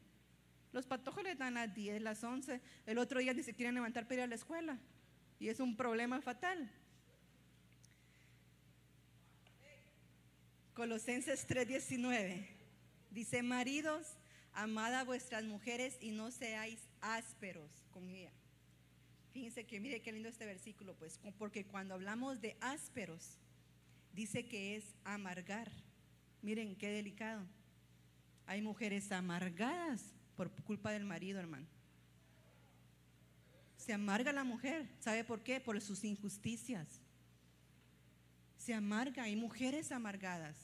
Los 0.71 0.85
patojos 0.85 1.23
les 1.23 1.37
dan 1.37 1.55
las 1.55 1.73
10, 1.73 2.01
las 2.01 2.23
11, 2.23 2.61
el 2.85 2.97
otro 2.97 3.19
día 3.19 3.33
ni 3.33 3.43
se 3.43 3.53
quieren 3.53 3.75
levantar 3.75 4.05
para 4.05 4.15
ir 4.15 4.21
a 4.21 4.27
la 4.27 4.35
escuela. 4.35 4.79
Y 5.41 5.49
es 5.49 5.59
un 5.59 5.75
problema 5.75 6.21
fatal. 6.21 6.71
Colosenses 10.75 11.47
3:19. 11.47 12.47
Dice, 13.09 13.41
maridos, 13.41 14.05
amad 14.53 14.93
a 14.93 15.03
vuestras 15.03 15.43
mujeres 15.43 15.97
y 15.99 16.11
no 16.11 16.29
seáis 16.29 16.87
ásperos 17.01 17.71
con 17.89 18.07
ella. 18.07 18.31
Fíjense 19.31 19.65
que 19.65 19.79
mire 19.79 20.03
qué 20.03 20.11
lindo 20.11 20.29
este 20.29 20.45
versículo, 20.45 20.93
pues, 20.93 21.19
porque 21.39 21.65
cuando 21.65 21.95
hablamos 21.95 22.39
de 22.39 22.55
ásperos, 22.61 23.39
dice 24.13 24.45
que 24.45 24.75
es 24.75 24.93
amargar. 25.03 25.71
Miren 26.43 26.75
qué 26.75 26.89
delicado. 26.89 27.47
Hay 28.45 28.61
mujeres 28.61 29.11
amargadas 29.11 30.13
por 30.35 30.51
culpa 30.61 30.91
del 30.91 31.05
marido, 31.05 31.39
hermano. 31.39 31.65
Se 33.81 33.93
amarga 33.93 34.31
la 34.31 34.43
mujer. 34.43 34.87
¿Sabe 34.99 35.23
por 35.23 35.41
qué? 35.41 35.59
Por 35.59 35.81
sus 35.81 36.03
injusticias. 36.03 36.87
Se 38.55 38.75
amarga. 38.75 39.23
Hay 39.23 39.35
mujeres 39.35 39.91
amargadas. 39.91 40.55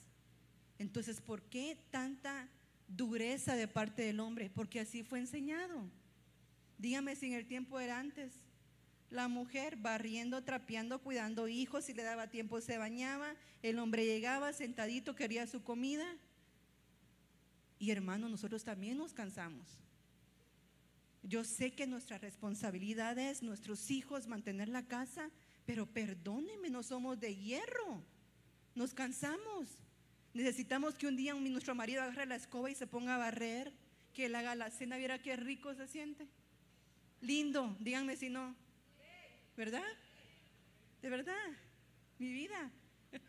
Entonces, 0.78 1.20
¿por 1.20 1.42
qué 1.42 1.80
tanta 1.90 2.48
dureza 2.88 3.56
de 3.56 3.68
parte 3.68 4.04
del 4.04 4.20
hombre? 4.20 4.52
Porque 4.54 4.80
así 4.80 5.02
fue 5.02 5.18
enseñado. 5.18 5.90
Dígame 6.78 7.16
si 7.16 7.26
en 7.26 7.34
el 7.34 7.48
tiempo 7.48 7.80
era 7.80 7.98
antes. 7.98 8.34
La 9.10 9.28
mujer 9.28 9.78
barriendo, 9.78 10.44
trapeando, 10.44 11.02
cuidando 11.02 11.48
hijos, 11.48 11.86
si 11.86 11.96
le 11.96 12.04
daba 12.04 12.30
tiempo 12.30 12.62
se 12.62 12.78
bañaba, 12.78 13.34
el 13.64 13.80
hombre 13.80 14.06
llegaba 14.06 14.54
sentadito, 14.54 15.16
quería 15.16 15.48
su 15.48 15.64
comida. 15.64 16.06
Y 17.80 17.90
hermano, 17.90 18.30
nosotros 18.30 18.64
también 18.64 19.00
nos 19.00 19.14
cansamos. 19.14 19.87
Yo 21.28 21.44
sé 21.44 21.72
que 21.72 21.88
nuestra 21.88 22.18
responsabilidad 22.18 23.18
es 23.18 23.44
nuestros 23.44 23.92
hijos 23.92 24.28
mantener 24.28 24.70
la 24.70 24.88
casa, 24.88 25.30
pero 25.66 25.86
perdónenme, 25.86 26.70
no 26.70 26.84
somos 26.84 27.20
de 27.20 27.36
hierro. 27.36 28.02
Nos 28.76 28.94
cansamos. 28.94 29.68
Necesitamos 30.34 30.96
que 30.96 31.06
un 31.06 31.18
día 31.18 31.34
nuestro 31.34 31.76
marido 31.76 32.02
agarre 32.02 32.28
la 32.28 32.38
escoba 32.38 32.72
y 32.72 32.76
se 32.76 32.88
ponga 32.88 33.16
a 33.16 33.18
barrer, 33.18 33.74
que 34.14 34.28
él 34.28 34.36
haga 34.36 34.56
la 34.56 34.72
cena, 34.72 34.96
viera 34.96 35.22
qué 35.22 35.36
rico 35.36 35.76
se 35.76 35.88
siente. 35.88 36.26
Lindo, 37.20 37.76
díganme 37.82 38.16
si 38.16 38.30
no. 38.30 38.56
¿Verdad? 39.58 39.84
De 41.02 41.10
verdad, 41.10 41.46
mi 42.20 42.32
vida. 42.32 42.72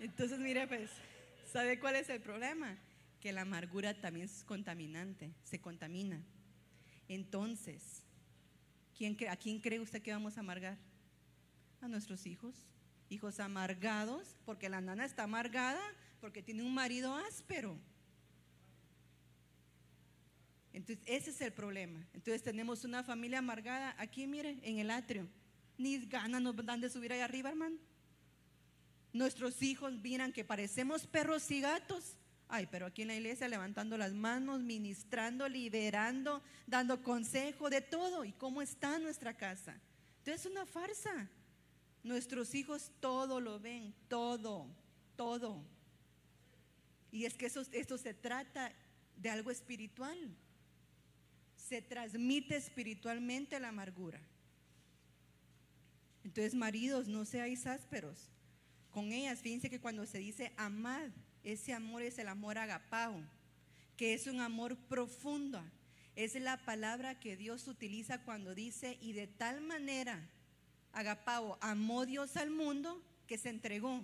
Entonces, 0.00 0.40
mire, 0.40 0.66
pues, 0.66 0.90
¿sabe 1.52 1.78
cuál 1.78 1.94
es 1.94 2.08
el 2.08 2.20
problema? 2.20 2.76
Que 3.20 3.32
la 3.32 3.42
amargura 3.42 4.00
también 4.00 4.26
es 4.26 4.44
contaminante, 4.44 5.34
se 5.44 5.60
contamina. 5.60 6.22
Entonces, 7.08 8.02
¿quién, 8.96 9.16
¿a 9.28 9.36
quién 9.36 9.60
cree 9.60 9.80
usted 9.80 10.02
que 10.02 10.12
vamos 10.12 10.36
a 10.36 10.40
amargar? 10.40 10.78
A 11.80 11.88
nuestros 11.88 12.26
hijos. 12.26 12.54
Hijos 13.08 13.40
amargados, 13.40 14.36
porque 14.44 14.68
la 14.68 14.80
nana 14.80 15.04
está 15.04 15.24
amargada, 15.24 15.80
porque 16.20 16.42
tiene 16.42 16.62
un 16.62 16.72
marido 16.72 17.14
áspero. 17.14 17.78
Entonces, 20.72 21.04
ese 21.06 21.30
es 21.30 21.40
el 21.40 21.52
problema. 21.52 22.06
Entonces, 22.14 22.42
tenemos 22.42 22.84
una 22.84 23.02
familia 23.02 23.40
amargada 23.40 23.94
aquí, 23.98 24.26
mire, 24.26 24.58
en 24.62 24.78
el 24.78 24.90
atrio. 24.90 25.28
Ni 25.76 25.98
ganas 26.06 26.40
nos 26.40 26.54
dan 26.64 26.80
de 26.80 26.90
subir 26.90 27.12
ahí 27.12 27.20
arriba, 27.20 27.50
hermano. 27.50 27.76
Nuestros 29.12 29.62
hijos 29.62 29.92
miran 29.94 30.32
que 30.32 30.44
parecemos 30.44 31.06
perros 31.06 31.50
y 31.50 31.60
gatos. 31.60 32.16
Ay, 32.50 32.66
pero 32.70 32.86
aquí 32.86 33.02
en 33.02 33.08
la 33.08 33.14
iglesia 33.14 33.48
levantando 33.48 33.96
las 33.96 34.12
manos, 34.12 34.60
ministrando, 34.60 35.48
liberando, 35.48 36.42
dando 36.66 37.02
consejo 37.02 37.70
de 37.70 37.80
todo. 37.80 38.24
¿Y 38.24 38.32
cómo 38.32 38.60
está 38.60 38.98
nuestra 38.98 39.36
casa? 39.36 39.80
Entonces 40.18 40.46
es 40.46 40.50
una 40.50 40.66
farsa. 40.66 41.30
Nuestros 42.02 42.54
hijos 42.54 42.90
todo 43.00 43.40
lo 43.40 43.60
ven, 43.60 43.94
todo, 44.08 44.66
todo. 45.16 45.64
Y 47.12 47.24
es 47.24 47.34
que 47.34 47.46
eso, 47.46 47.62
esto 47.72 47.96
se 47.98 48.14
trata 48.14 48.72
de 49.16 49.30
algo 49.30 49.50
espiritual 49.50 50.18
se 51.70 51.80
transmite 51.80 52.56
espiritualmente 52.56 53.60
la 53.60 53.68
amargura. 53.68 54.20
Entonces, 56.24 56.52
maridos, 56.52 57.06
no 57.06 57.24
seáis 57.24 57.64
ásperos 57.64 58.28
con 58.90 59.12
ellas. 59.12 59.38
Fíjense 59.38 59.70
que 59.70 59.80
cuando 59.80 60.04
se 60.04 60.18
dice 60.18 60.52
amad, 60.56 61.10
ese 61.44 61.72
amor 61.72 62.02
es 62.02 62.18
el 62.18 62.28
amor 62.28 62.58
agapao, 62.58 63.20
que 63.96 64.14
es 64.14 64.26
un 64.26 64.40
amor 64.40 64.76
profundo. 64.76 65.62
Es 66.16 66.34
la 66.34 66.56
palabra 66.58 67.18
que 67.18 67.36
Dios 67.36 67.68
utiliza 67.68 68.22
cuando 68.22 68.54
dice, 68.54 68.98
y 69.00 69.12
de 69.12 69.26
tal 69.26 69.60
manera, 69.60 70.28
agapao, 70.92 71.58
amó 71.60 72.04
Dios 72.06 72.36
al 72.36 72.50
mundo 72.50 73.02
que 73.26 73.38
se 73.38 73.48
entregó. 73.48 74.02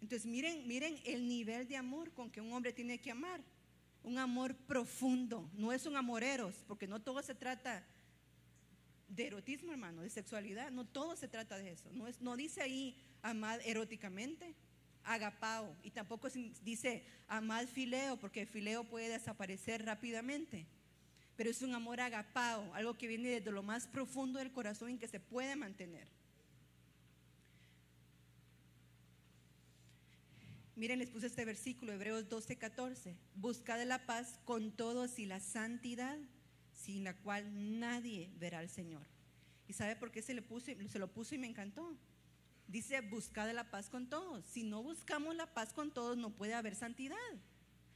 Entonces, 0.00 0.26
miren, 0.26 0.66
miren 0.66 0.98
el 1.04 1.28
nivel 1.28 1.68
de 1.68 1.76
amor 1.76 2.12
con 2.12 2.30
que 2.30 2.40
un 2.40 2.52
hombre 2.52 2.72
tiene 2.72 3.00
que 3.00 3.10
amar 3.10 3.40
un 4.04 4.18
amor 4.18 4.54
profundo, 4.54 5.48
no 5.54 5.72
es 5.72 5.86
un 5.86 5.96
amor 5.96 6.24
eros, 6.24 6.64
porque 6.66 6.86
no 6.86 7.00
todo 7.00 7.22
se 7.22 7.34
trata 7.34 7.84
de 9.08 9.26
erotismo, 9.26 9.72
hermano, 9.72 10.02
de 10.02 10.10
sexualidad, 10.10 10.70
no 10.70 10.84
todo 10.84 11.16
se 11.16 11.28
trata 11.28 11.56
de 11.56 11.70
eso, 11.70 11.90
no, 11.92 12.08
es, 12.08 12.20
no 12.20 12.36
dice 12.36 12.62
ahí 12.62 12.96
amad 13.22 13.60
eróticamente, 13.64 14.54
agapao, 15.04 15.76
y 15.82 15.90
tampoco 15.90 16.28
dice 16.62 17.04
amad 17.28 17.66
fileo, 17.66 18.18
porque 18.18 18.46
fileo 18.46 18.84
puede 18.84 19.08
desaparecer 19.08 19.84
rápidamente, 19.84 20.66
pero 21.36 21.50
es 21.50 21.62
un 21.62 21.74
amor 21.74 22.00
agapao, 22.00 22.72
algo 22.74 22.96
que 22.98 23.06
viene 23.06 23.28
desde 23.28 23.50
lo 23.50 23.62
más 23.62 23.86
profundo 23.86 24.38
del 24.38 24.52
corazón 24.52 24.90
y 24.90 24.98
que 24.98 25.08
se 25.08 25.20
puede 25.20 25.56
mantener. 25.56 26.08
Miren, 30.74 30.98
les 30.98 31.10
puse 31.10 31.26
este 31.26 31.44
versículo, 31.44 31.92
Hebreos 31.92 32.28
12, 32.28 32.56
14. 32.56 33.16
Buscad 33.34 33.84
la 33.84 34.06
paz 34.06 34.40
con 34.44 34.72
todos 34.72 35.18
y 35.18 35.26
la 35.26 35.38
santidad, 35.38 36.18
sin 36.72 37.04
la 37.04 37.14
cual 37.14 37.78
nadie 37.78 38.30
verá 38.38 38.58
al 38.58 38.70
Señor. 38.70 39.06
¿Y 39.68 39.74
sabe 39.74 39.96
por 39.96 40.10
qué 40.10 40.22
se, 40.22 40.34
le 40.34 40.42
puse, 40.42 40.76
se 40.88 40.98
lo 40.98 41.12
puso 41.12 41.34
y 41.34 41.38
me 41.38 41.46
encantó? 41.46 41.96
Dice, 42.72 43.02
buscad 43.02 43.52
la 43.52 43.70
paz 43.70 43.90
con 43.90 44.08
todos. 44.08 44.46
Si 44.46 44.64
no 44.64 44.82
buscamos 44.82 45.36
la 45.36 45.44
paz 45.44 45.74
con 45.74 45.90
todos, 45.90 46.16
no 46.16 46.30
puede 46.30 46.54
haber 46.54 46.74
santidad. 46.74 47.18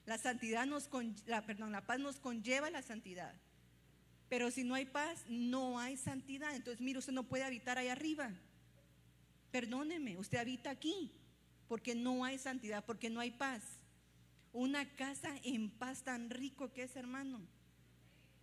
La 0.04 0.18
santidad 0.18 0.66
nos, 0.66 0.90
la, 1.24 1.46
perdón, 1.46 1.72
la 1.72 1.86
paz 1.86 1.98
nos 1.98 2.20
conlleva 2.20 2.68
la 2.68 2.82
santidad. 2.82 3.34
Pero 4.28 4.50
si 4.50 4.64
no 4.64 4.74
hay 4.74 4.84
paz, 4.84 5.24
no 5.30 5.78
hay 5.78 5.96
santidad. 5.96 6.54
Entonces, 6.54 6.82
mire, 6.82 6.98
usted 6.98 7.14
no 7.14 7.22
puede 7.22 7.44
habitar 7.44 7.78
ahí 7.78 7.88
arriba. 7.88 8.30
Perdóneme, 9.50 10.18
usted 10.18 10.36
habita 10.36 10.68
aquí 10.68 11.10
porque 11.68 11.94
no 11.94 12.26
hay 12.26 12.36
santidad, 12.36 12.84
porque 12.84 13.08
no 13.08 13.20
hay 13.20 13.30
paz. 13.30 13.62
Una 14.52 14.84
casa 14.96 15.30
en 15.42 15.70
paz 15.70 16.02
tan 16.02 16.28
rico 16.28 16.74
que 16.74 16.82
es, 16.82 16.96
hermano. 16.96 17.40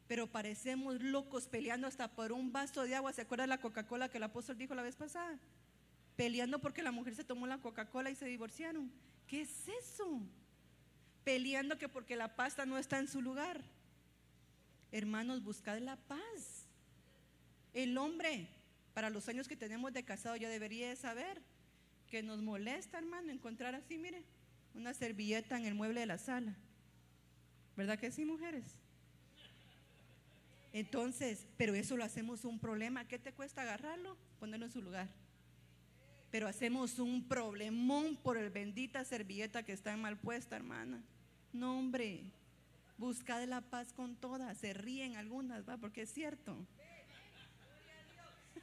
Pero 0.07 0.25
parecemos 0.25 0.99
locos 0.99 1.47
peleando 1.47 1.86
hasta 1.86 2.07
por 2.15 2.31
un 2.31 2.51
vaso 2.51 2.86
de 2.86 2.95
agua. 2.95 3.13
¿Se 3.13 3.21
acuerda 3.21 3.45
la 3.45 3.61
Coca-Cola 3.61 4.09
que 4.09 4.17
el 4.17 4.23
apóstol 4.23 4.57
dijo 4.57 4.73
la 4.73 4.81
vez 4.81 4.95
pasada? 4.95 5.39
Peleando 6.16 6.59
porque 6.59 6.84
la 6.84 6.91
mujer 6.91 7.16
se 7.16 7.24
tomó 7.24 7.47
la 7.47 7.59
Coca-Cola 7.59 8.11
y 8.11 8.16
se 8.16 8.26
divorciaron. 8.26 8.91
¿Qué 9.28 9.41
es 9.41 9.68
eso? 9.68 10.22
Peleando 11.24 11.78
que 11.78 11.89
porque 11.89 12.16
la 12.16 12.36
pasta 12.36 12.66
no 12.66 12.78
está 12.78 12.99
en 12.99 13.07
su 13.07 13.22
lugar. 13.22 13.61
Hermanos, 14.91 15.43
buscad 15.43 15.80
la 15.80 15.95
paz. 15.95 16.68
El 17.74 17.97
hombre, 17.97 18.47
para 18.93 19.09
los 19.09 19.28
años 19.28 19.47
que 19.47 19.55
tenemos 19.55 19.91
de 19.93 20.03
casado, 20.03 20.36
ya 20.36 20.49
debería 20.49 20.95
saber 20.95 21.41
que 22.07 22.22
nos 22.22 22.41
molesta, 22.41 22.99
hermano, 22.99 23.32
encontrar 23.32 23.74
así, 23.74 23.97
mire, 23.97 24.24
una 24.76 24.93
servilleta 24.93 25.57
en 25.57 25.66
el 25.66 25.74
mueble 25.74 26.01
de 26.01 26.05
la 26.05 26.20
sala. 26.20 26.55
¿Verdad 27.76 27.97
que 27.97 28.11
sí, 28.11 28.24
mujeres? 28.24 28.64
Entonces, 30.74 31.47
pero 31.57 31.74
eso 31.74 31.97
lo 31.97 32.03
hacemos 32.03 32.45
un 32.45 32.59
problema. 32.59 33.07
¿Qué 33.07 33.18
te 33.18 33.34
cuesta 33.34 33.64
agarrarlo? 33.64 34.16
Ponerlo 34.39 34.68
en 34.68 34.72
su 34.72 34.82
lugar. 34.82 35.07
Pero 36.34 36.47
hacemos 36.47 36.97
un 36.97 37.27
problemón 37.27 38.15
por 38.15 38.38
el 38.38 38.49
bendita 38.49 39.05
servilleta 39.05 39.61
que 39.61 39.71
está 39.71 39.95
mal 39.95 40.17
puesta, 40.17 40.55
hermana. 40.55 41.03
No, 41.51 41.77
hombre. 41.77 42.23
Busca 42.97 43.45
la 43.45 43.61
paz 43.61 43.93
con 43.93 44.15
todas. 44.15 44.57
Se 44.57 44.73
ríen 44.73 45.15
algunas, 45.15 45.69
¿va? 45.69 45.77
Porque 45.77 46.01
es 46.01 46.11
cierto. 46.11 46.57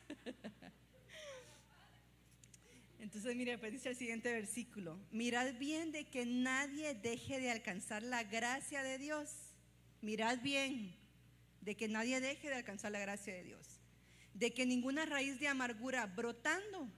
Entonces, 2.99 3.37
mire, 3.37 3.57
pues 3.57 3.71
dice 3.71 3.91
el 3.91 3.97
siguiente 3.97 4.33
versículo, 4.33 4.99
mirad 5.13 5.55
bien 5.55 5.93
de 5.93 6.09
que 6.09 6.27
nadie 6.27 6.95
deje 6.95 7.39
de 7.39 7.53
alcanzar 7.53 8.03
la 8.03 8.25
gracia 8.25 8.83
de 8.83 8.99
Dios. 8.99 9.31
Mirad 10.03 10.41
bien 10.43 10.97
de 11.61 11.77
que 11.77 11.87
nadie 11.87 12.21
deje 12.21 12.49
de 12.49 12.57
alcanzar 12.57 12.91
la 12.91 12.99
gracia 12.99 13.33
de 13.33 13.45
Dios. 13.45 13.79
De 14.35 14.53
que 14.53 14.67
ninguna 14.67 15.07
raíz 15.07 15.39
de 15.39 15.47
amargura 15.47 16.07
brotando 16.07 16.91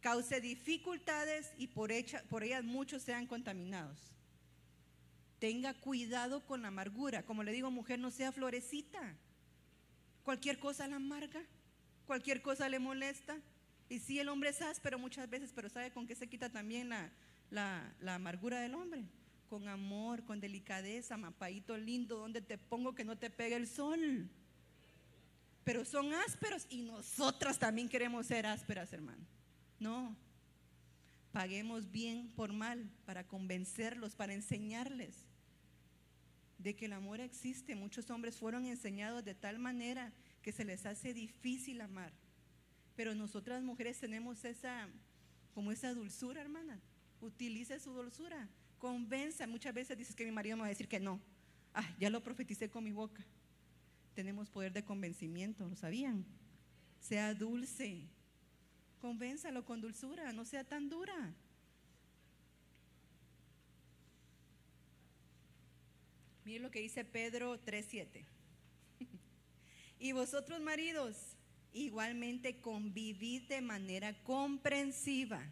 cause 0.00 0.40
dificultades 0.40 1.52
y 1.56 1.66
por, 1.68 1.90
por 2.28 2.44
ellas 2.44 2.64
muchos 2.64 3.02
sean 3.02 3.26
contaminados. 3.26 3.98
Tenga 5.38 5.74
cuidado 5.74 6.44
con 6.46 6.62
la 6.62 6.68
amargura. 6.68 7.24
Como 7.24 7.42
le 7.42 7.52
digo, 7.52 7.70
mujer, 7.70 7.98
no 7.98 8.10
sea 8.10 8.32
florecita. 8.32 9.14
Cualquier 10.24 10.58
cosa 10.58 10.86
la 10.88 10.96
amarga, 10.96 11.40
cualquier 12.06 12.42
cosa 12.42 12.68
le 12.68 12.78
molesta 12.78 13.38
Y 13.88 13.98
sí, 13.98 14.18
el 14.18 14.28
hombre 14.28 14.50
es 14.50 14.60
áspero 14.60 14.98
muchas 14.98 15.30
veces, 15.30 15.52
pero 15.54 15.70
¿sabe 15.70 15.90
con 15.90 16.06
qué 16.06 16.14
se 16.14 16.28
quita 16.28 16.50
también 16.50 16.88
la, 16.88 17.10
la 17.50 18.14
amargura 18.14 18.60
del 18.60 18.74
hombre? 18.74 19.04
Con 19.48 19.68
amor, 19.68 20.24
con 20.24 20.40
delicadeza, 20.40 21.16
mapaito 21.16 21.78
lindo, 21.78 22.18
donde 22.18 22.42
te 22.42 22.58
pongo 22.58 22.94
que 22.94 23.04
no 23.04 23.16
te 23.16 23.30
pegue 23.30 23.56
el 23.56 23.66
sol. 23.66 24.28
Pero 25.64 25.84
son 25.84 26.12
ásperos 26.12 26.66
y 26.68 26.82
nosotras 26.82 27.58
también 27.58 27.88
queremos 27.88 28.26
ser 28.26 28.46
ásperas, 28.46 28.92
hermano. 28.92 29.37
No, 29.78 30.16
paguemos 31.32 31.90
bien 31.90 32.28
por 32.34 32.52
mal 32.52 32.90
para 33.04 33.26
convencerlos, 33.26 34.14
para 34.14 34.32
enseñarles 34.32 35.28
de 36.58 36.74
que 36.74 36.86
el 36.86 36.92
amor 36.92 37.20
existe. 37.20 37.76
Muchos 37.76 38.10
hombres 38.10 38.36
fueron 38.36 38.66
enseñados 38.66 39.24
de 39.24 39.34
tal 39.34 39.58
manera 39.58 40.12
que 40.42 40.52
se 40.52 40.64
les 40.64 40.84
hace 40.86 41.14
difícil 41.14 41.80
amar. 41.80 42.12
Pero 42.96 43.14
nosotras 43.14 43.62
mujeres 43.62 44.00
tenemos 44.00 44.44
esa, 44.44 44.88
como 45.54 45.70
esa 45.70 45.94
dulzura, 45.94 46.40
hermana. 46.40 46.80
Utilice 47.20 47.78
su 47.78 47.92
dulzura. 47.92 48.48
Convenza. 48.78 49.46
Muchas 49.46 49.72
veces 49.72 49.96
dices 49.96 50.16
que 50.16 50.24
mi 50.24 50.32
marido 50.32 50.56
me 50.56 50.62
va 50.62 50.66
a 50.66 50.70
decir 50.70 50.88
que 50.88 50.98
no. 50.98 51.20
Ah, 51.74 51.88
ya 52.00 52.10
lo 52.10 52.22
profeticé 52.22 52.68
con 52.68 52.82
mi 52.82 52.92
boca. 52.92 53.24
Tenemos 54.14 54.50
poder 54.50 54.72
de 54.72 54.84
convencimiento, 54.84 55.68
¿lo 55.68 55.76
sabían? 55.76 56.24
Sea 56.98 57.34
dulce. 57.34 58.08
Convénzalo 59.00 59.64
con 59.64 59.80
dulzura, 59.80 60.32
no 60.32 60.44
sea 60.44 60.64
tan 60.64 60.88
dura. 60.88 61.34
Miren 66.44 66.62
lo 66.62 66.70
que 66.70 66.80
dice 66.80 67.04
Pedro 67.04 67.62
3:7. 67.64 68.24
y 69.98 70.12
vosotros 70.12 70.60
maridos, 70.60 71.36
igualmente 71.72 72.60
convivid 72.60 73.42
de 73.48 73.60
manera 73.60 74.14
comprensiva 74.22 75.42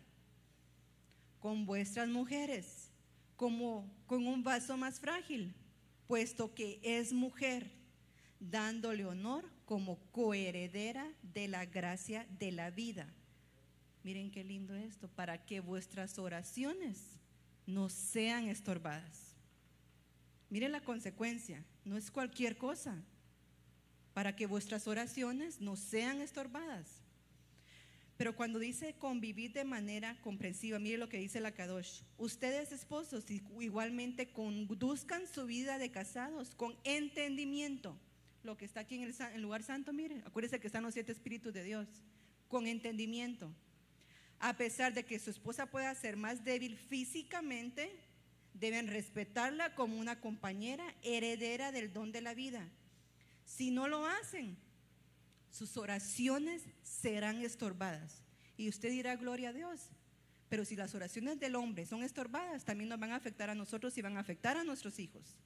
con 1.38 1.66
vuestras 1.66 2.08
mujeres, 2.08 2.90
como 3.36 3.94
con 4.06 4.26
un 4.26 4.42
vaso 4.42 4.76
más 4.76 4.98
frágil, 4.98 5.54
puesto 6.06 6.54
que 6.54 6.80
es 6.82 7.12
mujer, 7.12 7.70
dándole 8.40 9.04
honor 9.04 9.44
como 9.66 9.98
coheredera 10.12 11.12
de 11.22 11.48
la 11.48 11.66
gracia 11.66 12.26
de 12.38 12.52
la 12.52 12.70
vida. 12.70 13.12
Miren 14.06 14.30
qué 14.30 14.44
lindo 14.44 14.72
esto, 14.76 15.08
para 15.08 15.44
que 15.44 15.58
vuestras 15.58 16.16
oraciones 16.20 17.18
no 17.66 17.88
sean 17.88 18.46
estorbadas. 18.46 19.34
Miren 20.48 20.70
la 20.70 20.80
consecuencia, 20.80 21.64
no 21.84 21.96
es 21.96 22.12
cualquier 22.12 22.56
cosa, 22.56 23.02
para 24.14 24.36
que 24.36 24.46
vuestras 24.46 24.86
oraciones 24.86 25.60
no 25.60 25.74
sean 25.74 26.20
estorbadas. 26.20 27.02
Pero 28.16 28.36
cuando 28.36 28.60
dice 28.60 28.94
convivir 28.94 29.52
de 29.52 29.64
manera 29.64 30.16
comprensiva, 30.20 30.78
mire 30.78 30.98
lo 30.98 31.08
que 31.08 31.18
dice 31.18 31.40
la 31.40 31.50
Kadosh. 31.50 32.02
Ustedes 32.16 32.70
esposos 32.70 33.24
igualmente 33.60 34.28
conduzcan 34.28 35.26
su 35.26 35.46
vida 35.46 35.78
de 35.78 35.90
casados 35.90 36.54
con 36.54 36.76
entendimiento. 36.84 37.98
Lo 38.44 38.56
que 38.56 38.66
está 38.66 38.82
aquí 38.82 38.94
en 38.94 39.02
el, 39.02 39.42
lugar 39.42 39.64
santo, 39.64 39.92
mire, 39.92 40.22
acuérdense 40.24 40.60
que 40.60 40.68
están 40.68 40.84
los 40.84 40.94
siete 40.94 41.10
espíritus 41.10 41.52
de 41.52 41.64
Dios. 41.64 41.88
Con 42.46 42.68
entendimiento. 42.68 43.52
A 44.38 44.56
pesar 44.56 44.92
de 44.94 45.04
que 45.04 45.18
su 45.18 45.30
esposa 45.30 45.66
pueda 45.66 45.94
ser 45.94 46.16
más 46.16 46.44
débil 46.44 46.76
físicamente, 46.76 47.90
deben 48.54 48.88
respetarla 48.88 49.74
como 49.74 49.98
una 49.98 50.20
compañera 50.20 50.84
heredera 51.02 51.72
del 51.72 51.92
don 51.92 52.12
de 52.12 52.20
la 52.20 52.34
vida. 52.34 52.68
Si 53.44 53.70
no 53.70 53.88
lo 53.88 54.06
hacen, 54.06 54.56
sus 55.50 55.76
oraciones 55.76 56.62
serán 56.82 57.42
estorbadas. 57.42 58.22
Y 58.56 58.68
usted 58.68 58.90
dirá, 58.90 59.16
gloria 59.16 59.50
a 59.50 59.52
Dios. 59.52 59.90
Pero 60.48 60.64
si 60.64 60.76
las 60.76 60.94
oraciones 60.94 61.40
del 61.40 61.56
hombre 61.56 61.86
son 61.86 62.02
estorbadas, 62.02 62.64
también 62.64 62.88
nos 62.88 63.00
van 63.00 63.12
a 63.12 63.16
afectar 63.16 63.50
a 63.50 63.54
nosotros 63.54 63.96
y 63.98 64.02
van 64.02 64.16
a 64.16 64.20
afectar 64.20 64.56
a 64.56 64.64
nuestros 64.64 64.98
hijos. 64.98 65.36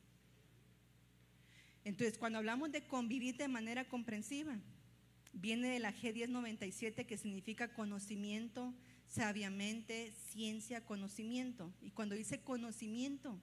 Entonces, 1.84 2.18
cuando 2.18 2.38
hablamos 2.38 2.70
de 2.70 2.86
convivir 2.86 3.36
de 3.36 3.48
manera 3.48 3.88
comprensiva, 3.88 4.58
viene 5.32 5.68
de 5.68 5.78
la 5.78 5.94
G1097 5.94 7.06
que 7.06 7.16
significa 7.16 7.72
conocimiento, 7.72 8.74
sabiamente, 9.06 10.12
ciencia, 10.30 10.84
conocimiento. 10.84 11.72
Y 11.80 11.90
cuando 11.90 12.14
dice 12.14 12.40
conocimiento, 12.40 13.38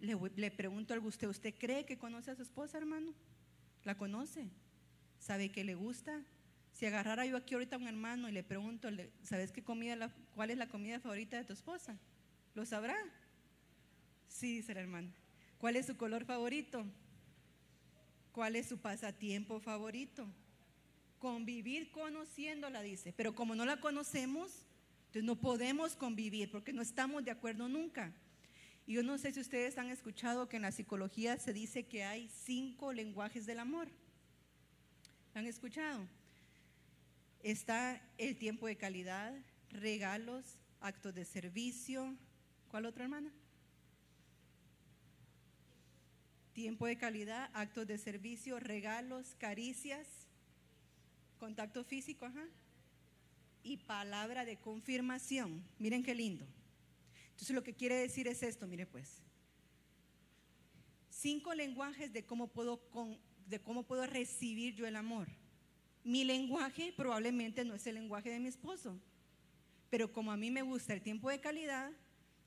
le, 0.00 0.16
le 0.36 0.50
pregunto 0.50 0.94
a 0.94 0.98
usted, 0.98 1.28
¿usted 1.28 1.54
cree 1.56 1.84
que 1.84 1.98
conoce 1.98 2.30
a 2.30 2.36
su 2.36 2.42
esposa, 2.42 2.78
hermano? 2.78 3.14
¿La 3.84 3.96
conoce? 3.96 4.48
¿Sabe 5.18 5.50
que 5.50 5.64
le 5.64 5.74
gusta? 5.74 6.22
Si 6.72 6.84
agarrara 6.84 7.24
yo 7.24 7.36
aquí 7.36 7.54
ahorita 7.54 7.76
a 7.76 7.78
un 7.78 7.88
hermano 7.88 8.28
y 8.28 8.32
le 8.32 8.42
pregunto, 8.42 8.88
¿sabes 9.22 9.50
qué 9.50 9.62
comida, 9.62 10.12
cuál 10.34 10.50
es 10.50 10.58
la 10.58 10.68
comida 10.68 11.00
favorita 11.00 11.36
de 11.36 11.44
tu 11.44 11.52
esposa? 11.52 11.98
¿Lo 12.54 12.66
sabrá? 12.66 12.96
Sí, 14.28 14.56
dice 14.56 14.72
el 14.72 14.78
hermano. 14.78 15.10
¿Cuál 15.58 15.76
es 15.76 15.86
su 15.86 15.96
color 15.96 16.24
favorito? 16.26 16.84
¿Cuál 18.32 18.56
es 18.56 18.66
su 18.66 18.76
pasatiempo 18.76 19.60
favorito? 19.60 20.28
Convivir 21.26 21.90
conociéndola, 21.90 22.82
dice. 22.82 23.12
Pero 23.12 23.34
como 23.34 23.56
no 23.56 23.64
la 23.64 23.80
conocemos, 23.80 24.64
entonces 25.06 25.24
no 25.24 25.34
podemos 25.34 25.96
convivir 25.96 26.52
porque 26.52 26.72
no 26.72 26.82
estamos 26.82 27.24
de 27.24 27.32
acuerdo 27.32 27.68
nunca. 27.68 28.14
Y 28.86 28.92
yo 28.92 29.02
no 29.02 29.18
sé 29.18 29.32
si 29.32 29.40
ustedes 29.40 29.76
han 29.76 29.90
escuchado 29.90 30.48
que 30.48 30.54
en 30.54 30.62
la 30.62 30.70
psicología 30.70 31.36
se 31.36 31.52
dice 31.52 31.84
que 31.84 32.04
hay 32.04 32.28
cinco 32.28 32.92
lenguajes 32.92 33.44
del 33.44 33.58
amor. 33.58 33.88
¿Han 35.34 35.46
escuchado? 35.46 36.06
Está 37.42 38.00
el 38.18 38.38
tiempo 38.38 38.68
de 38.68 38.76
calidad, 38.76 39.34
regalos, 39.70 40.60
actos 40.80 41.12
de 41.12 41.24
servicio. 41.24 42.14
¿Cuál 42.68 42.86
otra 42.86 43.02
hermana? 43.02 43.32
Tiempo 46.52 46.86
de 46.86 46.96
calidad, 46.96 47.50
actos 47.52 47.84
de 47.88 47.98
servicio, 47.98 48.60
regalos, 48.60 49.34
caricias, 49.40 50.25
contacto 51.36 51.84
físico, 51.84 52.26
ajá. 52.26 52.46
Y 53.62 53.78
palabra 53.78 54.44
de 54.44 54.56
confirmación. 54.56 55.64
Miren 55.78 56.02
qué 56.02 56.14
lindo. 56.14 56.46
Entonces 57.30 57.54
lo 57.54 57.62
que 57.62 57.74
quiere 57.74 57.96
decir 57.96 58.28
es 58.28 58.42
esto, 58.42 58.66
mire 58.66 58.86
pues. 58.86 59.22
Cinco 61.10 61.54
lenguajes 61.54 62.12
de 62.12 62.24
cómo 62.24 62.48
puedo 62.48 62.80
de 63.46 63.60
cómo 63.60 63.84
puedo 63.84 64.06
recibir 64.06 64.74
yo 64.74 64.86
el 64.86 64.96
amor. 64.96 65.28
Mi 66.04 66.24
lenguaje 66.24 66.92
probablemente 66.96 67.64
no 67.64 67.74
es 67.74 67.86
el 67.86 67.96
lenguaje 67.96 68.30
de 68.30 68.40
mi 68.40 68.48
esposo, 68.48 68.98
pero 69.90 70.12
como 70.12 70.32
a 70.32 70.36
mí 70.36 70.50
me 70.50 70.62
gusta 70.62 70.92
el 70.92 71.02
tiempo 71.02 71.30
de 71.30 71.40
calidad, 71.40 71.90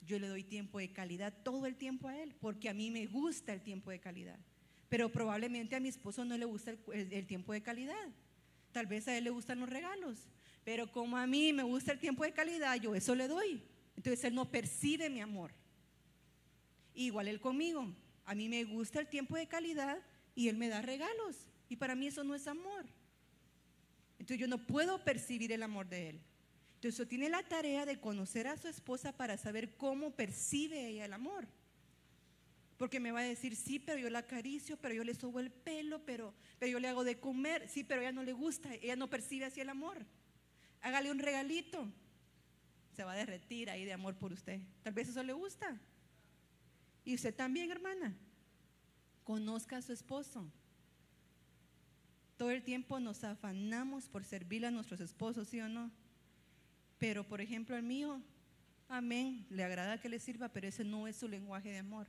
yo 0.05 0.19
le 0.19 0.27
doy 0.27 0.43
tiempo 0.43 0.79
de 0.79 0.91
calidad 0.91 1.33
todo 1.43 1.65
el 1.65 1.75
tiempo 1.75 2.07
a 2.07 2.17
él, 2.17 2.35
porque 2.39 2.69
a 2.69 2.73
mí 2.73 2.89
me 2.91 3.05
gusta 3.05 3.53
el 3.53 3.61
tiempo 3.61 3.91
de 3.91 3.99
calidad. 3.99 4.39
Pero 4.87 5.09
probablemente 5.09 5.75
a 5.75 5.79
mi 5.79 5.89
esposo 5.89 6.25
no 6.25 6.37
le 6.37 6.45
gusta 6.45 6.73
el, 6.93 7.27
tiempo 7.27 7.53
de 7.53 7.61
calidad. 7.61 8.07
Tal 8.79 8.87
vez 8.87 9.09
a 9.09 9.17
él 9.17 9.25
le 9.25 9.29
gustan 9.29 9.59
los 9.59 9.67
regalos, 9.67 10.29
pero 10.63 10.89
como 10.89 11.17
a 11.17 11.27
mí 11.27 11.51
me 11.51 11.63
gusta 11.63 11.91
el 11.91 11.99
tiempo 11.99 12.23
de 12.23 12.31
calidad, 12.31 12.77
yo 12.77 12.95
eso 12.95 13.13
le 13.13 13.27
doy. 13.27 13.61
Entonces 13.97 14.23
él 14.23 14.33
no 14.33 14.49
percibe 14.49 15.09
mi 15.09 15.19
amor. 15.19 15.51
Igual 16.93 17.27
él 17.27 17.41
conmigo. 17.41 17.93
A 18.23 18.33
mí 18.35 18.47
me 18.47 18.63
gusta 18.63 19.01
el 19.01 19.09
tiempo 19.09 19.35
de 19.35 19.47
calidad, 19.47 20.01
y 20.33 20.47
Él 20.47 20.55
me 20.55 20.69
da 20.69 20.81
regalos. 20.81 21.35
Y 21.67 21.75
para 21.75 21.93
mí 21.93 22.07
eso 22.07 22.23
no 22.23 22.33
es 22.33 22.47
amor. 22.47 22.85
Entonces 24.13 24.37
yo 24.37 24.47
no 24.47 24.65
puedo 24.65 25.03
percibir 25.03 25.51
el 25.51 25.63
amor 25.63 25.89
de 25.89 26.11
Él. 26.11 26.21
Entonces 26.75 27.05
tiene 27.09 27.27
la 27.27 27.43
tarea 27.43 27.85
de 27.85 27.99
conocer 27.99 28.47
a 28.47 28.55
su 28.55 28.69
esposa 28.69 29.11
para 29.11 29.35
saber 29.35 29.75
cómo 29.75 30.11
percibe 30.11 30.87
ella 30.87 31.03
el 31.03 31.11
amor. 31.11 31.49
Porque 32.79 32.99
me 32.99 33.11
va 33.11 33.19
a 33.19 33.23
decir, 33.23 33.55
sí, 33.55 33.77
pero 33.77 33.99
yo 33.99 34.09
la 34.09 34.19
acaricio, 34.19 34.75
pero 34.77 34.95
yo 34.95 35.03
le 35.03 35.13
subo 35.13 35.39
el 35.39 35.51
pelo, 35.51 36.03
pero, 36.03 36.33
pero 36.57 36.71
yo 36.71 36.79
le 36.79 36.87
hago 36.87 37.03
de 37.03 37.19
comer, 37.19 37.69
sí, 37.69 37.83
pero 37.83 38.01
ella 38.01 38.11
no 38.11 38.23
le 38.23 38.33
gusta, 38.33 38.73
ella 38.73 38.95
no 38.95 39.07
percibe 39.07 39.45
así 39.45 39.61
el 39.61 39.69
amor. 39.69 40.03
Hágale 40.81 41.11
un 41.11 41.19
regalito. 41.19 41.87
Se 42.95 43.03
va 43.03 43.11
a 43.11 43.17
derretir 43.17 43.69
ahí 43.69 43.85
de 43.85 43.93
amor 43.93 44.15
por 44.15 44.33
usted. 44.33 44.59
Tal 44.81 44.93
vez 44.93 45.09
eso 45.09 45.21
le 45.21 45.33
gusta. 45.33 45.79
Y 47.05 47.13
usted 47.13 47.35
también, 47.35 47.69
hermana 47.69 48.17
conozca 49.29 49.77
a 49.77 49.81
su 49.83 49.93
esposo. 49.93 50.43
Todo 52.35 52.49
el 52.49 52.63
tiempo 52.63 52.99
nos 52.99 53.23
afanamos 53.23 54.09
por 54.09 54.23
servirle 54.23 54.65
a 54.65 54.71
nuestros 54.71 54.99
esposos, 55.01 55.49
¿sí 55.49 55.61
o 55.61 55.69
no? 55.69 55.91
Pero, 56.97 57.23
por 57.23 57.39
ejemplo, 57.39 57.77
el 57.77 57.83
mío, 57.83 58.23
amén, 58.87 59.45
le 59.51 59.63
agrada 59.63 60.01
que 60.01 60.09
le 60.09 60.17
sirva, 60.17 60.49
pero 60.49 60.67
ese 60.67 60.83
no 60.83 61.07
es 61.07 61.15
su 61.15 61.27
lenguaje 61.27 61.69
de 61.69 61.77
amor. 61.77 62.07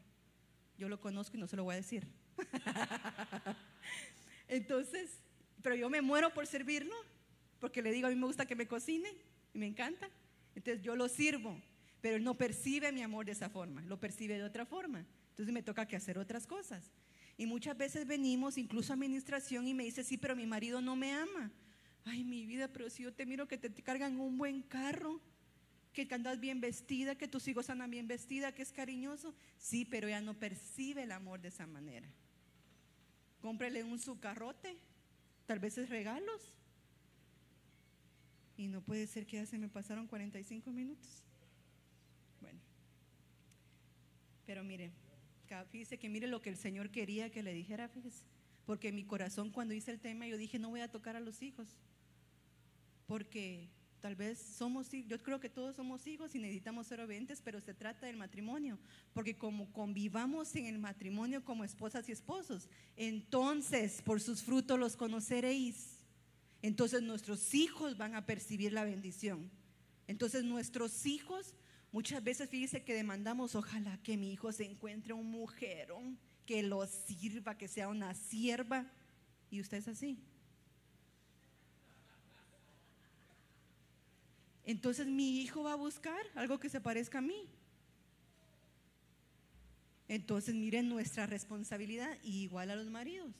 Yo 0.80 0.88
lo 0.88 0.98
conozco 0.98 1.36
y 1.36 1.40
no 1.40 1.46
se 1.46 1.56
lo 1.56 1.64
voy 1.64 1.74
a 1.74 1.76
decir. 1.76 2.06
Entonces, 4.48 5.20
pero 5.60 5.74
yo 5.74 5.90
me 5.90 6.00
muero 6.00 6.32
por 6.32 6.46
servirlo, 6.46 6.94
porque 7.58 7.82
le 7.82 7.92
digo, 7.92 8.06
a 8.06 8.10
mí 8.10 8.16
me 8.16 8.24
gusta 8.24 8.46
que 8.46 8.56
me 8.56 8.66
cocine 8.66 9.10
y 9.52 9.58
me 9.58 9.66
encanta. 9.66 10.08
Entonces 10.54 10.82
yo 10.82 10.96
lo 10.96 11.10
sirvo, 11.10 11.60
pero 12.00 12.16
él 12.16 12.24
no 12.24 12.38
percibe 12.38 12.92
mi 12.92 13.02
amor 13.02 13.26
de 13.26 13.32
esa 13.32 13.50
forma, 13.50 13.82
lo 13.82 14.00
percibe 14.00 14.38
de 14.38 14.44
otra 14.44 14.64
forma. 14.64 15.04
Entonces 15.28 15.52
me 15.52 15.62
toca 15.62 15.86
que 15.86 15.96
hacer 15.96 16.16
otras 16.16 16.46
cosas. 16.46 16.90
Y 17.36 17.44
muchas 17.44 17.76
veces 17.76 18.06
venimos, 18.06 18.56
incluso 18.56 18.94
a 18.94 18.94
administración, 18.94 19.68
y 19.68 19.74
me 19.74 19.84
dice, 19.84 20.02
sí, 20.02 20.16
pero 20.16 20.34
mi 20.34 20.46
marido 20.46 20.80
no 20.80 20.96
me 20.96 21.12
ama. 21.12 21.52
Ay, 22.06 22.24
mi 22.24 22.46
vida, 22.46 22.68
pero 22.68 22.88
si 22.88 23.02
yo 23.02 23.12
te 23.12 23.26
miro 23.26 23.46
que 23.46 23.58
te 23.58 23.70
cargan 23.82 24.18
un 24.18 24.38
buen 24.38 24.62
carro, 24.62 25.20
que 25.92 26.06
andas 26.10 26.38
bien 26.38 26.60
vestida, 26.60 27.16
que 27.16 27.28
tus 27.28 27.48
hijos 27.48 27.68
andan 27.70 27.90
bien 27.90 28.06
vestida, 28.06 28.52
que 28.52 28.62
es 28.62 28.72
cariñoso. 28.72 29.34
Sí, 29.58 29.84
pero 29.84 30.08
ella 30.08 30.20
no 30.20 30.34
percibe 30.34 31.02
el 31.02 31.12
amor 31.12 31.40
de 31.40 31.48
esa 31.48 31.66
manera. 31.66 32.08
Cómprele 33.40 33.82
un 33.82 33.98
sucarrote, 33.98 34.76
tal 35.46 35.58
vez 35.58 35.78
es 35.78 35.88
regalos. 35.88 36.54
Y 38.56 38.68
no 38.68 38.82
puede 38.82 39.06
ser 39.06 39.26
que 39.26 39.38
ya 39.38 39.46
se 39.46 39.58
me 39.58 39.68
pasaron 39.68 40.06
45 40.06 40.70
minutos. 40.70 41.22
Bueno, 42.40 42.60
pero 44.46 44.62
mire, 44.62 44.92
fíjese 45.70 45.98
que 45.98 46.08
mire 46.08 46.26
lo 46.26 46.42
que 46.42 46.50
el 46.50 46.56
Señor 46.56 46.90
quería 46.90 47.30
que 47.30 47.42
le 47.42 47.54
dijera, 47.54 47.88
fíjese. 47.88 48.24
Porque 48.66 48.92
mi 48.92 49.04
corazón 49.04 49.50
cuando 49.50 49.74
hice 49.74 49.90
el 49.90 49.98
tema 49.98 50.26
yo 50.26 50.36
dije, 50.36 50.58
no 50.58 50.68
voy 50.68 50.80
a 50.80 50.90
tocar 50.90 51.16
a 51.16 51.20
los 51.20 51.42
hijos. 51.42 51.68
Porque 53.06 53.68
tal 54.00 54.16
vez 54.16 54.38
somos, 54.38 54.90
yo 54.90 55.22
creo 55.22 55.40
que 55.40 55.48
todos 55.48 55.76
somos 55.76 56.06
hijos 56.06 56.34
y 56.34 56.38
necesitamos 56.38 56.86
ser 56.86 57.00
obedientes, 57.00 57.40
pero 57.44 57.60
se 57.60 57.74
trata 57.74 58.06
del 58.06 58.16
matrimonio. 58.16 58.78
Porque 59.12 59.36
como 59.36 59.72
convivamos 59.72 60.54
en 60.56 60.66
el 60.66 60.78
matrimonio 60.78 61.44
como 61.44 61.64
esposas 61.64 62.08
y 62.08 62.12
esposos, 62.12 62.68
entonces 62.96 64.02
por 64.02 64.20
sus 64.20 64.42
frutos 64.42 64.78
los 64.78 64.96
conoceréis. 64.96 65.98
Entonces 66.62 67.02
nuestros 67.02 67.54
hijos 67.54 67.96
van 67.96 68.14
a 68.14 68.26
percibir 68.26 68.72
la 68.72 68.84
bendición. 68.84 69.50
Entonces 70.06 70.44
nuestros 70.44 71.06
hijos, 71.06 71.54
muchas 71.92 72.22
veces 72.24 72.50
fíjese 72.50 72.82
que 72.82 72.94
demandamos, 72.94 73.54
ojalá 73.54 73.98
que 74.02 74.16
mi 74.16 74.32
hijo 74.32 74.52
se 74.52 74.64
encuentre 74.64 75.12
un 75.12 75.30
mujerón 75.30 76.18
que 76.46 76.62
lo 76.62 76.86
sirva, 76.86 77.56
que 77.56 77.68
sea 77.68 77.88
una 77.88 78.14
sierva. 78.14 78.90
Y 79.50 79.60
usted 79.60 79.78
es 79.78 79.88
así. 79.88 80.18
Entonces 84.70 85.08
mi 85.08 85.40
hijo 85.40 85.64
va 85.64 85.72
a 85.72 85.76
buscar 85.76 86.24
algo 86.36 86.60
que 86.60 86.68
se 86.68 86.80
parezca 86.80 87.18
a 87.18 87.22
mí. 87.22 87.48
Entonces 90.06 90.54
miren 90.54 90.88
nuestra 90.88 91.26
responsabilidad 91.26 92.16
igual 92.22 92.70
a 92.70 92.76
los 92.76 92.88
maridos. 92.88 93.34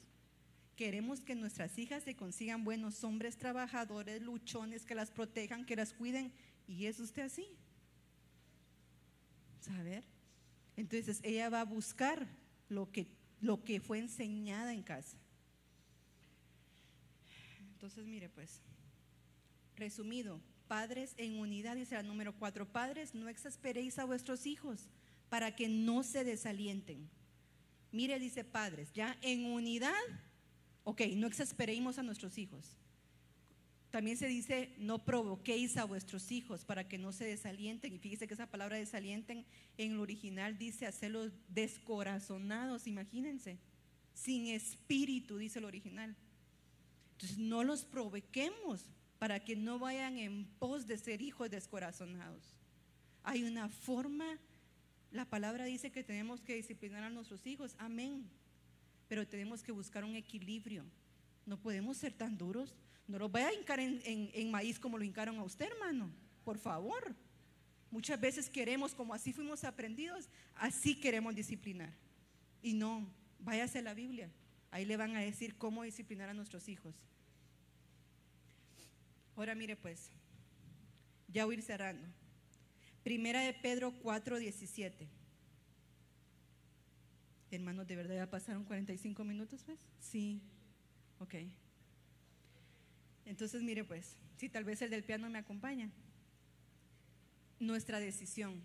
Queremos 0.74 1.20
que 1.20 1.36
nuestras 1.36 1.78
hijas 1.78 2.02
se 2.02 2.16
consigan 2.16 2.64
buenos 2.64 3.04
hombres 3.04 3.36
trabajadores, 3.36 4.20
luchones, 4.20 4.84
que 4.84 4.96
las 4.96 5.12
protejan, 5.12 5.64
que 5.64 5.76
las 5.76 5.92
cuiden. 5.92 6.32
¿Y 6.66 6.86
es 6.86 6.98
usted 6.98 7.22
así? 7.22 7.46
¿Saber? 9.60 10.02
Entonces 10.76 11.20
ella 11.22 11.48
va 11.48 11.60
a 11.60 11.64
buscar 11.64 12.26
lo 12.68 12.90
que, 12.90 13.06
lo 13.40 13.62
que 13.62 13.80
fue 13.80 14.00
enseñada 14.00 14.74
en 14.74 14.82
casa. 14.82 15.16
Entonces, 17.74 18.04
mire 18.04 18.28
pues, 18.28 18.60
resumido, 19.76 20.40
padres 20.70 21.14
en 21.16 21.36
unidad, 21.36 21.74
dice 21.74 21.96
el 21.96 22.06
número 22.06 22.32
cuatro, 22.32 22.64
padres, 22.64 23.12
no 23.12 23.28
exasperéis 23.28 23.98
a 23.98 24.04
vuestros 24.04 24.46
hijos 24.46 24.88
para 25.28 25.56
que 25.56 25.68
no 25.68 26.04
se 26.04 26.22
desalienten. 26.22 27.10
Mire, 27.90 28.20
dice 28.20 28.44
padres, 28.44 28.92
ya 28.92 29.18
en 29.20 29.46
unidad, 29.46 29.90
ok, 30.84 31.00
no 31.16 31.26
exasperéis 31.26 31.98
a 31.98 32.04
nuestros 32.04 32.38
hijos. 32.38 32.76
También 33.90 34.16
se 34.16 34.28
dice, 34.28 34.72
no 34.78 35.04
provoquéis 35.04 35.76
a 35.76 35.86
vuestros 35.86 36.30
hijos 36.30 36.64
para 36.64 36.86
que 36.86 36.98
no 36.98 37.10
se 37.10 37.24
desalienten. 37.24 37.92
Y 37.92 37.98
fíjese 37.98 38.28
que 38.28 38.34
esa 38.34 38.46
palabra 38.46 38.76
desalienten 38.76 39.44
en 39.76 39.90
el 39.94 39.98
original 39.98 40.56
dice 40.56 40.86
hacerlos 40.86 41.32
descorazonados, 41.48 42.86
imagínense. 42.86 43.58
Sin 44.14 44.46
espíritu, 44.46 45.36
dice 45.36 45.58
el 45.58 45.64
original. 45.64 46.14
Entonces 47.14 47.38
no 47.38 47.64
los 47.64 47.84
provoquemos 47.84 48.84
para 49.20 49.38
que 49.38 49.54
no 49.54 49.78
vayan 49.78 50.16
en 50.16 50.46
pos 50.58 50.86
de 50.86 50.96
ser 50.96 51.20
hijos 51.20 51.50
descorazonados. 51.50 52.56
Hay 53.22 53.42
una 53.42 53.68
forma, 53.68 54.24
la 55.12 55.26
palabra 55.26 55.66
dice 55.66 55.92
que 55.92 56.02
tenemos 56.02 56.40
que 56.40 56.54
disciplinar 56.54 57.04
a 57.04 57.10
nuestros 57.10 57.46
hijos, 57.46 57.74
amén. 57.76 58.24
Pero 59.08 59.28
tenemos 59.28 59.62
que 59.62 59.72
buscar 59.72 60.04
un 60.04 60.16
equilibrio. 60.16 60.86
No 61.44 61.60
podemos 61.60 61.98
ser 61.98 62.14
tan 62.14 62.38
duros. 62.38 62.74
No 63.06 63.18
los 63.18 63.30
vaya 63.30 63.48
a 63.48 63.52
hincar 63.52 63.78
en, 63.78 64.50
maíz 64.50 64.78
como 64.78 64.96
lo 64.96 65.04
hincaron 65.04 65.38
a 65.38 65.42
usted, 65.42 65.66
hermano. 65.66 66.10
Por 66.42 66.56
favor. 66.56 67.14
Muchas 67.90 68.18
veces 68.18 68.48
queremos, 68.48 68.94
como 68.94 69.12
así 69.12 69.34
fuimos 69.34 69.64
aprendidos, 69.64 70.30
así 70.54 70.98
queremos 70.98 71.34
disciplinar. 71.34 71.92
Y 72.62 72.72
no, 72.72 73.06
váyase 73.38 73.80
a 73.80 73.82
la 73.82 73.92
Biblia. 73.92 74.30
Ahí 74.70 74.86
le 74.86 74.96
van 74.96 75.14
a 75.14 75.20
decir 75.20 75.58
cómo 75.58 75.82
disciplinar 75.82 76.30
a 76.30 76.34
nuestros 76.34 76.70
hijos. 76.70 76.94
Ahora 79.40 79.54
mire 79.54 79.74
pues, 79.74 80.10
ya 81.26 81.46
voy 81.46 81.54
a 81.54 81.58
ir 81.60 81.64
cerrando. 81.64 82.06
Primera 83.02 83.40
de 83.40 83.54
Pedro 83.54 83.98
4, 84.02 84.38
17. 84.38 85.08
Hermanos, 87.50 87.86
¿de 87.86 87.96
verdad 87.96 88.16
ya 88.16 88.28
pasaron 88.28 88.64
45 88.64 89.24
minutos 89.24 89.62
pues? 89.64 89.80
Sí. 89.98 90.42
Ok. 91.20 91.36
Entonces, 93.24 93.62
mire 93.62 93.82
pues, 93.82 94.14
si 94.36 94.50
tal 94.50 94.64
vez 94.64 94.82
el 94.82 94.90
del 94.90 95.04
piano 95.04 95.30
me 95.30 95.38
acompaña. 95.38 95.90
Nuestra 97.58 97.98
decisión. 97.98 98.62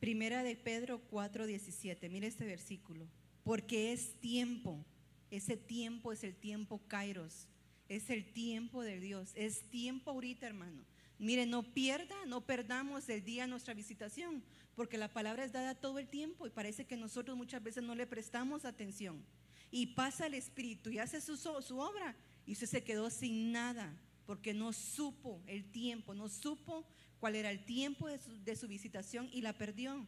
Primera 0.00 0.42
de 0.42 0.56
Pedro 0.56 1.00
4:17. 1.12 2.10
Mire 2.10 2.26
este 2.26 2.44
versículo. 2.44 3.06
Porque 3.44 3.92
es 3.92 4.18
tiempo. 4.18 4.84
Ese 5.30 5.56
tiempo 5.56 6.10
es 6.10 6.24
el 6.24 6.34
tiempo 6.34 6.82
Kairos. 6.88 7.46
Es 7.88 8.10
el 8.10 8.32
tiempo 8.32 8.82
de 8.82 9.00
Dios. 9.00 9.32
Es 9.34 9.62
tiempo 9.70 10.10
ahorita, 10.10 10.46
hermano. 10.46 10.84
Mire, 11.18 11.46
no 11.46 11.62
pierda, 11.62 12.14
no 12.26 12.42
perdamos 12.42 13.08
el 13.08 13.24
día 13.24 13.42
de 13.42 13.48
nuestra 13.48 13.74
visitación, 13.74 14.42
porque 14.76 14.98
la 14.98 15.12
palabra 15.12 15.44
es 15.44 15.52
dada 15.52 15.74
todo 15.74 15.98
el 15.98 16.06
tiempo 16.08 16.46
y 16.46 16.50
parece 16.50 16.86
que 16.86 16.96
nosotros 16.96 17.36
muchas 17.36 17.62
veces 17.62 17.82
no 17.82 17.96
le 17.96 18.06
prestamos 18.06 18.64
atención. 18.64 19.24
Y 19.70 19.86
pasa 19.86 20.26
el 20.26 20.34
Espíritu 20.34 20.90
y 20.90 20.98
hace 20.98 21.20
su, 21.20 21.36
su 21.36 21.78
obra 21.78 22.16
y 22.46 22.52
usted 22.52 22.68
se 22.68 22.84
quedó 22.84 23.10
sin 23.10 23.50
nada 23.50 23.92
porque 24.26 24.54
no 24.54 24.72
supo 24.72 25.42
el 25.46 25.64
tiempo, 25.72 26.14
no 26.14 26.28
supo 26.28 26.86
cuál 27.18 27.34
era 27.34 27.50
el 27.50 27.64
tiempo 27.64 28.06
de 28.06 28.18
su, 28.18 28.44
de 28.44 28.54
su 28.54 28.68
visitación 28.68 29.28
y 29.32 29.40
la 29.40 29.58
perdió. 29.58 30.06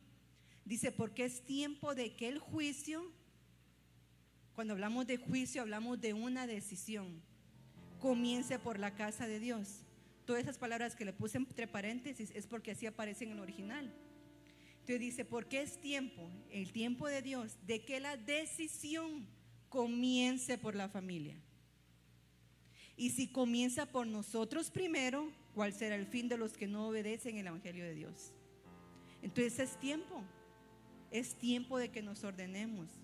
Dice, 0.65 0.93
porque 0.93 1.25
es 1.25 1.45
tiempo 1.45 1.95
de 1.95 2.15
que 2.15 2.29
el 2.29 2.39
juicio, 2.39 3.11
cuando 4.55 4.75
hablamos 4.75 5.07
de 5.07 5.17
juicio, 5.17 5.63
hablamos 5.63 6.01
de 6.01 6.13
una 6.13 6.47
decisión, 6.47 7.21
comience 8.01 8.59
por 8.59 8.79
la 8.79 8.95
casa 8.95 9.27
de 9.29 9.39
Dios. 9.39 9.85
Todas 10.25 10.43
esas 10.43 10.59
palabras 10.59 10.97
que 10.97 11.05
le 11.05 11.13
puse 11.13 11.39
entre 11.39 11.67
paréntesis 11.67 12.31
es 12.35 12.47
porque 12.47 12.73
así 12.73 12.87
aparecen 12.87 13.29
en 13.29 13.35
el 13.35 13.41
original. 13.41 13.93
Entonces 14.81 15.01
dice, 15.01 15.25
porque 15.25 15.63
es 15.63 15.81
tiempo, 15.81 16.29
el 16.51 16.73
tiempo 16.73 17.07
de 17.07 17.23
Dios, 17.23 17.57
de 17.67 17.85
que 17.85 18.01
la 18.01 18.17
decisión 18.17 19.27
comience 19.69 20.59
por 20.59 20.75
la 20.75 20.89
familia. 20.89 21.37
Y 22.97 23.11
si 23.11 23.29
comienza 23.29 23.87
por 23.87 24.07
nosotros 24.07 24.71
primero, 24.71 25.31
¿cuál 25.55 25.73
será 25.73 25.95
el 25.95 26.07
fin 26.07 26.29
de 26.29 26.37
los 26.37 26.53
que 26.53 26.67
no 26.67 26.89
obedecen 26.89 27.39
el 27.39 27.47
Evangelio 27.47 27.85
de 27.85 27.95
Dios? 27.95 28.33
Entonces 29.23 29.59
es 29.59 29.81
tiempo, 29.81 30.23
es 31.11 31.35
tiempo 31.35 31.79
de 31.79 31.91
que 31.91 32.03
nos 32.03 32.25
ordenemos, 32.25 33.00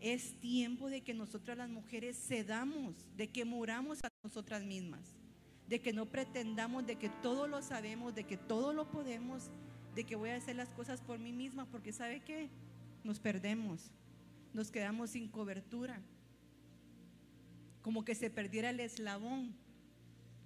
es 0.00 0.38
tiempo 0.40 0.90
de 0.90 1.00
que 1.00 1.14
nosotras 1.14 1.56
las 1.56 1.68
mujeres 1.68 2.16
cedamos, 2.16 2.94
de 3.16 3.28
que 3.28 3.44
muramos 3.44 4.04
a 4.04 4.08
nosotras 4.22 4.62
mismas, 4.64 5.14
de 5.68 5.80
que 5.80 5.92
no 5.92 6.06
pretendamos 6.06 6.86
de 6.86 6.96
que 6.96 7.08
todo 7.08 7.46
lo 7.46 7.62
sabemos, 7.62 8.14
de 8.14 8.24
que 8.24 8.36
todo 8.36 8.72
lo 8.72 8.90
podemos, 8.90 9.50
de 9.94 10.04
que 10.04 10.16
voy 10.16 10.30
a 10.30 10.36
hacer 10.36 10.56
las 10.56 10.68
cosas 10.70 11.00
por 11.00 11.18
mí 11.18 11.32
misma, 11.32 11.66
porque 11.66 11.92
¿sabe 11.92 12.20
qué? 12.20 12.48
Nos 13.02 13.18
perdemos, 13.20 13.90
nos 14.52 14.70
quedamos 14.70 15.10
sin 15.10 15.28
cobertura 15.28 16.02
como 17.84 18.02
que 18.02 18.14
se 18.14 18.30
perdiera 18.30 18.70
el 18.70 18.80
eslabón. 18.80 19.54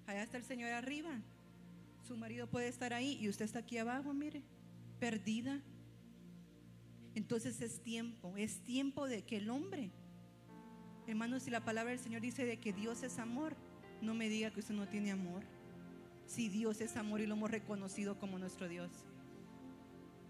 Allá 0.08 0.24
está 0.24 0.38
el 0.38 0.42
Señor 0.42 0.72
arriba. 0.72 1.20
Su 2.02 2.16
marido 2.16 2.48
puede 2.48 2.66
estar 2.66 2.92
ahí 2.92 3.16
y 3.20 3.28
usted 3.28 3.44
está 3.44 3.60
aquí 3.60 3.78
abajo, 3.78 4.12
mire, 4.12 4.42
perdida. 4.98 5.62
Entonces 7.18 7.60
es 7.62 7.80
tiempo, 7.80 8.36
es 8.36 8.60
tiempo 8.60 9.08
de 9.08 9.22
que 9.22 9.38
el 9.38 9.50
hombre, 9.50 9.90
hermanos, 11.08 11.42
si 11.42 11.50
la 11.50 11.64
palabra 11.64 11.90
del 11.90 11.98
Señor 11.98 12.20
dice 12.20 12.44
de 12.44 12.60
que 12.60 12.72
Dios 12.72 13.02
es 13.02 13.18
amor, 13.18 13.56
no 14.00 14.14
me 14.14 14.28
diga 14.28 14.52
que 14.52 14.60
usted 14.60 14.76
no 14.76 14.86
tiene 14.86 15.10
amor. 15.10 15.42
Si 16.26 16.48
Dios 16.48 16.80
es 16.80 16.96
amor 16.96 17.20
y 17.20 17.26
lo 17.26 17.34
hemos 17.34 17.50
reconocido 17.50 18.20
como 18.20 18.38
nuestro 18.38 18.68
Dios. 18.68 18.92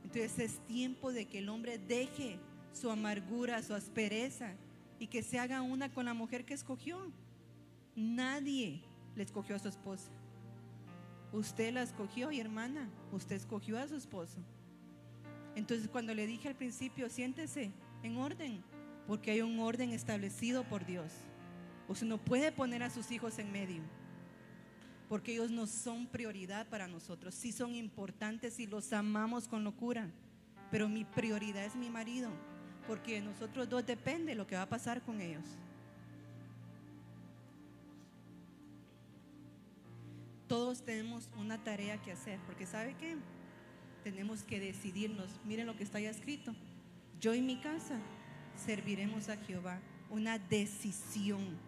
Entonces 0.03 0.39
es 0.39 0.67
tiempo 0.67 1.13
de 1.13 1.27
que 1.27 1.41
el 1.41 1.51
hombre 1.51 1.77
deje 1.77 2.41
su 2.73 2.91
amargura, 2.91 3.63
su 3.63 3.75
aspereza 3.75 4.55
y 4.99 5.09
que 5.09 5.23
se 5.23 5.39
haga 5.39 5.61
una 5.61 5.93
con 5.93 6.07
la 6.07 6.15
mujer 6.15 6.47
que 6.47 6.55
escogió. 6.55 7.13
Nadie 7.97 8.81
le 9.15 9.25
escogió 9.25 9.57
a 9.57 9.59
su 9.59 9.69
esposa. 9.69 10.11
Usted 11.35 11.75
la 11.75 11.83
escogió 11.83 12.33
y 12.33 12.41
hermana, 12.41 12.89
usted 13.13 13.37
escogió 13.37 13.79
a 13.79 13.87
su 13.89 13.97
esposo. 13.97 14.39
Entonces 15.59 15.89
cuando 15.89 16.15
le 16.15 16.25
dije 16.25 16.47
al 16.47 16.55
principio, 16.55 17.11
siéntese 17.11 17.73
en 18.05 18.17
orden, 18.17 18.63
porque 19.09 19.33
hay 19.33 19.41
un 19.41 19.59
orden 19.59 19.91
establecido 19.91 20.63
por 20.63 20.87
Dios. 20.87 21.13
Usted 21.89 22.07
no 22.07 22.17
puede 22.17 22.53
poner 22.53 22.85
a 22.85 22.91
sus 22.91 23.11
hijos 23.11 23.41
en 23.41 23.51
medio, 23.51 23.83
porque 25.09 25.33
ellos 25.33 25.51
no 25.51 25.67
son 25.67 26.07
prioridad 26.07 26.69
para 26.69 26.87
nosotros. 26.87 27.35
Sí 27.35 27.51
son 27.51 27.75
importantes 27.75 28.61
y 28.61 28.69
los 28.69 28.93
amamos 28.93 29.49
con 29.49 29.65
locura, 29.65 30.09
pero 30.71 30.89
mi 30.89 31.05
prioridad 31.05 31.65
es 31.65 31.75
mi 31.75 31.91
marido, 31.91 32.31
porque 32.87 33.15
de 33.15 33.23
nosotros 33.23 33.69
dos 33.69 33.85
depende 33.85 34.37
lo 34.37 34.47
que 34.47 34.55
va 34.55 34.63
a 34.63 34.69
pasar 34.69 35.03
con 35.03 35.21
ellos. 35.21 35.45
Todos 40.47 40.83
tenemos 40.85 41.29
una 41.37 41.59
tarea 41.65 42.01
que 42.01 42.13
hacer, 42.13 42.39
porque 42.47 42.65
¿sabe 42.65 42.95
qué? 42.95 43.17
Tenemos 44.09 44.43
que 44.43 44.59
decidirnos. 44.59 45.29
Miren 45.45 45.67
lo 45.67 45.77
que 45.77 45.85
está 45.85 46.01
ya 46.01 46.09
escrito. 46.09 46.55
Yo 47.21 47.35
y 47.35 47.43
mi 47.43 47.61
casa 47.61 48.01
serviremos 48.57 49.29
a 49.29 49.37
Jehová. 49.37 49.83
Una 50.09 50.39
decisión. 50.39 51.59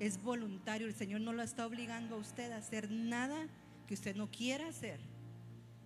Es 0.00 0.22
voluntario. 0.22 0.86
El 0.86 0.94
Señor 0.94 1.20
no 1.20 1.34
lo 1.34 1.42
está 1.42 1.66
obligando 1.66 2.14
a 2.14 2.18
usted 2.18 2.50
a 2.52 2.56
hacer 2.56 2.90
nada 2.90 3.46
que 3.86 3.92
usted 3.92 4.16
no 4.16 4.30
quiera 4.30 4.68
hacer. 4.68 5.00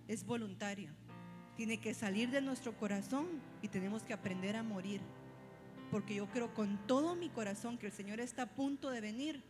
Es 0.07 0.25
voluntario. 0.25 0.91
Tiene 1.57 1.81
que 1.81 1.93
salir 1.93 2.31
de 2.31 2.39
nuestro 2.39 2.71
corazón 2.77 3.27
y 3.61 3.67
tenemos 3.67 4.03
que 4.03 4.13
aprender 4.13 4.55
a 4.55 4.63
morir. 4.63 5.01
Porque 5.91 6.15
yo 6.15 6.29
creo 6.29 6.53
con 6.53 6.87
todo 6.87 7.15
mi 7.15 7.27
corazón 7.27 7.77
que 7.77 7.87
el 7.87 7.91
Señor 7.91 8.21
está 8.21 8.43
a 8.43 8.55
punto 8.55 8.91
de 8.91 9.01
venir 9.01 9.43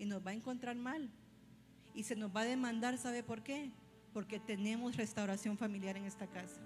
y 0.00 0.06
nos 0.06 0.26
va 0.26 0.32
a 0.32 0.34
encontrar 0.34 0.74
mal 0.74 1.08
y 1.94 2.02
se 2.02 2.16
nos 2.16 2.34
va 2.34 2.40
a 2.40 2.44
demandar, 2.44 2.98
¿sabe 2.98 3.22
por 3.22 3.44
qué? 3.44 3.70
Porque 4.16 4.40
tenemos 4.40 4.96
restauración 4.96 5.58
familiar 5.58 5.94
en 5.98 6.06
esta 6.06 6.26
casa. 6.26 6.58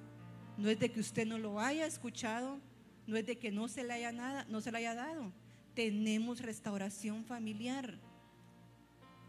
No 0.57 0.71
es 0.71 0.79
de 0.79 0.89
que 0.93 1.01
usted 1.01 1.27
no 1.27 1.37
lo 1.37 1.59
haya 1.59 1.85
escuchado, 1.85 2.61
no 3.09 3.17
es 3.17 3.27
de 3.27 3.39
que 3.39 3.51
no 3.51 3.67
se 3.67 3.83
le 3.83 3.93
haya 3.93 4.13
nada, 4.13 4.47
no 4.49 4.61
se 4.61 4.71
le 4.71 4.79
haya 4.79 4.95
dado. 4.95 5.33
Tenemos 5.75 6.43
restauración 6.43 7.25
familiar. 7.25 7.99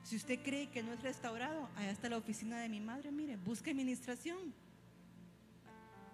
Si 0.03 0.15
usted 0.17 0.38
cree 0.43 0.69
que 0.69 0.84
no 0.84 0.93
es 0.93 1.01
restaurado, 1.01 1.67
allá 1.76 1.89
está 1.89 2.09
la 2.09 2.17
oficina 2.17 2.59
de 2.59 2.69
mi 2.69 2.80
madre, 2.80 3.11
mire, 3.11 3.38
busque 3.38 3.72
administración. 3.72 4.53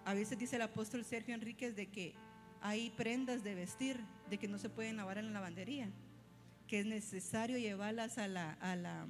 A 0.06 0.14
veces 0.14 0.40
dice 0.40 0.56
el 0.56 0.62
apóstol 0.62 1.04
Sergio 1.04 1.36
Enríquez 1.36 1.76
de 1.76 1.88
que 1.88 2.14
hay 2.62 2.90
prendas 2.92 3.44
de 3.44 3.54
vestir, 3.54 4.00
de 4.30 4.38
que 4.38 4.48
no 4.48 4.60
se 4.60 4.70
pueden 4.70 4.96
lavar 4.96 5.18
en 5.18 5.26
la 5.26 5.34
lavandería, 5.34 5.90
que 6.68 6.80
es 6.80 6.86
necesario 6.86 7.58
llevarlas 7.58 8.18
a 8.18 8.30
la, 8.30 8.54
a 8.62 8.78
la 8.78 9.06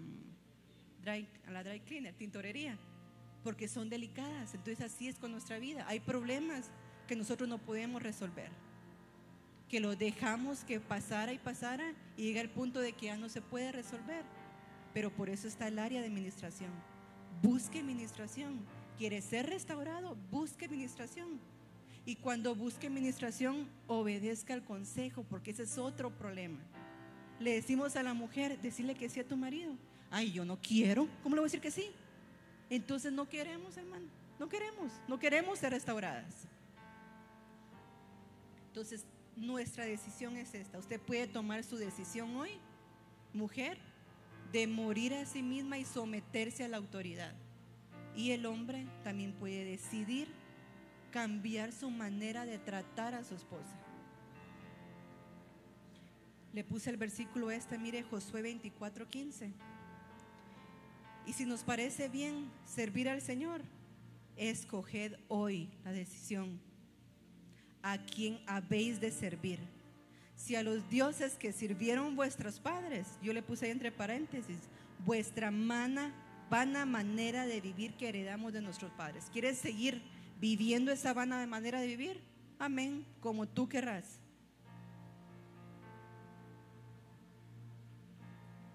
a 1.48 1.52
la 1.52 1.64
dry 1.64 1.80
cleaner, 1.82 2.14
tintorería, 2.14 2.78
porque 3.48 3.70
son 3.70 3.88
delicadas. 3.88 4.54
Entonces 4.54 4.82
así 4.82 5.08
es 5.08 5.16
con 5.16 5.32
nuestra 5.32 5.58
vida. 5.58 5.86
Hay 5.88 6.02
problemas 6.02 6.66
que 7.08 7.16
nosotros 7.16 7.48
no 7.48 7.60
podemos 7.60 8.04
resolver, 8.04 8.50
que 9.70 9.80
lo 9.80 9.96
dejamos 9.96 10.66
que 10.66 10.82
pasara 10.82 11.32
y 11.32 11.38
pasara 11.38 11.94
y 12.18 12.24
llega 12.24 12.42
el 12.42 12.50
punto 12.50 12.82
de 12.82 12.92
que 12.92 13.06
ya 13.06 13.16
no 13.16 13.30
se 13.30 13.42
puede 13.42 13.72
resolver. 13.72 14.26
Pero 14.94 15.12
por 15.12 15.30
eso 15.30 15.48
está 15.48 15.70
el 15.70 15.80
área 15.80 16.02
de 16.02 16.08
administración. 16.08 16.72
Busque 17.42 17.80
administración. 17.80 18.60
¿Quiere 18.98 19.22
ser 19.22 19.50
restaurado? 19.50 20.18
Busque 20.30 20.66
administración. 20.66 21.40
Y 22.06 22.18
cuando 22.18 22.54
busque 22.54 22.88
administración, 22.88 23.70
obedezca 23.88 24.56
al 24.56 24.66
consejo, 24.66 25.24
porque 25.24 25.52
ese 25.52 25.64
es 25.64 25.78
otro 25.78 26.10
problema. 26.10 26.60
Le 27.40 27.54
decimos 27.54 27.96
a 27.96 28.04
la 28.04 28.14
mujer, 28.14 28.60
decirle 28.60 28.94
que 28.94 29.08
sí 29.08 29.22
a 29.22 29.26
tu 29.26 29.38
marido 29.38 29.74
ay, 30.12 30.32
yo 30.32 30.46
no 30.46 30.58
quiero, 30.62 31.08
¿cómo 31.24 31.36
le 31.36 31.42
voy 31.42 31.48
a 31.48 31.50
decir 31.50 31.62
que 31.62 31.72
sí? 31.72 31.90
Entonces 32.70 33.14
no 33.14 33.28
queremos, 33.28 33.78
hermano, 33.78 34.08
no 34.40 34.50
queremos, 34.50 34.92
no 35.08 35.18
queremos 35.20 35.60
ser 35.60 35.72
restauradas. 35.72 36.48
Entonces, 38.68 39.06
nuestra 39.36 39.86
decisión 39.86 40.36
es 40.38 40.54
esta. 40.54 40.78
Usted 40.78 41.00
puede 41.00 41.28
tomar 41.28 41.64
su 41.64 41.78
decisión 41.78 42.36
hoy, 42.36 42.52
mujer, 43.34 43.78
de 44.52 44.68
morir 44.68 45.14
a 45.14 45.26
sí 45.26 45.42
misma 45.42 45.78
y 45.78 45.86
someterse 45.86 46.64
a 46.64 46.68
la 46.68 46.78
autoridad. 46.78 47.34
Y 48.16 48.32
el 48.32 48.46
hombre 48.46 48.88
también 49.04 49.34
puede 49.34 49.64
decidir 49.64 50.28
cambiar 51.12 51.72
su 51.72 51.90
manera 51.90 52.46
de 52.46 52.58
tratar 52.58 53.16
a 53.16 53.24
su 53.24 53.36
esposa. 53.36 53.76
Le 56.54 56.64
puse 56.64 56.90
el 56.90 56.98
versículo 56.98 57.52
este, 57.52 57.78
mire 57.78 58.04
Josué 58.04 58.42
24, 58.42 59.08
15. 59.08 59.52
Y 61.28 61.34
si 61.34 61.46
nos 61.46 61.64
parece 61.64 62.08
bien 62.08 62.50
servir 62.66 63.10
al 63.10 63.22
Señor, 63.22 63.62
escoged 64.38 65.16
hoy 65.28 65.70
la 65.84 65.92
decisión 65.92 66.58
a 67.84 67.98
quién 67.98 68.40
habéis 68.48 69.02
de 69.02 69.12
servir. 69.12 69.60
Si 70.38 70.56
a 70.56 70.64
los 70.64 70.90
dioses 70.90 71.34
que 71.34 71.52
sirvieron 71.52 72.16
vuestros 72.16 72.62
padres, 72.62 73.08
yo 73.22 73.34
le 73.34 73.44
puse 73.44 73.70
entre 73.70 73.92
paréntesis, 73.92 74.58
vuestra 75.06 75.52
vana 75.52 76.86
manera 76.86 77.46
de 77.46 77.60
vivir 77.60 77.96
que 77.96 78.08
heredamos 78.08 78.54
de 78.54 78.62
nuestros 78.62 78.92
padres. 78.94 79.26
¿Quieres 79.34 79.58
seguir 79.58 80.02
viviendo 80.40 80.94
esa 80.94 81.14
vana 81.14 81.46
manera 81.46 81.82
de 81.82 81.88
vivir? 81.88 82.22
Amén, 82.58 83.06
como 83.20 83.48
tú 83.48 83.68
querrás. 83.68 84.20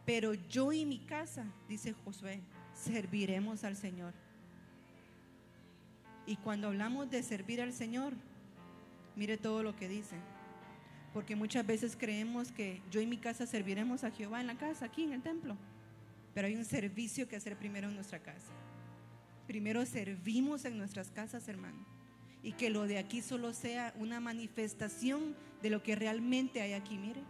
Pero 0.04 0.34
yo 0.34 0.72
y 0.72 0.84
mi 0.84 0.98
casa, 0.98 1.46
dice 1.68 1.92
Josué, 1.92 2.40
serviremos 2.74 3.64
al 3.64 3.76
Señor. 3.76 4.12
Y 6.26 6.36
cuando 6.36 6.68
hablamos 6.68 7.10
de 7.10 7.22
servir 7.22 7.60
al 7.60 7.72
Señor, 7.72 8.12
mire 9.16 9.36
todo 9.36 9.62
lo 9.62 9.76
que 9.76 9.88
dice. 9.88 10.16
Porque 11.12 11.36
muchas 11.36 11.66
veces 11.66 11.96
creemos 11.98 12.50
que 12.52 12.80
yo 12.90 13.00
y 13.00 13.06
mi 13.06 13.18
casa 13.18 13.46
serviremos 13.46 14.02
a 14.02 14.10
Jehová 14.10 14.40
en 14.40 14.46
la 14.46 14.56
casa, 14.56 14.86
aquí 14.86 15.04
en 15.04 15.12
el 15.12 15.22
templo. 15.22 15.56
Pero 16.34 16.46
hay 16.46 16.56
un 16.56 16.64
servicio 16.64 17.28
que 17.28 17.36
hacer 17.36 17.56
primero 17.56 17.88
en 17.88 17.94
nuestra 17.94 18.18
casa. 18.20 18.52
Primero 19.46 19.84
servimos 19.84 20.64
en 20.64 20.78
nuestras 20.78 21.10
casas, 21.10 21.46
hermano. 21.48 21.84
Y 22.42 22.52
que 22.52 22.70
lo 22.70 22.86
de 22.86 22.98
aquí 22.98 23.20
solo 23.20 23.52
sea 23.52 23.92
una 23.98 24.18
manifestación 24.20 25.36
de 25.60 25.70
lo 25.70 25.82
que 25.82 25.94
realmente 25.94 26.62
hay 26.62 26.72
aquí. 26.72 26.96
Mire, 26.96 27.20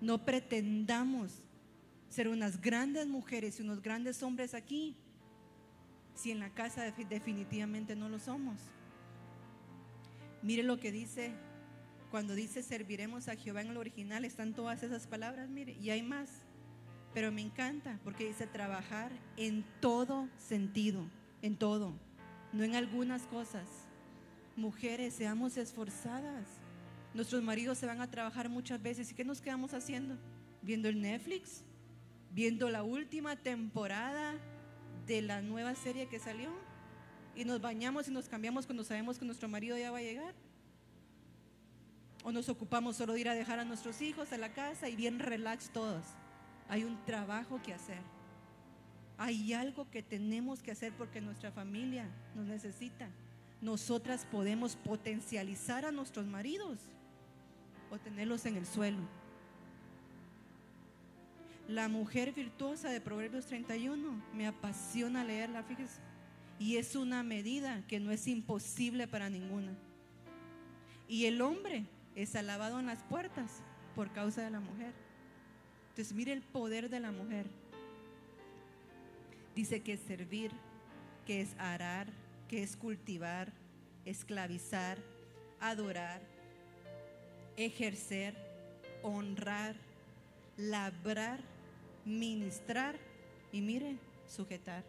no 0.00 0.24
pretendamos 0.24 1.42
ser 2.08 2.28
unas 2.28 2.60
grandes 2.60 3.06
mujeres 3.06 3.58
y 3.58 3.62
unos 3.62 3.82
grandes 3.82 4.22
hombres 4.22 4.54
aquí, 4.54 4.96
si 6.14 6.30
en 6.30 6.40
la 6.40 6.50
casa 6.50 6.90
definitivamente 7.08 7.94
no 7.94 8.08
lo 8.08 8.18
somos. 8.18 8.60
Mire 10.42 10.62
lo 10.62 10.78
que 10.78 10.90
dice, 10.90 11.32
cuando 12.10 12.34
dice 12.34 12.62
serviremos 12.62 13.28
a 13.28 13.36
Jehová 13.36 13.62
en 13.62 13.68
el 13.68 13.76
original, 13.76 14.24
están 14.24 14.54
todas 14.54 14.82
esas 14.82 15.06
palabras, 15.06 15.48
mire, 15.48 15.76
y 15.80 15.90
hay 15.90 16.02
más. 16.02 16.30
Pero 17.14 17.32
me 17.32 17.40
encanta 17.40 17.98
porque 18.04 18.26
dice 18.26 18.46
trabajar 18.46 19.12
en 19.36 19.64
todo 19.80 20.28
sentido, 20.36 21.04
en 21.42 21.56
todo, 21.56 21.94
no 22.52 22.64
en 22.64 22.74
algunas 22.74 23.22
cosas. 23.22 23.66
Mujeres, 24.56 25.14
seamos 25.14 25.56
esforzadas. 25.56 26.46
Nuestros 27.14 27.42
maridos 27.42 27.78
se 27.78 27.86
van 27.86 28.00
a 28.00 28.10
trabajar 28.10 28.48
muchas 28.48 28.82
veces. 28.82 29.10
¿Y 29.10 29.14
qué 29.14 29.24
nos 29.24 29.40
quedamos 29.40 29.72
haciendo? 29.72 30.16
¿Viendo 30.62 30.88
el 30.88 31.00
Netflix? 31.00 31.64
Viendo 32.32 32.70
la 32.70 32.82
última 32.82 33.36
temporada 33.36 34.34
de 35.06 35.22
la 35.22 35.42
nueva 35.42 35.74
serie 35.74 36.08
que 36.08 36.18
salió 36.18 36.50
y 37.34 37.44
nos 37.44 37.60
bañamos 37.60 38.08
y 38.08 38.10
nos 38.10 38.28
cambiamos 38.28 38.66
cuando 38.66 38.84
sabemos 38.84 39.18
que 39.18 39.24
nuestro 39.24 39.48
marido 39.48 39.78
ya 39.78 39.90
va 39.90 39.98
a 39.98 40.02
llegar. 40.02 40.34
O 42.24 42.32
nos 42.32 42.48
ocupamos 42.48 42.96
solo 42.96 43.12
de 43.12 43.20
ir 43.20 43.28
a 43.28 43.34
dejar 43.34 43.60
a 43.60 43.64
nuestros 43.64 44.02
hijos 44.02 44.32
a 44.32 44.38
la 44.38 44.52
casa 44.52 44.88
y 44.88 44.96
bien 44.96 45.18
relax 45.18 45.70
todos. 45.70 46.04
Hay 46.68 46.84
un 46.84 47.02
trabajo 47.04 47.60
que 47.62 47.72
hacer. 47.72 48.00
Hay 49.16 49.52
algo 49.52 49.88
que 49.90 50.02
tenemos 50.02 50.62
que 50.62 50.72
hacer 50.72 50.92
porque 50.92 51.20
nuestra 51.20 51.50
familia 51.50 52.08
nos 52.34 52.46
necesita. 52.46 53.08
Nosotras 53.60 54.26
podemos 54.30 54.76
potencializar 54.76 55.84
a 55.84 55.92
nuestros 55.92 56.26
maridos 56.26 56.78
o 57.90 57.98
tenerlos 57.98 58.46
en 58.46 58.56
el 58.56 58.66
suelo. 58.66 58.98
La 61.68 61.86
mujer 61.86 62.32
virtuosa 62.32 62.90
de 62.90 62.98
Proverbios 62.98 63.44
31, 63.44 64.22
me 64.32 64.46
apasiona 64.46 65.22
leerla, 65.22 65.62
fíjese. 65.62 66.00
Y 66.58 66.78
es 66.78 66.96
una 66.96 67.22
medida 67.22 67.86
que 67.86 68.00
no 68.00 68.10
es 68.10 68.26
imposible 68.26 69.06
para 69.06 69.28
ninguna. 69.28 69.76
Y 71.06 71.26
el 71.26 71.42
hombre 71.42 71.84
es 72.14 72.34
alabado 72.36 72.80
en 72.80 72.86
las 72.86 73.02
puertas 73.02 73.62
por 73.94 74.10
causa 74.12 74.42
de 74.42 74.50
la 74.50 74.60
mujer. 74.60 74.94
Entonces 75.90 76.14
mire 76.14 76.32
el 76.32 76.40
poder 76.40 76.88
de 76.88 77.00
la 77.00 77.12
mujer. 77.12 77.46
Dice 79.54 79.82
que 79.82 79.92
es 79.92 80.00
servir, 80.00 80.52
que 81.26 81.42
es 81.42 81.54
arar, 81.58 82.06
que 82.48 82.62
es 82.62 82.78
cultivar, 82.78 83.52
esclavizar, 84.06 84.96
adorar, 85.60 86.22
ejercer, 87.58 88.34
honrar, 89.02 89.76
labrar 90.56 91.57
ministrar 92.04 92.96
y 93.52 93.60
mire, 93.60 93.96
sujetar. 94.26 94.84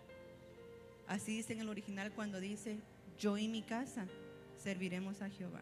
Así 1.08 1.38
dice 1.38 1.54
en 1.54 1.62
el 1.62 1.70
original 1.70 2.12
cuando 2.12 2.40
dice, 2.40 2.78
yo 3.18 3.38
y 3.38 3.48
mi 3.48 3.62
casa 3.62 4.08
serviremos 4.58 5.22
a 5.22 5.30
Jehová. 5.30 5.62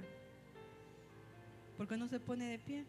¿Por 1.78 1.88
qué 1.88 1.96
no 1.96 2.08
se 2.08 2.20
pone 2.20 2.50
de 2.50 2.60
pie? 2.60 2.86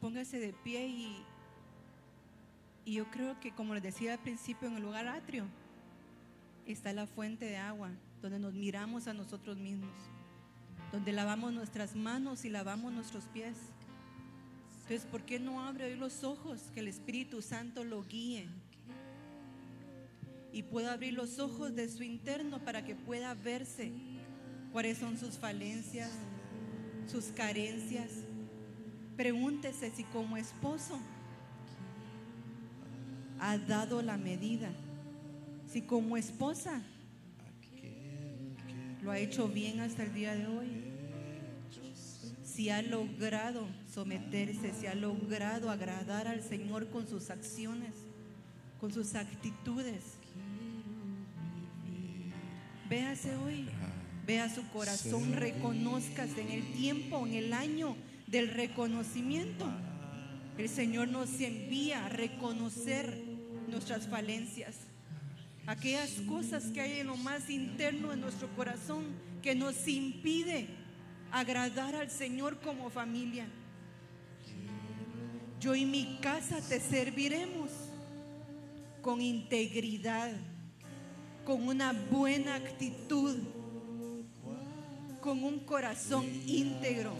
Póngase 0.00 0.38
de 0.38 0.52
pie 0.52 0.86
y, 0.86 1.24
y 2.84 2.94
yo 2.94 3.10
creo 3.10 3.40
que 3.40 3.52
como 3.52 3.74
les 3.74 3.82
decía 3.82 4.12
al 4.12 4.20
principio 4.20 4.68
en 4.68 4.76
el 4.76 4.82
lugar 4.84 5.08
atrio, 5.08 5.46
está 6.72 6.92
la 6.92 7.06
fuente 7.06 7.44
de 7.44 7.56
agua 7.56 7.90
donde 8.20 8.38
nos 8.38 8.54
miramos 8.54 9.06
a 9.06 9.14
nosotros 9.14 9.56
mismos, 9.56 9.94
donde 10.92 11.12
lavamos 11.12 11.52
nuestras 11.52 11.94
manos 11.94 12.44
y 12.44 12.50
lavamos 12.50 12.92
nuestros 12.92 13.24
pies. 13.24 13.56
Entonces, 14.82 15.06
¿por 15.10 15.22
qué 15.22 15.38
no 15.38 15.62
abre 15.62 15.86
hoy 15.86 15.96
los 15.96 16.24
ojos 16.24 16.60
que 16.74 16.80
el 16.80 16.88
Espíritu 16.88 17.42
Santo 17.42 17.84
lo 17.84 18.04
guíe? 18.04 18.48
Y 20.52 20.62
pueda 20.62 20.92
abrir 20.92 21.14
los 21.14 21.38
ojos 21.38 21.74
de 21.74 21.88
su 21.88 22.02
interno 22.02 22.60
para 22.60 22.84
que 22.84 22.94
pueda 22.94 23.34
verse 23.34 23.92
cuáles 24.72 24.98
son 24.98 25.18
sus 25.18 25.38
falencias, 25.38 26.10
sus 27.06 27.26
carencias. 27.26 28.10
Pregúntese 29.16 29.90
si 29.90 30.04
como 30.04 30.36
esposo 30.36 30.98
ha 33.38 33.58
dado 33.58 34.02
la 34.02 34.16
medida, 34.16 34.70
si 35.76 35.82
como 35.82 36.16
esposa 36.16 36.80
lo 39.02 39.10
ha 39.10 39.18
hecho 39.18 39.46
bien 39.46 39.80
hasta 39.80 40.04
el 40.04 40.14
día 40.14 40.34
de 40.34 40.46
hoy, 40.46 40.68
si 42.42 42.70
ha 42.70 42.80
logrado 42.80 43.68
someterse, 43.92 44.72
si 44.72 44.86
ha 44.86 44.94
logrado 44.94 45.70
agradar 45.70 46.28
al 46.28 46.42
Señor 46.42 46.88
con 46.88 47.06
sus 47.06 47.28
acciones, 47.28 47.92
con 48.80 48.90
sus 48.90 49.14
actitudes. 49.16 50.02
Véase 52.88 53.36
hoy, 53.36 53.68
vea 54.26 54.48
su 54.48 54.66
corazón, 54.70 55.34
reconozcase 55.34 56.40
en 56.40 56.52
el 56.52 56.72
tiempo, 56.72 57.26
en 57.26 57.34
el 57.34 57.52
año 57.52 57.96
del 58.28 58.48
reconocimiento. 58.48 59.66
El 60.56 60.70
Señor 60.70 61.08
nos 61.08 61.38
envía 61.38 62.06
a 62.06 62.08
reconocer 62.08 63.14
nuestras 63.68 64.08
falencias, 64.08 64.85
aquellas 65.66 66.10
cosas 66.28 66.64
que 66.66 66.80
hay 66.80 67.00
en 67.00 67.08
lo 67.08 67.16
más 67.16 67.50
interno 67.50 68.10
de 68.10 68.16
nuestro 68.16 68.48
corazón 68.54 69.04
que 69.42 69.54
nos 69.54 69.86
impide 69.88 70.68
agradar 71.32 71.94
al 71.94 72.10
Señor 72.10 72.60
como 72.60 72.88
familia. 72.88 73.46
Yo 75.60 75.74
y 75.74 75.84
mi 75.84 76.18
casa 76.20 76.60
te 76.60 76.80
serviremos 76.80 77.70
con 79.02 79.20
integridad, 79.20 80.32
con 81.44 81.66
una 81.66 81.92
buena 81.92 82.54
actitud, 82.56 83.36
con 85.20 85.42
un 85.42 85.60
corazón 85.60 86.26
íntegro, 86.46 87.12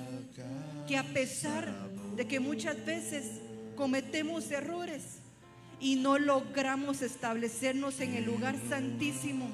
que 0.86 0.96
a 0.96 1.02
pesar 1.02 1.72
de 2.14 2.26
que 2.26 2.38
muchas 2.38 2.84
veces 2.84 3.40
cometemos 3.74 4.50
errores 4.50 5.18
y 5.80 5.96
no 5.96 6.18
logramos 6.18 7.02
establecernos 7.02 8.00
en 8.00 8.14
el 8.14 8.24
lugar 8.24 8.56
santísimo, 8.68 9.48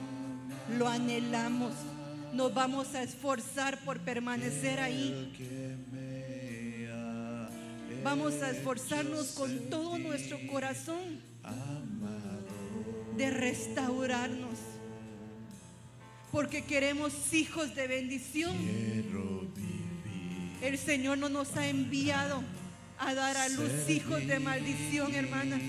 lo 0.78 0.88
anhelamos, 0.88 1.72
nos 2.32 2.54
vamos 2.54 2.94
a 2.94 3.02
esforzar 3.02 3.78
por 3.84 4.00
permanecer 4.00 4.80
ahí. 4.80 5.32
Vamos 8.02 8.42
a 8.42 8.50
esforzarnos 8.50 9.28
con 9.28 9.70
todo 9.70 9.98
nuestro 9.98 10.38
corazón 10.48 11.20
de 13.16 13.30
restaurarnos. 13.30 14.58
Porque 16.32 16.64
queremos 16.64 17.32
hijos 17.34 17.74
de 17.74 17.86
bendición. 17.86 18.56
El 20.62 20.78
Señor 20.78 21.18
no 21.18 21.28
nos 21.28 21.56
ha 21.56 21.68
enviado 21.68 22.42
a 22.98 23.14
dar 23.14 23.36
a 23.36 23.48
luz 23.48 23.88
hijos 23.88 24.26
de 24.26 24.38
maldición, 24.38 25.14
hermana. 25.14 25.60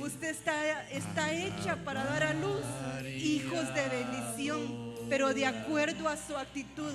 Usted 0.00 0.30
está, 0.30 0.88
está 0.90 1.32
hecha 1.32 1.76
para 1.84 2.04
dar 2.04 2.22
a 2.22 2.32
luz 2.32 2.64
hijos 3.06 3.74
de 3.74 3.88
bendición, 3.88 4.94
pero 5.10 5.34
de 5.34 5.44
acuerdo 5.44 6.08
a 6.08 6.16
su 6.16 6.36
actitud, 6.36 6.92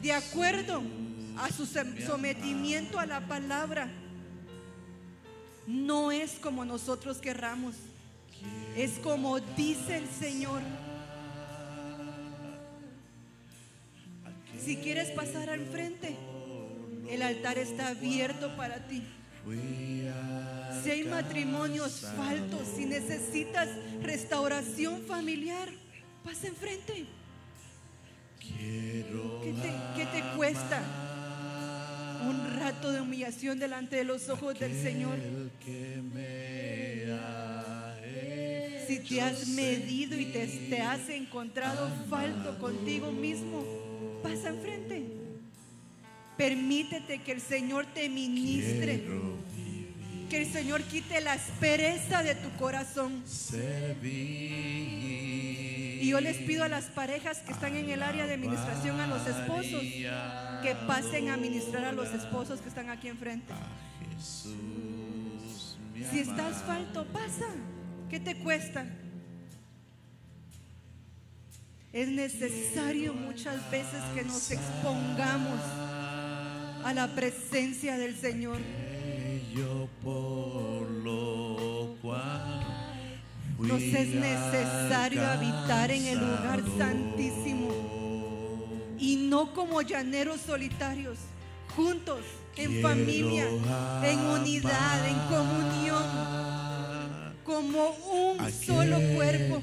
de 0.00 0.12
acuerdo 0.12 0.82
a 1.38 1.50
su 1.50 1.66
sometimiento 1.66 3.00
a 3.00 3.06
la 3.06 3.26
palabra. 3.26 3.88
No 5.66 6.12
es 6.12 6.32
como 6.32 6.64
nosotros 6.64 7.18
querramos, 7.18 7.74
es 8.76 8.92
como 9.02 9.40
dice 9.40 9.98
el 9.98 10.08
Señor. 10.08 10.62
Si 14.64 14.76
quieres 14.76 15.10
pasar 15.10 15.50
al 15.50 15.66
frente, 15.66 16.16
el 17.10 17.22
altar 17.22 17.58
está 17.58 17.88
abierto 17.88 18.56
para 18.56 18.86
ti. 18.86 19.02
Si 20.82 20.90
hay 20.90 21.04
matrimonios 21.04 22.00
faltos, 22.16 22.62
si 22.76 22.84
necesitas 22.84 23.68
restauración 24.02 25.02
familiar, 25.02 25.68
pasa 26.24 26.48
enfrente. 26.48 27.06
¿Qué 28.40 29.04
te, 29.62 29.72
¿Qué 29.96 30.06
te 30.06 30.36
cuesta? 30.36 30.82
Un 32.28 32.58
rato 32.58 32.90
de 32.90 33.00
humillación 33.00 33.58
delante 33.60 33.96
de 33.96 34.04
los 34.04 34.28
ojos 34.28 34.58
del 34.58 34.72
Señor. 34.72 35.16
Si 38.88 38.98
te 39.00 39.20
has 39.20 39.46
medido 39.48 40.18
y 40.18 40.26
te, 40.26 40.46
te 40.46 40.82
has 40.82 41.08
encontrado 41.08 41.88
falto 42.10 42.58
contigo 42.58 43.12
mismo, 43.12 43.64
pasa 44.22 44.48
enfrente. 44.48 45.25
Permítete 46.36 47.22
que 47.22 47.32
el 47.32 47.40
Señor 47.40 47.86
te 47.86 48.08
ministre. 48.08 49.04
Que 50.28 50.42
el 50.42 50.52
Señor 50.52 50.82
quite 50.82 51.20
la 51.20 51.32
aspereza 51.34 52.22
de 52.22 52.34
tu 52.34 52.50
corazón. 52.56 53.22
Y 56.00 56.08
yo 56.08 56.20
les 56.20 56.36
pido 56.38 56.64
a 56.64 56.68
las 56.68 56.84
parejas 56.86 57.38
que 57.38 57.52
están 57.52 57.76
en 57.76 57.90
el 57.90 58.02
área 58.02 58.26
de 58.26 58.34
administración, 58.34 59.00
a 59.00 59.06
los 59.06 59.26
esposos, 59.26 59.82
que 60.62 60.74
pasen 60.86 61.30
a 61.30 61.36
ministrar 61.36 61.84
a 61.84 61.92
los 61.92 62.12
esposos 62.12 62.60
que 62.60 62.68
están 62.68 62.90
aquí 62.90 63.08
enfrente. 63.08 63.54
Si 66.10 66.20
estás 66.20 66.62
falto, 66.64 67.06
pasa. 67.06 67.46
¿Qué 68.10 68.20
te 68.20 68.36
cuesta? 68.36 68.86
Es 71.92 72.08
necesario 72.08 73.14
muchas 73.14 73.70
veces 73.70 74.02
que 74.14 74.22
nos 74.22 74.50
expongamos 74.50 75.60
a 76.86 76.94
la 76.94 77.08
presencia 77.08 77.98
del 77.98 78.14
Señor. 78.14 78.58
Nos 83.58 83.82
es 83.82 84.08
necesario 84.08 85.26
habitar 85.26 85.90
en 85.90 86.06
el 86.06 86.18
lugar 86.20 86.62
santísimo 86.78 87.72
y 89.00 89.16
no 89.28 89.52
como 89.52 89.82
llaneros 89.82 90.40
solitarios, 90.42 91.18
juntos, 91.74 92.20
en 92.56 92.80
familia, 92.80 93.48
en 94.04 94.20
unidad, 94.20 95.08
en 95.08 95.18
comunión, 95.28 96.04
como 97.42 97.90
un 98.12 98.52
solo 98.52 99.00
cuerpo. 99.16 99.60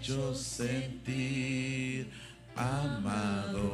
hecho 0.00 0.34
sentir 0.34 1.77
amado. 2.58 3.70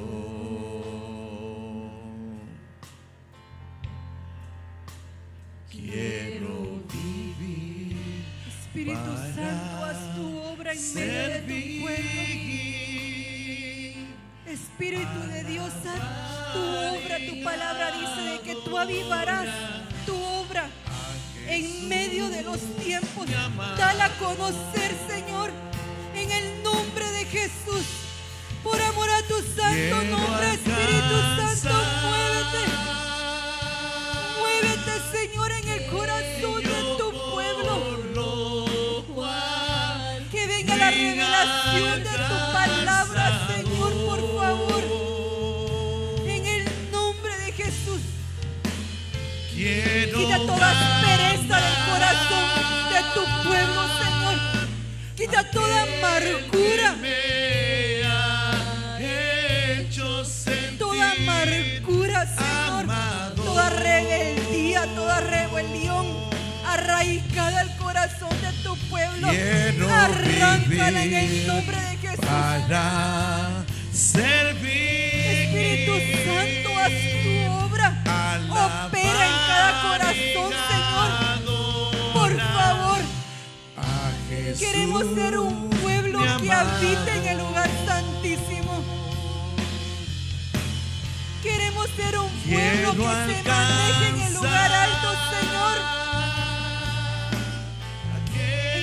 Quiero 5.71 6.83
vivir. 6.93 7.97
Espíritu 8.47 9.17
Santo, 9.35 9.85
haz 9.85 10.15
tu 10.15 10.39
obra 10.39 10.73
en 10.73 10.95
medio 10.95 11.29
de 11.29 11.41
tu 11.41 11.83
pueblo. 11.83 12.15
Espíritu 14.47 15.21
de 15.29 15.45
Dios, 15.45 15.73
haz 15.87 16.53
tu 16.53 16.61
obra. 16.61 17.19
Tu 17.27 17.43
palabra 17.43 17.91
dice 17.93 18.21
de 18.31 18.41
que 18.41 18.55
tú 18.65 18.77
avivarás 18.79 19.49
tu 20.05 20.15
obra 20.15 20.69
en 21.49 21.89
medio 21.89 22.29
de 22.29 22.43
los 22.43 22.61
tiempos. 22.77 23.27
Dala 23.79 24.07
a 24.07 24.19
conocer, 24.19 24.95
Señor, 25.09 25.51
en 26.15 26.31
el 26.31 26.63
nombre 26.63 27.11
de 27.13 27.25
Jesús. 27.25 28.04
Por 28.65 28.81
amor 28.81 29.11
a 29.11 29.23
tu 29.29 29.35
santo 29.57 29.97
nombre, 30.11 30.55
Espíritu 30.55 31.17
Santo, 31.37 31.75
muévete. 32.03 32.63
Muévete, 34.41 34.95
Señor, 35.13 35.51
en 35.53 35.69
el 35.69 35.87
corazón 35.87 36.63
de 36.63 36.81
tu 36.99 37.07
pueblo. 37.31 37.75
Que 40.33 40.47
venga 40.47 40.77
la 40.77 40.91
revelación 40.91 42.03
de 42.03 42.11
tu 42.11 42.37
palabra, 42.55 43.25
Señor, 43.49 43.93
por 44.07 44.21
favor. 44.39 44.83
En 46.27 46.47
el 46.47 46.65
nombre 46.91 47.37
de 47.45 47.53
Jesús. 47.53 48.01
Quita 49.55 50.39
toda 50.39 50.71
aspereza 50.71 51.57
del 51.65 51.77
corazón 51.91 52.47
de 52.95 53.01
tu 53.15 53.23
pueblo, 53.47 53.81
Señor. 54.03 54.37
Quita 55.17 55.51
toda 55.51 55.83
amargura. 55.83 56.97
Corazón 68.05 68.41
de 68.43 68.53
tu 68.63 68.77
pueblo. 68.91 69.29
Quiero 69.29 69.89
Arráncala 69.89 71.05
en 71.05 71.15
el 71.15 71.47
nombre 71.47 71.77
de 71.77 71.97
Jesús. 71.97 72.25
para 72.27 73.65
servir. 73.93 74.67
Espíritu 75.25 75.93
Santo, 76.25 76.69
haz 76.81 76.93
tu 77.23 77.31
obra. 77.65 77.89
Opera 78.51 79.27
en 79.27 79.37
cada 79.49 79.83
corazón, 79.83 80.53
Señor. 80.71 81.11
Por 82.13 82.33
favor, 82.41 82.99
queremos 84.59 85.05
ser 85.15 85.39
un 85.39 85.71
pueblo 85.71 86.19
que 86.43 86.53
habite 86.53 87.11
en 87.19 87.27
el 87.29 87.39
lugar 87.39 87.71
santísimo. 87.87 88.85
Queremos 91.43 91.89
ser 91.97 92.19
un 92.19 92.31
pueblo 92.31 92.93
que 92.93 93.35
se 93.35 93.49
maneje 93.49 94.09
en 94.09 94.21
el 94.21 94.35
lugar 94.35 94.73
alto, 94.73 95.09
Señor. 95.31 96.04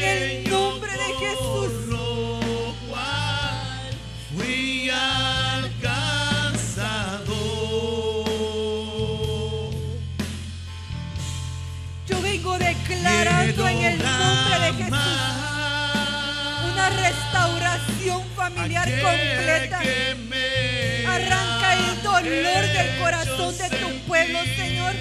En 0.03 0.23
el 0.23 0.49
nombre 0.49 0.91
de 0.91 1.13
Jesús. 1.19 1.71
Lo 1.87 2.75
cual 2.89 3.91
fui 4.35 4.89
alcanzado. 4.89 5.75
Yo 12.07 12.21
vengo 12.21 12.57
declarando 12.57 13.67
en 13.67 13.77
el 13.77 13.97
nombre 13.99 14.59
de 14.59 14.73
Jesús 14.73 14.91
una 16.71 16.89
restauración 16.89 18.23
familiar 18.35 18.89
completa. 19.01 19.79
Arranca 21.07 21.73
el 21.75 22.01
dolor 22.01 22.63
del 22.73 22.97
corazón 22.99 23.57
de 23.57 23.69
tu 23.69 23.89
pueblo, 24.07 24.39
Señor. 24.57 24.95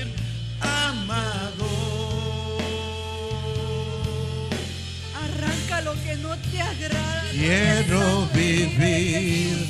Amado. 0.61 1.40
Que 6.11 6.17
no 6.17 6.37
te 6.37 6.61
agrada. 6.61 7.25
Quiero 7.31 8.27
vivir 8.35 9.67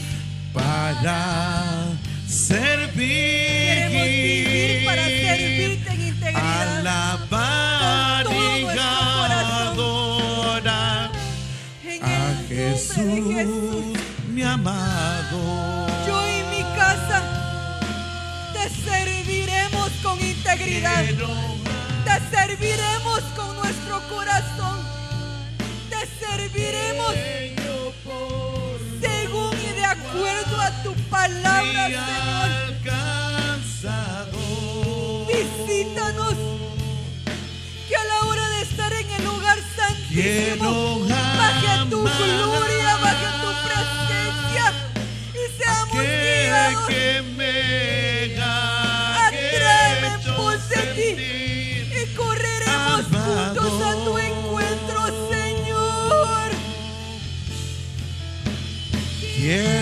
para 0.54 1.88
servir. 2.26 2.96
Queremos 2.96 4.06
vivir 4.06 4.84
para 4.86 5.04
servirte 5.04 5.92
en 5.92 6.00
integridad. 6.00 6.78
Alabar 6.78 8.26
y 8.32 8.64
adorar 8.78 10.66
a. 10.66 11.10
Jesús, 12.48 13.98
mi 14.32 14.42
amado. 14.42 15.86
Yo 16.06 16.16
y 16.26 16.42
mi 16.56 16.62
casa 16.74 17.18
te 18.54 18.68
serviremos 18.90 19.90
con 20.02 20.18
integridad. 20.20 21.04
Te 22.04 22.36
serviremos 22.36 23.20
con 23.36 23.56
nuestro 23.56 24.00
corazón. 24.08 24.79
Te 26.52 26.58
serviremos 26.58 27.14
según 29.00 29.52
y 29.58 29.72
de 29.74 29.84
acuerdo 29.84 30.60
a 30.60 30.82
tu 30.82 30.94
palabra, 31.08 31.86
Señor. 31.86 32.50
Visítanos. 35.28 36.34
Que 37.88 37.96
a 37.96 38.04
la 38.04 38.26
hora 38.26 38.48
de 38.48 38.62
estar 38.62 38.92
en 38.92 39.10
el 39.10 39.24
lugar 39.24 39.58
santísimo, 39.76 41.00
baje 41.08 41.90
tu 41.90 42.00
gloria, 42.02 42.96
baje 42.96 43.26
tu 43.40 43.48
presencia 43.66 44.72
y 45.34 45.62
seamos 45.62 45.94
guiados. 45.94 47.29
Quiero 59.50 59.79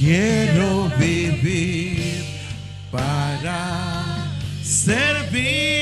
Quiero 0.00 0.88
vivir 0.96 2.24
para 2.90 4.32
servir, 4.62 5.79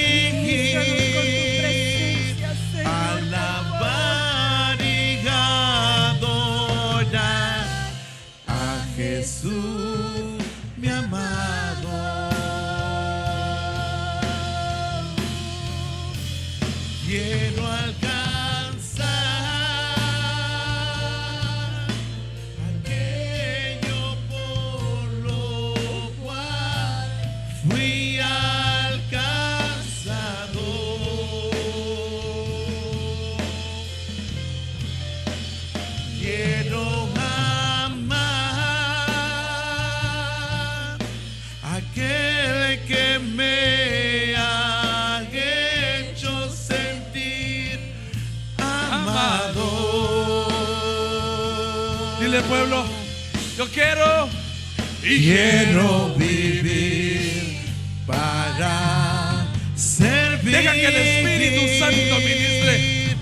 y 55.19 55.23
Quiero 55.23 56.15
vivir 56.17 57.59
para 58.07 59.47
servir. 59.75 60.53
Deja 60.53 60.73
que 60.73 60.87
el 60.87 60.95
Espíritu 60.95 61.85
Santo 61.85 62.15
ministre. 62.21 63.17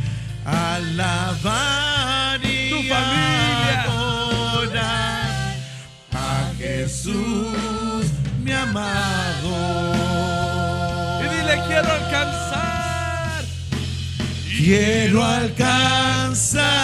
Alabar 0.44 2.40
y 2.44 2.70
Tu 2.70 2.76
familia. 2.82 3.82
adorar 3.82 5.56
a 6.12 6.52
Jesús, 6.58 8.06
mi 8.44 8.52
amado. 8.52 9.94
y 11.20 11.24
dile 11.34 11.62
quiero 11.66 11.90
alcanzar. 11.92 13.42
Quiero 14.58 15.24
alcanzar 15.24 16.75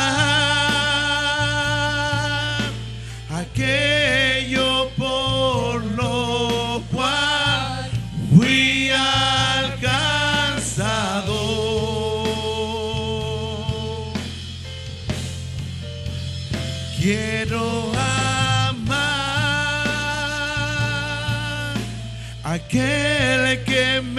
aquel 22.72 23.64
que 23.64 24.00
me 24.00 24.11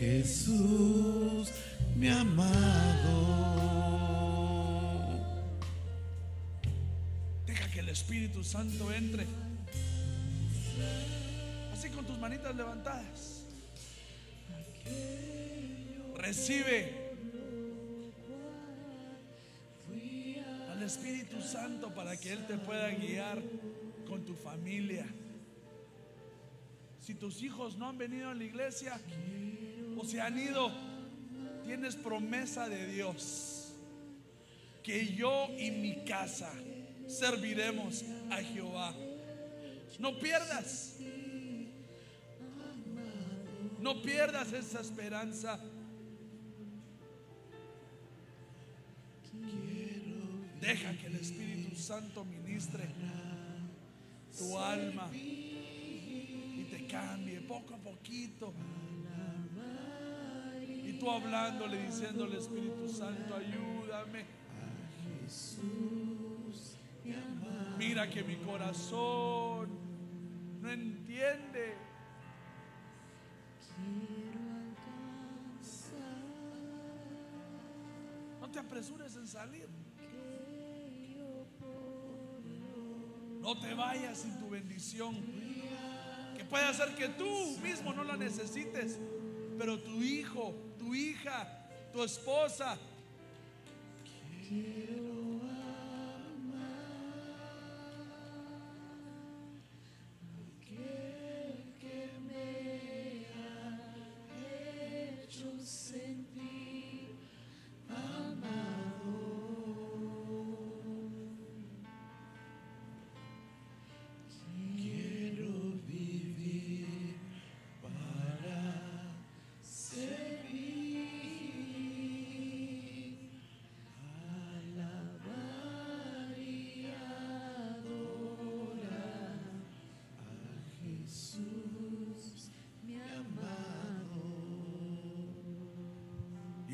Jesús, 0.00 1.52
mi 1.94 2.08
amado. 2.08 2.48
Deja 7.44 7.70
que 7.70 7.80
el 7.80 7.90
Espíritu 7.90 8.42
Santo 8.42 8.90
entre. 8.94 9.26
Así 11.74 11.90
con 11.90 12.06
tus 12.06 12.18
manitas 12.18 12.56
levantadas. 12.56 13.44
Recibe 16.16 17.10
al 20.70 20.82
Espíritu 20.82 21.42
Santo 21.42 21.94
para 21.94 22.16
que 22.16 22.32
Él 22.32 22.46
te 22.46 22.56
pueda 22.56 22.88
guiar 22.88 23.42
con 24.08 24.24
tu 24.24 24.34
familia. 24.34 25.06
Si 27.02 27.12
tus 27.14 27.42
hijos 27.42 27.76
no 27.76 27.86
han 27.86 27.98
venido 27.98 28.30
a 28.30 28.34
la 28.34 28.44
iglesia 28.44 28.98
o 30.00 30.04
se 30.04 30.18
han 30.18 30.38
ido, 30.38 30.70
tienes 31.62 31.94
promesa 31.94 32.68
de 32.70 32.86
Dios 32.86 33.74
que 34.82 35.14
yo 35.14 35.48
y 35.58 35.70
mi 35.70 36.04
casa 36.04 36.50
serviremos 37.06 38.02
a 38.30 38.36
Jehová. 38.36 38.94
No 39.98 40.18
pierdas. 40.18 40.96
No 43.78 44.00
pierdas 44.00 44.52
esa 44.54 44.80
esperanza. 44.80 45.60
Deja 50.60 50.92
que 50.98 51.06
el 51.08 51.16
Espíritu 51.16 51.76
Santo 51.76 52.24
ministre 52.24 52.84
tu 54.38 54.58
alma 54.58 55.10
y 55.12 56.66
te 56.70 56.86
cambie 56.86 57.40
poco 57.42 57.74
a 57.74 57.78
poquito. 57.78 58.54
Tú 61.00 61.10
hablándole, 61.10 61.86
diciéndole 61.86 62.36
Espíritu 62.36 62.86
Santo, 62.86 63.34
ayúdame. 63.34 64.26
Mira 67.78 68.10
que 68.10 68.22
mi 68.22 68.36
corazón 68.36 69.70
no 70.60 70.70
entiende. 70.70 71.74
No 78.38 78.50
te 78.50 78.58
apresures 78.58 79.16
en 79.16 79.26
salir. 79.26 79.68
No 83.40 83.58
te 83.58 83.72
vayas 83.72 84.18
sin 84.18 84.38
tu 84.38 84.50
bendición. 84.50 85.16
Que 86.36 86.44
puede 86.44 86.64
hacer 86.66 86.94
que 86.94 87.08
tú 87.08 87.56
mismo 87.62 87.94
no 87.94 88.04
la 88.04 88.18
necesites, 88.18 88.98
pero 89.56 89.78
tu 89.78 90.02
hijo, 90.02 90.54
tu 90.80 90.94
hija, 90.94 91.46
tu 91.92 92.02
esposa. 92.02 92.78
Quiero 94.48 95.09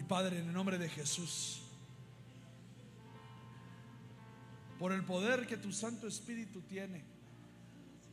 Padre, 0.08 0.38
en 0.38 0.46
el 0.46 0.52
nombre 0.52 0.78
de 0.78 0.88
Jesús, 0.88 1.62
por 4.78 4.92
el 4.92 5.04
poder 5.04 5.48
que 5.48 5.56
tu 5.56 5.72
Santo 5.72 6.06
Espíritu 6.06 6.60
tiene, 6.62 7.02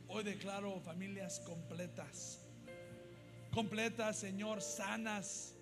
hoy 0.08 0.24
declaro 0.24 0.80
familias 0.80 1.38
completas, 1.40 2.40
completas, 3.52 4.18
Señor, 4.18 4.60
sanas. 4.60 5.54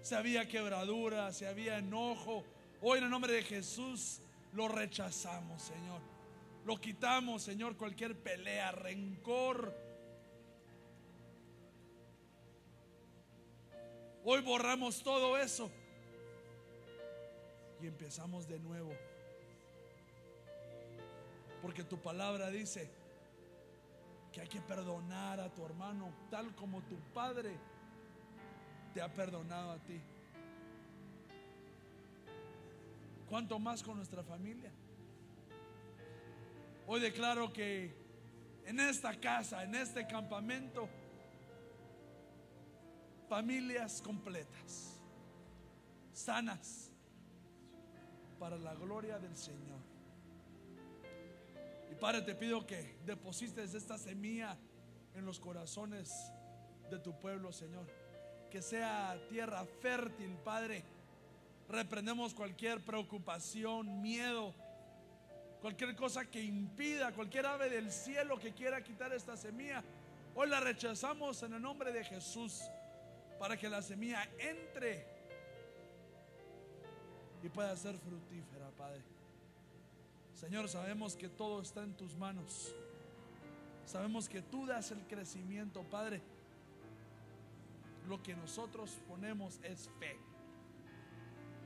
Si 0.00 0.14
había 0.14 0.48
quebradura, 0.48 1.30
si 1.34 1.44
había 1.44 1.76
enojo, 1.76 2.44
hoy 2.80 2.98
en 2.98 3.04
el 3.04 3.10
nombre 3.10 3.34
de 3.34 3.42
Jesús 3.42 4.20
lo 4.54 4.68
rechazamos, 4.68 5.62
Señor. 5.62 6.00
Lo 6.64 6.80
quitamos, 6.80 7.42
Señor, 7.42 7.76
cualquier 7.76 8.16
pelea, 8.16 8.72
rencor. 8.72 9.87
Hoy 14.30 14.42
borramos 14.42 15.02
todo 15.02 15.38
eso 15.38 15.70
y 17.80 17.86
empezamos 17.86 18.46
de 18.46 18.58
nuevo. 18.58 18.92
Porque 21.62 21.82
tu 21.82 21.96
palabra 21.96 22.50
dice 22.50 22.90
que 24.30 24.42
hay 24.42 24.48
que 24.48 24.60
perdonar 24.60 25.40
a 25.40 25.48
tu 25.48 25.64
hermano 25.64 26.12
tal 26.30 26.54
como 26.54 26.82
tu 26.82 26.98
padre 27.14 27.56
te 28.92 29.00
ha 29.00 29.10
perdonado 29.10 29.70
a 29.70 29.78
ti. 29.78 29.98
¿Cuánto 33.30 33.58
más 33.58 33.82
con 33.82 33.96
nuestra 33.96 34.22
familia? 34.22 34.70
Hoy 36.86 37.00
declaro 37.00 37.50
que 37.50 37.94
en 38.66 38.78
esta 38.78 39.18
casa, 39.18 39.64
en 39.64 39.74
este 39.74 40.06
campamento, 40.06 40.86
familias 43.28 44.00
completas, 44.00 44.98
sanas, 46.12 46.90
para 48.38 48.56
la 48.56 48.74
gloria 48.74 49.18
del 49.18 49.36
Señor. 49.36 49.80
Y 51.90 51.94
Padre, 51.94 52.22
te 52.22 52.34
pido 52.34 52.66
que 52.66 52.96
deposites 53.04 53.74
esta 53.74 53.98
semilla 53.98 54.56
en 55.14 55.24
los 55.24 55.40
corazones 55.40 56.32
de 56.90 56.98
tu 56.98 57.18
pueblo, 57.18 57.52
Señor. 57.52 57.86
Que 58.50 58.62
sea 58.62 59.20
tierra 59.28 59.64
fértil, 59.82 60.36
Padre. 60.44 60.84
Reprendemos 61.68 62.32
cualquier 62.32 62.82
preocupación, 62.82 64.00
miedo, 64.00 64.54
cualquier 65.60 65.94
cosa 65.96 66.24
que 66.24 66.40
impida, 66.40 67.12
cualquier 67.12 67.46
ave 67.46 67.68
del 67.68 67.90
cielo 67.90 68.38
que 68.38 68.52
quiera 68.52 68.82
quitar 68.82 69.12
esta 69.12 69.36
semilla. 69.36 69.82
Hoy 70.34 70.48
la 70.48 70.60
rechazamos 70.60 71.42
en 71.42 71.54
el 71.54 71.60
nombre 71.60 71.92
de 71.92 72.04
Jesús 72.04 72.70
para 73.38 73.56
que 73.56 73.68
la 73.68 73.82
semilla 73.82 74.28
entre 74.38 75.06
y 77.42 77.48
pueda 77.48 77.76
ser 77.76 77.96
fructífera, 77.98 78.70
Padre. 78.76 79.02
Señor, 80.34 80.68
sabemos 80.68 81.16
que 81.16 81.28
todo 81.28 81.60
está 81.60 81.82
en 81.82 81.94
tus 81.94 82.16
manos. 82.16 82.74
Sabemos 83.84 84.28
que 84.28 84.42
tú 84.42 84.66
das 84.66 84.90
el 84.90 85.06
crecimiento, 85.06 85.82
Padre. 85.84 86.20
Lo 88.08 88.22
que 88.22 88.34
nosotros 88.34 88.98
ponemos 89.06 89.60
es 89.62 89.88
fe. 89.98 90.16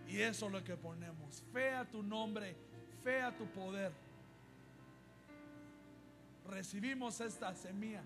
Y 0.08 0.20
eso 0.20 0.46
es 0.46 0.52
lo 0.52 0.62
que 0.62 0.76
ponemos. 0.76 1.42
Fe 1.52 1.70
a 1.70 1.84
tu 1.84 2.02
nombre, 2.02 2.54
fe 3.02 3.22
a 3.22 3.36
tu 3.36 3.46
poder. 3.46 3.92
Recibimos 6.46 7.20
esta 7.20 7.54
semilla. 7.54 8.02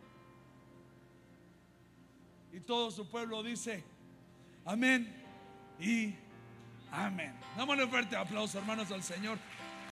Y 2.57 2.61
todo 2.61 2.91
su 2.91 3.07
pueblo 3.07 3.43
dice, 3.43 3.85
amén 4.65 5.15
y 5.79 6.15
amén. 6.91 7.35
Dámosle 7.55 7.87
fuerte 7.87 8.17
aplauso, 8.17 8.59
hermanos, 8.59 8.91
al 8.91 9.03
Señor. 9.03 9.37